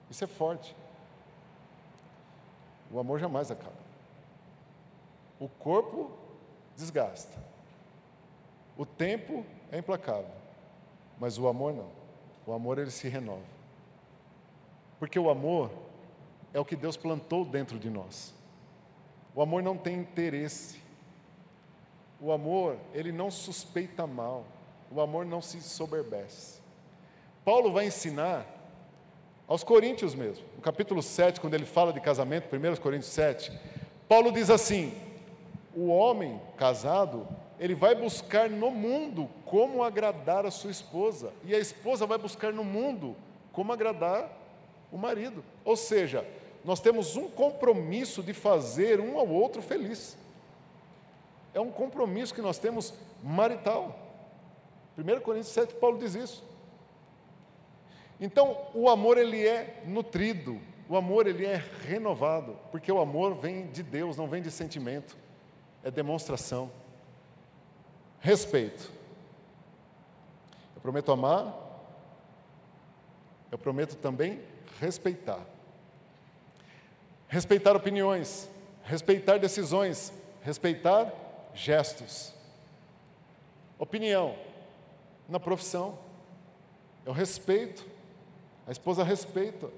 Isso 0.09 0.23
é 0.23 0.27
forte. 0.27 0.75
O 2.91 2.99
amor 2.99 3.19
jamais 3.19 3.51
acaba. 3.51 3.75
O 5.39 5.47
corpo 5.47 6.11
desgasta. 6.75 7.37
O 8.77 8.85
tempo 8.85 9.45
é 9.71 9.77
implacável. 9.77 10.31
Mas 11.19 11.37
o 11.37 11.47
amor 11.47 11.73
não. 11.73 11.89
O 12.45 12.53
amor 12.53 12.77
ele 12.77 12.91
se 12.91 13.07
renova. 13.07 13.45
Porque 14.99 15.19
o 15.19 15.29
amor 15.29 15.71
é 16.53 16.59
o 16.59 16.65
que 16.65 16.75
Deus 16.75 16.95
plantou 16.95 17.43
dentro 17.43 17.77
de 17.77 17.89
nós. 17.89 18.33
O 19.35 19.41
amor 19.41 19.61
não 19.61 19.77
tem 19.77 19.99
interesse. 19.99 20.81
O 22.19 22.31
amor, 22.31 22.77
ele 22.93 23.11
não 23.11 23.29
suspeita 23.29 24.07
mal. 24.07 24.43
O 24.89 25.01
amor 25.01 25.25
não 25.25 25.41
se 25.41 25.61
soberbece. 25.61 26.61
Paulo 27.43 27.71
vai 27.71 27.87
ensinar 27.87 28.45
aos 29.47 29.63
coríntios 29.63 30.13
mesmo, 30.13 30.43
no 30.55 30.61
capítulo 30.61 31.01
7, 31.01 31.39
quando 31.39 31.53
ele 31.53 31.65
fala 31.65 31.93
de 31.93 32.01
casamento, 32.01 32.53
1 32.53 32.75
Coríntios 32.81 33.11
7, 33.11 33.51
Paulo 34.07 34.31
diz 34.31 34.49
assim: 34.49 34.93
o 35.73 35.87
homem 35.87 36.41
casado, 36.57 37.27
ele 37.59 37.73
vai 37.73 37.95
buscar 37.95 38.49
no 38.49 38.69
mundo 38.69 39.29
como 39.45 39.83
agradar 39.83 40.45
a 40.45 40.51
sua 40.51 40.71
esposa, 40.71 41.31
e 41.45 41.55
a 41.55 41.59
esposa 41.59 42.05
vai 42.05 42.17
buscar 42.17 42.51
no 42.51 42.63
mundo 42.63 43.15
como 43.53 43.71
agradar 43.71 44.29
o 44.91 44.97
marido. 44.97 45.43
Ou 45.63 45.77
seja, 45.77 46.27
nós 46.65 46.79
temos 46.79 47.15
um 47.15 47.29
compromisso 47.29 48.21
de 48.21 48.33
fazer 48.33 48.99
um 48.99 49.17
ao 49.17 49.27
outro 49.29 49.61
feliz. 49.61 50.17
É 51.53 51.61
um 51.61 51.71
compromisso 51.71 52.33
que 52.33 52.41
nós 52.41 52.57
temos 52.57 52.93
marital. 53.23 53.97
1 54.97 55.21
Coríntios 55.21 55.53
7, 55.53 55.75
Paulo 55.75 55.97
diz 55.97 56.15
isso. 56.15 56.43
Então, 58.19 58.67
o 58.73 58.89
amor 58.89 59.17
ele 59.17 59.47
é 59.47 59.81
nutrido, 59.85 60.59
o 60.89 60.95
amor 60.95 61.27
ele 61.27 61.45
é 61.45 61.61
renovado, 61.85 62.57
porque 62.71 62.91
o 62.91 62.99
amor 62.99 63.35
vem 63.35 63.67
de 63.67 63.83
Deus, 63.83 64.17
não 64.17 64.27
vem 64.27 64.41
de 64.41 64.49
sentimento, 64.49 65.17
é 65.83 65.91
demonstração. 65.91 66.71
Respeito. 68.19 68.91
Eu 70.75 70.81
prometo 70.81 71.11
amar, 71.11 71.53
eu 73.51 73.57
prometo 73.57 73.95
também 73.95 74.41
respeitar. 74.79 75.45
Respeitar 77.27 77.75
opiniões, 77.75 78.49
respeitar 78.83 79.37
decisões, 79.37 80.13
respeitar 80.41 81.13
gestos. 81.53 82.33
Opinião 83.77 84.35
na 85.27 85.39
profissão. 85.39 85.99
Eu 87.05 87.13
respeito, 87.13 87.85
a 88.67 88.71
esposa 88.71 89.03
respeita 89.03 89.69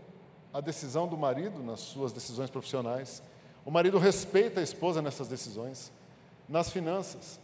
a 0.51 0.59
decisão 0.59 1.07
do 1.07 1.15
marido 1.15 1.61
nas 1.61 1.79
suas 1.79 2.11
decisões 2.11 2.49
profissionais. 2.49 3.21
O 3.63 3.69
marido 3.69 3.99
respeita 3.99 4.59
a 4.59 4.63
esposa 4.63 4.99
nessas 4.99 5.27
decisões. 5.27 5.91
Nas 6.47 6.71
finanças. 6.71 7.39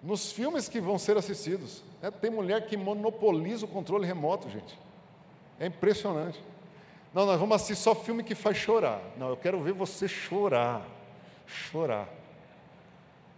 Nos 0.00 0.30
filmes 0.30 0.68
que 0.68 0.80
vão 0.80 0.96
ser 0.96 1.16
assistidos. 1.16 1.82
É, 2.00 2.10
tem 2.10 2.30
mulher 2.30 2.66
que 2.66 2.76
monopoliza 2.76 3.64
o 3.64 3.68
controle 3.68 4.06
remoto, 4.06 4.48
gente. 4.48 4.78
É 5.58 5.66
impressionante. 5.66 6.40
Não, 7.12 7.26
nós 7.26 7.38
vamos 7.38 7.56
assistir 7.56 7.76
só 7.82 7.94
filme 7.94 8.22
que 8.22 8.34
faz 8.34 8.56
chorar. 8.56 9.00
Não, 9.16 9.28
eu 9.28 9.36
quero 9.36 9.60
ver 9.60 9.72
você 9.72 10.06
chorar. 10.06 10.86
Chorar. 11.46 12.08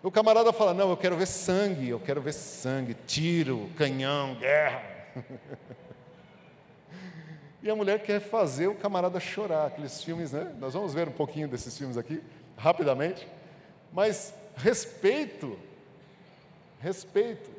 O 0.03 0.11
camarada 0.11 0.53
fala: 0.53 0.75
Não, 0.75 0.91
eu 0.91 0.97
quero 0.99 1.17
ver 1.17 1.27
sangue, 1.27 1.89
eu 1.89 1.99
quero 1.99 2.21
ver 2.21 2.35
sangue, 2.35 2.95
tiro, 3.07 3.71
canhão, 3.77 4.35
guerra. 4.35 4.83
e 7.65 7.71
a 7.71 7.75
mulher 7.75 8.03
quer 8.03 8.21
fazer 8.21 8.67
o 8.67 8.75
camarada 8.75 9.19
chorar. 9.19 9.69
Aqueles 9.69 10.05
filmes, 10.05 10.33
né? 10.33 10.55
Nós 10.61 10.75
vamos 10.75 10.93
ver 10.93 11.09
um 11.09 11.13
pouquinho 11.13 11.49
desses 11.49 11.77
filmes 11.77 11.97
aqui, 11.97 12.23
rapidamente. 12.59 13.27
Mas 13.91 14.35
respeito, 14.55 15.59
respeito. 16.79 17.51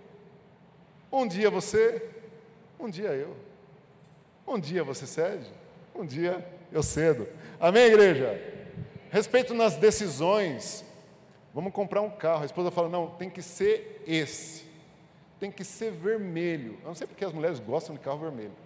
Um 1.12 1.28
dia 1.28 1.50
você, 1.50 2.08
um 2.80 2.88
dia 2.88 3.10
eu. 3.10 3.36
Um 4.46 4.60
dia 4.60 4.84
você 4.84 5.08
cede, 5.08 5.50
um 5.96 6.06
dia 6.06 6.48
eu 6.72 6.84
cedo. 6.84 7.28
Amém, 7.60 7.86
igreja? 7.86 8.40
Respeito 9.10 9.56
nas 9.56 9.76
decisões. 9.76 10.86
Vamos 11.52 11.74
comprar 11.74 12.02
um 12.02 12.12
carro. 12.12 12.44
A 12.44 12.46
esposa 12.46 12.70
fala: 12.70 12.90
não, 12.90 13.08
tem 13.08 13.28
que 13.28 13.42
ser 13.42 14.04
esse. 14.06 14.66
Tem 15.40 15.50
que 15.50 15.64
ser 15.64 15.92
vermelho. 15.92 16.78
Eu 16.84 16.90
não 16.90 16.96
sei 16.96 17.08
porque 17.08 17.26
as 17.26 17.34
mulheres 17.34 17.60
gostam 17.60 17.96
de 17.96 18.02
carro 18.02 18.20
vermelho. 18.20 18.65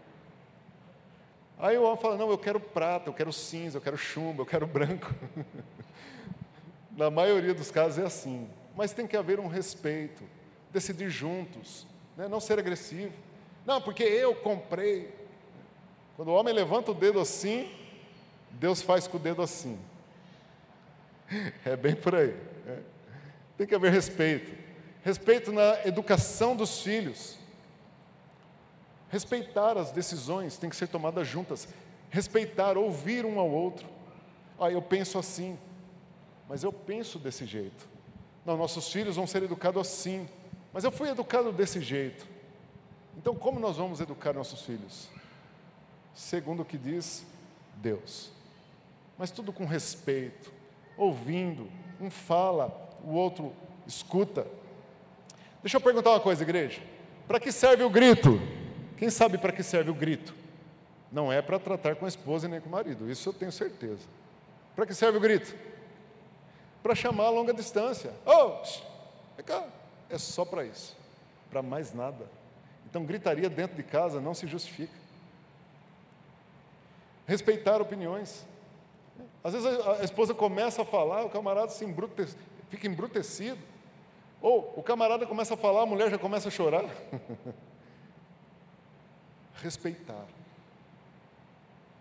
Aí 1.60 1.78
o 1.78 1.84
homem 1.84 1.98
fala: 2.02 2.18
não, 2.18 2.30
eu 2.30 2.38
quero 2.38 2.60
prata, 2.60 3.10
eu 3.10 3.14
quero 3.14 3.34
cinza, 3.34 3.78
eu 3.78 3.82
quero 3.82 3.98
chumbo, 3.98 4.42
eu 4.42 4.46
quero 4.46 4.66
branco. 4.66 5.14
Na 6.96 7.12
maioria 7.12 7.54
dos 7.54 7.70
casos 7.70 8.00
é 8.00 8.06
assim. 8.06 8.50
Mas 8.76 8.94
tem 8.94 9.06
que 9.06 9.18
haver 9.18 9.40
um 9.40 9.48
respeito, 9.48 10.24
decidir 10.72 11.10
juntos, 11.10 11.86
né? 12.16 12.30
não 12.30 12.40
ser 12.40 12.58
agressivo. 12.58 13.14
Não, 13.66 13.82
porque 13.82 14.04
eu 14.04 14.34
comprei. 14.34 15.14
Quando 16.16 16.30
o 16.30 16.34
homem 16.34 16.54
levanta 16.54 16.92
o 16.92 16.94
dedo 16.94 17.20
assim, 17.20 17.70
Deus 18.52 18.82
faz 18.82 19.06
com 19.06 19.18
o 19.18 19.20
dedo 19.20 19.42
assim. 19.42 19.78
É 21.64 21.76
bem 21.76 21.96
por 21.96 22.16
aí. 22.16 22.36
Né? 22.66 22.80
Tem 23.58 23.68
que 23.68 23.76
haver 23.76 23.92
respeito. 23.92 24.52
Respeito 25.04 25.52
na 25.52 25.86
educação 25.86 26.56
dos 26.56 26.82
filhos. 26.82 27.38
Respeitar 29.10 29.78
as 29.78 29.92
decisões 29.92 30.58
tem 30.58 30.70
que 30.70 30.76
ser 30.76 30.88
tomadas 30.88 31.28
juntas. 31.28 31.68
Respeitar, 32.10 32.78
ouvir 32.78 33.26
um 33.26 33.40
ao 33.40 33.50
outro. 33.50 33.88
Ah, 34.60 34.72
eu 34.72 34.82
penso 34.82 35.18
assim, 35.18 35.58
mas 36.48 36.64
eu 36.64 36.72
penso 36.72 37.18
desse 37.18 37.46
jeito. 37.46 37.88
Não, 38.46 38.58
nossos 38.58 38.92
filhos 38.92 39.16
vão 39.16 39.28
ser 39.28 39.44
educados 39.44 39.82
assim, 39.88 40.28
mas 40.74 40.84
eu 40.84 40.92
fui 40.92 41.10
educado 41.10 41.52
desse 41.52 41.82
jeito. 41.82 42.28
Então, 43.18 43.36
como 43.36 43.60
nós 43.60 43.78
vamos 43.78 44.00
educar 44.00 44.34
nossos 44.34 44.62
filhos? 44.62 45.10
segundo 46.20 46.62
o 46.62 46.66
que 46.66 46.78
diz 46.78 47.26
Deus. 47.76 48.32
Mas 49.18 49.32
tudo 49.32 49.54
com 49.54 49.66
respeito, 49.66 50.52
ouvindo, 50.98 51.70
um 52.00 52.10
fala, 52.10 52.90
o 53.04 53.14
outro 53.14 53.54
escuta. 53.88 54.46
Deixa 55.62 55.78
eu 55.78 55.82
perguntar 55.82 56.12
uma 56.12 56.20
coisa, 56.20 56.44
igreja. 56.44 56.82
Para 57.28 57.40
que 57.40 57.52
serve 57.52 57.84
o 57.84 57.90
grito? 57.90 58.40
Quem 59.00 59.10
sabe 59.10 59.38
para 59.38 59.54
que 59.54 59.64
serve 59.64 59.90
o 59.90 59.94
grito? 59.94 60.36
Não 61.10 61.32
é 61.32 61.42
para 61.42 61.58
tratar 61.58 61.96
com 61.96 62.04
a 62.04 62.10
esposa 62.10 62.50
nem 62.50 62.60
com 62.60 62.68
o 62.68 62.72
marido, 62.72 63.10
isso 63.10 63.30
eu 63.30 63.34
tenho 63.34 63.52
certeza. 63.52 64.06
Para 64.76 64.86
que 64.86 64.94
serve 64.94 65.18
o 65.18 65.22
grito? 65.22 65.56
Para 66.84 66.94
chamar 66.94 67.28
a 67.28 67.30
longa 67.30 67.54
distância. 67.54 68.12
Oh, 68.26 68.62
vem 69.38 69.46
cá. 69.46 69.66
É 70.10 70.18
só 70.18 70.44
para 70.44 70.66
isso, 70.66 70.98
para 71.50 71.62
mais 71.62 71.94
nada. 71.94 72.26
Então, 72.90 73.06
gritaria 73.06 73.50
dentro 73.50 73.78
de 73.78 73.84
casa 73.84 74.20
não 74.20 74.34
se 74.34 74.46
justifica 74.46 74.92
respeitar 77.26 77.80
opiniões. 77.80 78.46
Às 79.44 79.54
vezes 79.54 79.68
a, 79.88 80.04
esposa 80.04 80.34
começa 80.34 80.82
a 80.82 80.86
falar, 80.86 81.24
o 81.24 81.30
camarada 81.30 81.70
se 81.70 81.86
embrutece, 81.86 82.36
fica 82.70 82.86
embrutecido. 82.86 83.60
Ou 84.42 84.74
o 84.76 84.84
camarada 84.84 85.26
começa 85.26 85.54
a 85.54 85.58
falar, 85.58 85.84
a 85.84 85.86
mulher 85.86 86.10
já 86.10 86.18
começa 86.18 86.50
a 86.50 86.52
chorar. 86.52 86.84
respeitar. 89.62 90.26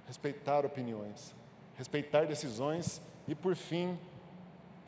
Respeitar 0.07 0.65
opiniões, 0.65 1.35
respeitar 1.77 2.27
decisões 2.27 3.01
e, 3.27 3.35
por 3.35 3.55
fim, 3.55 3.99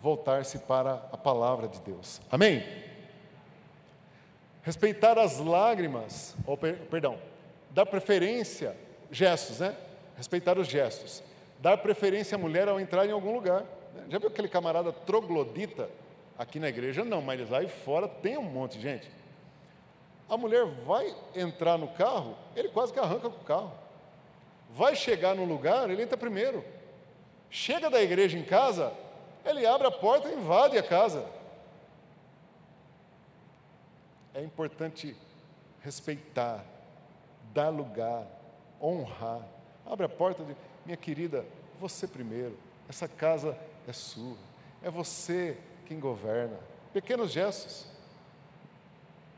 voltar-se 0.00 0.58
para 0.60 0.94
a 1.12 1.16
palavra 1.16 1.68
de 1.68 1.80
Deus. 1.80 2.20
Amém? 2.30 2.64
Respeitar 4.62 5.18
as 5.18 5.38
lágrimas, 5.38 6.34
ou 6.46 6.56
per, 6.56 6.76
perdão, 6.86 7.18
dar 7.70 7.86
preferência, 7.86 8.76
gestos, 9.10 9.60
né? 9.60 9.76
Respeitar 10.16 10.58
os 10.58 10.68
gestos. 10.68 11.22
Dar 11.60 11.76
preferência 11.78 12.36
à 12.36 12.38
mulher 12.38 12.68
ao 12.68 12.80
entrar 12.80 13.06
em 13.06 13.12
algum 13.12 13.32
lugar. 13.32 13.64
Já 14.08 14.18
viu 14.18 14.28
aquele 14.28 14.48
camarada 14.48 14.92
troglodita? 14.92 15.88
Aqui 16.38 16.58
na 16.58 16.68
igreja 16.68 17.04
não, 17.04 17.20
mas 17.20 17.50
lá 17.50 17.66
fora 17.68 18.08
tem 18.08 18.38
um 18.38 18.42
monte 18.42 18.78
de 18.78 18.82
gente. 18.82 19.10
A 20.30 20.36
mulher 20.36 20.64
vai 20.64 21.12
entrar 21.34 21.76
no 21.76 21.88
carro, 21.88 22.36
ele 22.54 22.68
quase 22.68 22.92
que 22.92 23.00
arranca 23.00 23.28
com 23.28 23.40
o 23.40 23.44
carro. 23.44 23.72
Vai 24.70 24.94
chegar 24.94 25.34
no 25.34 25.44
lugar, 25.44 25.90
ele 25.90 26.02
entra 26.02 26.16
primeiro. 26.16 26.64
Chega 27.50 27.90
da 27.90 28.00
igreja 28.00 28.38
em 28.38 28.44
casa, 28.44 28.92
ele 29.44 29.66
abre 29.66 29.88
a 29.88 29.90
porta 29.90 30.28
e 30.28 30.34
invade 30.34 30.78
a 30.78 30.82
casa. 30.84 31.26
É 34.32 34.40
importante 34.40 35.16
respeitar, 35.82 36.64
dar 37.52 37.70
lugar, 37.70 38.24
honrar. 38.80 39.42
Abre 39.84 40.06
a 40.06 40.08
porta 40.08 40.44
de, 40.44 40.54
minha 40.86 40.96
querida, 40.96 41.44
você 41.80 42.06
primeiro. 42.06 42.56
Essa 42.88 43.08
casa 43.08 43.58
é 43.88 43.92
sua. 43.92 44.36
É 44.80 44.88
você 44.88 45.58
quem 45.86 45.98
governa. 45.98 46.56
Pequenos 46.92 47.32
gestos. 47.32 47.86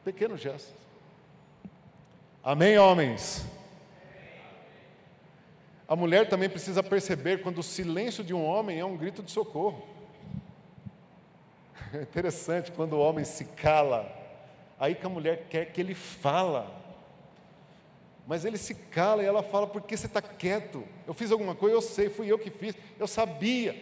Pequenos 0.04 0.38
gestos. 0.38 0.81
Amém, 2.44 2.76
homens? 2.76 3.46
A 5.86 5.94
mulher 5.94 6.28
também 6.28 6.48
precisa 6.48 6.82
perceber 6.82 7.40
quando 7.40 7.58
o 7.58 7.62
silêncio 7.62 8.24
de 8.24 8.34
um 8.34 8.44
homem 8.44 8.80
é 8.80 8.84
um 8.84 8.96
grito 8.96 9.22
de 9.22 9.30
socorro. 9.30 9.86
É 11.94 12.00
interessante 12.00 12.72
quando 12.72 12.94
o 12.94 13.00
homem 13.00 13.22
se 13.22 13.44
cala, 13.44 14.10
aí 14.80 14.94
que 14.94 15.04
a 15.04 15.10
mulher 15.10 15.46
quer 15.50 15.66
que 15.66 15.78
ele 15.78 15.94
fala. 15.94 16.74
Mas 18.26 18.46
ele 18.46 18.56
se 18.56 18.74
cala 18.74 19.22
e 19.22 19.26
ela 19.26 19.42
fala: 19.42 19.66
por 19.66 19.82
que 19.82 19.94
você 19.94 20.06
está 20.06 20.22
quieto? 20.22 20.84
Eu 21.06 21.12
fiz 21.12 21.30
alguma 21.30 21.54
coisa, 21.54 21.76
eu 21.76 21.82
sei, 21.82 22.08
fui 22.08 22.32
eu 22.32 22.38
que 22.38 22.50
fiz, 22.50 22.74
eu 22.98 23.06
sabia. 23.06 23.76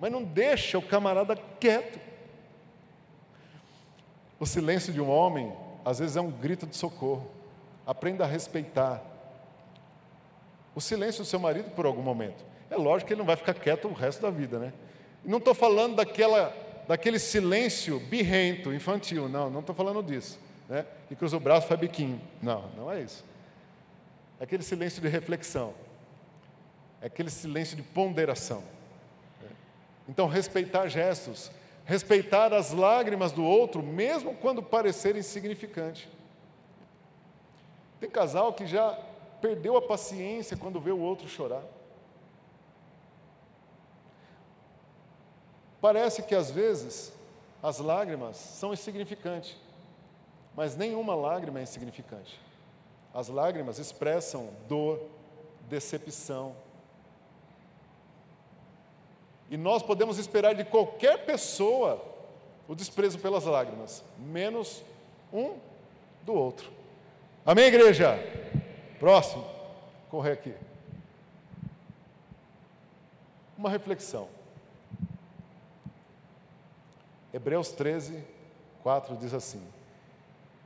Mas 0.00 0.10
não 0.10 0.24
deixa 0.24 0.76
o 0.76 0.82
camarada 0.82 1.36
quieto. 1.60 2.00
O 4.40 4.44
silêncio 4.44 4.92
de 4.92 5.00
um 5.00 5.08
homem, 5.08 5.52
às 5.84 6.00
vezes, 6.00 6.16
é 6.16 6.20
um 6.20 6.32
grito 6.32 6.66
de 6.66 6.76
socorro. 6.76 7.30
Aprenda 7.86 8.24
a 8.24 8.26
respeitar 8.26 9.02
o 10.74 10.80
silêncio 10.80 11.22
do 11.22 11.26
seu 11.26 11.38
marido 11.38 11.70
por 11.70 11.86
algum 11.86 12.02
momento. 12.02 12.44
É 12.70 12.76
lógico 12.76 13.08
que 13.08 13.14
ele 13.14 13.18
não 13.18 13.26
vai 13.26 13.36
ficar 13.36 13.54
quieto 13.54 13.86
o 13.88 13.92
resto 13.92 14.22
da 14.22 14.30
vida, 14.30 14.58
né? 14.58 14.72
Não 15.24 15.38
estou 15.38 15.54
falando 15.54 15.96
daquela, 15.96 16.54
daquele 16.88 17.18
silêncio 17.18 18.00
birrento, 18.00 18.72
infantil, 18.72 19.28
não, 19.28 19.48
não 19.48 19.60
estou 19.60 19.74
falando 19.74 20.02
disso. 20.02 20.38
Né? 20.68 20.84
E 21.10 21.14
cruza 21.14 21.36
o 21.36 21.40
braço 21.40 21.66
e 21.66 21.68
faz 21.68 21.80
biquinho. 21.80 22.20
Não, 22.42 22.68
não 22.76 22.90
é 22.90 23.00
isso. 23.00 23.24
É 24.40 24.44
aquele 24.44 24.62
silêncio 24.62 25.00
de 25.00 25.08
reflexão. 25.08 25.74
É 27.00 27.06
aquele 27.06 27.30
silêncio 27.30 27.76
de 27.76 27.82
ponderação. 27.82 28.62
Então, 30.08 30.26
respeitar 30.26 30.88
gestos, 30.88 31.50
respeitar 31.84 32.52
as 32.52 32.72
lágrimas 32.72 33.32
do 33.32 33.42
outro, 33.42 33.82
mesmo 33.82 34.34
quando 34.34 34.62
parecerem 34.62 35.20
insignificantes. 35.20 36.08
Tem 38.00 38.10
casal 38.10 38.52
que 38.52 38.66
já 38.66 38.98
perdeu 39.40 39.76
a 39.76 39.82
paciência 39.82 40.56
quando 40.56 40.80
vê 40.80 40.90
o 40.90 41.00
outro 41.00 41.28
chorar. 41.28 41.62
Parece 45.80 46.22
que 46.22 46.34
às 46.34 46.50
vezes 46.50 47.12
as 47.62 47.78
lágrimas 47.78 48.36
são 48.36 48.72
insignificantes, 48.72 49.56
mas 50.54 50.76
nenhuma 50.76 51.14
lágrima 51.14 51.60
é 51.60 51.62
insignificante. 51.62 52.40
As 53.12 53.28
lágrimas 53.28 53.78
expressam 53.78 54.48
dor, 54.66 55.00
decepção. 55.68 56.56
E 59.50 59.56
nós 59.56 59.82
podemos 59.82 60.18
esperar 60.18 60.54
de 60.54 60.64
qualquer 60.64 61.26
pessoa 61.26 62.02
o 62.66 62.74
desprezo 62.74 63.18
pelas 63.18 63.44
lágrimas, 63.44 64.02
menos 64.18 64.82
um 65.32 65.56
do 66.24 66.32
outro. 66.32 66.83
Amém, 67.46 67.66
igreja? 67.66 68.18
Próximo, 68.98 69.44
correr 70.08 70.32
aqui. 70.32 70.54
Uma 73.58 73.68
reflexão. 73.68 74.28
Hebreus 77.34 77.70
13, 77.72 78.24
4 78.82 79.14
diz 79.18 79.34
assim: 79.34 79.62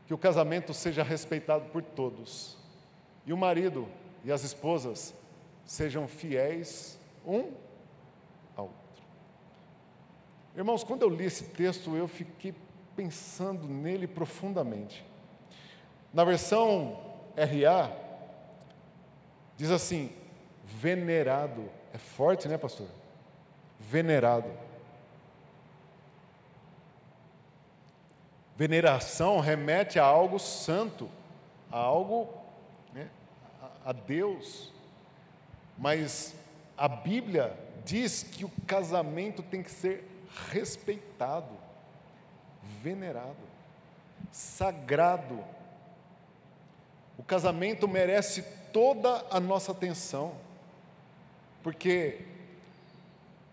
Que 0.06 0.14
o 0.14 0.18
casamento 0.18 0.72
seja 0.72 1.02
respeitado 1.02 1.64
por 1.70 1.82
todos, 1.82 2.56
e 3.26 3.32
o 3.32 3.36
marido 3.36 3.88
e 4.24 4.30
as 4.30 4.44
esposas 4.44 5.12
sejam 5.64 6.06
fiéis 6.06 6.96
um 7.26 7.50
ao 8.56 8.66
outro. 8.66 9.02
Irmãos, 10.54 10.84
quando 10.84 11.02
eu 11.02 11.08
li 11.08 11.24
esse 11.24 11.42
texto, 11.42 11.96
eu 11.96 12.06
fiquei 12.06 12.54
pensando 12.94 13.66
nele 13.66 14.06
profundamente. 14.06 15.07
Na 16.12 16.24
versão 16.24 16.98
RA, 17.36 18.08
Diz 19.58 19.72
assim: 19.72 20.10
venerado. 20.64 21.68
É 21.92 21.98
forte, 21.98 22.48
né, 22.48 22.56
pastor? 22.56 22.86
Venerado. 23.78 24.48
Veneração 28.56 29.40
remete 29.40 29.98
a 29.98 30.04
algo 30.04 30.38
santo, 30.38 31.08
a 31.70 31.78
algo, 31.78 32.28
né, 32.92 33.08
a, 33.60 33.90
a 33.90 33.92
Deus. 33.92 34.72
Mas 35.76 36.34
a 36.76 36.88
Bíblia 36.88 37.56
diz 37.84 38.22
que 38.22 38.44
o 38.44 38.50
casamento 38.66 39.42
tem 39.42 39.62
que 39.62 39.70
ser 39.70 40.08
respeitado, 40.50 41.56
venerado, 42.82 43.36
sagrado. 44.30 45.44
O 47.18 47.22
casamento 47.24 47.88
merece 47.88 48.42
toda 48.72 49.26
a 49.28 49.40
nossa 49.40 49.72
atenção, 49.72 50.34
porque 51.64 52.20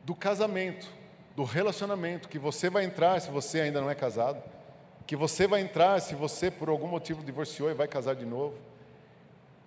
do 0.03 0.13
casamento, 0.13 0.88
do 1.36 1.43
relacionamento 1.43 2.30
que 2.30 2.38
você 2.38 2.70
vai 2.70 2.86
entrar 2.86 3.20
se 3.20 3.32
você 3.32 3.61
ainda 3.61 3.82
não 3.82 3.89
é 3.89 3.95
casado, 3.95 4.41
que 5.07 5.16
você 5.16 5.47
vai 5.47 5.61
entrar 5.61 5.99
se 5.99 6.13
você 6.13 6.51
por 6.51 6.70
algum 6.70 6.88
motivo 6.88 7.24
divorciou 7.24 7.72
e 7.72 7.74
vai 7.74 7.88
casar 7.88 8.16
de 8.16 8.26
novo. 8.26 8.55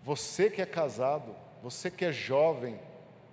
Você 0.04 0.48
que 0.48 0.62
é 0.62 0.66
casado, 0.66 1.34
você 1.60 1.90
que 1.90 2.04
é 2.04 2.12
jovem, 2.12 2.78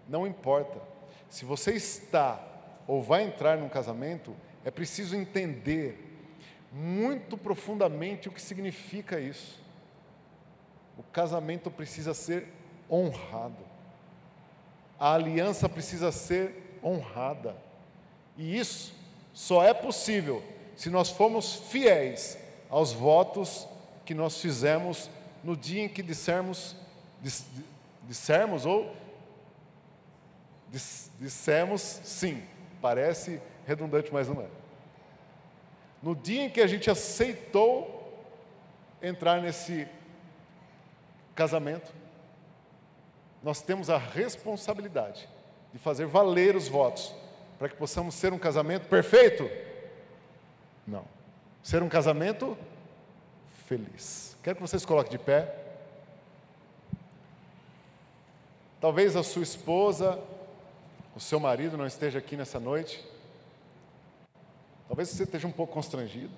não 0.10 0.26
importa. 0.26 0.82
Se 1.30 1.46
você 1.46 1.74
está 1.74 2.44
ou 2.88 3.04
vai 3.04 3.24
entrar 3.24 3.58
num 3.58 3.70
casamento, 3.70 4.36
é 4.64 4.72
preciso 4.72 5.16
entender 5.16 6.18
muito 6.72 7.38
profundamente 7.38 8.28
o 8.28 8.32
que 8.32 8.42
significa 8.42 9.20
isso. 9.20 9.65
O 10.98 11.04
casamento 11.04 11.70
precisa 11.70 12.14
ser 12.14 12.48
honrado. 12.90 13.58
A 15.00 15.14
aliança 15.14 15.68
precisa 15.68 16.12
ser 16.12 16.80
honrada. 16.84 17.56
E 18.38 18.58
isso 18.58 18.94
só 19.34 19.64
é 19.64 19.74
possível 19.74 20.44
se 20.76 20.90
nós 20.90 21.10
formos 21.10 21.56
fiéis 21.56 22.38
aos 22.70 22.92
votos 22.92 23.68
que 24.06 24.14
nós 24.14 24.40
fizemos 24.40 25.10
no 25.44 25.56
dia 25.56 25.84
em 25.84 25.90
que 25.90 26.02
dissermos, 26.02 26.76
dis, 27.22 27.46
dissermos 28.04 28.66
ou 28.66 28.94
dis, 30.70 31.12
dissemos 31.20 31.82
sim. 31.82 32.44
Parece 32.82 33.42
redundante, 33.66 34.14
mas 34.14 34.28
não 34.28 34.42
é. 34.42 34.48
No 36.02 36.16
dia 36.16 36.44
em 36.44 36.50
que 36.50 36.62
a 36.62 36.68
gente 36.68 36.90
aceitou 36.90 37.96
entrar 39.02 39.42
nesse 39.42 39.88
casamento, 41.36 41.94
nós 43.44 43.62
temos 43.62 43.90
a 43.90 43.98
responsabilidade 43.98 45.28
de 45.72 45.78
fazer 45.78 46.06
valer 46.06 46.56
os 46.56 46.68
votos 46.68 47.14
para 47.60 47.70
que 47.70 47.76
possamos 47.76 48.16
ser 48.16 48.34
um 48.34 48.40
casamento 48.40 48.88
perfeito? 48.88 49.50
Não. 50.88 51.06
Ser 51.62 51.84
um 51.84 51.90
casamento 51.90 52.58
feliz. 53.68 54.38
Quero 54.42 54.56
que 54.56 54.62
vocês 54.62 54.86
coloquem 54.86 55.12
de 55.12 55.20
pé. 55.20 55.64
Talvez 58.80 59.16
a 59.16 59.24
sua 59.24 59.44
esposa, 59.44 60.20
o 61.16 61.20
seu 61.20 61.40
marido 61.40 61.78
não 61.78 61.88
esteja 61.88 62.20
aqui 62.20 62.36
nessa 62.36 62.60
noite. 62.60 63.04
Talvez 64.88 65.10
você 65.10 65.24
esteja 65.24 65.48
um 65.48 65.52
pouco 65.52 65.74
constrangido. 65.74 66.36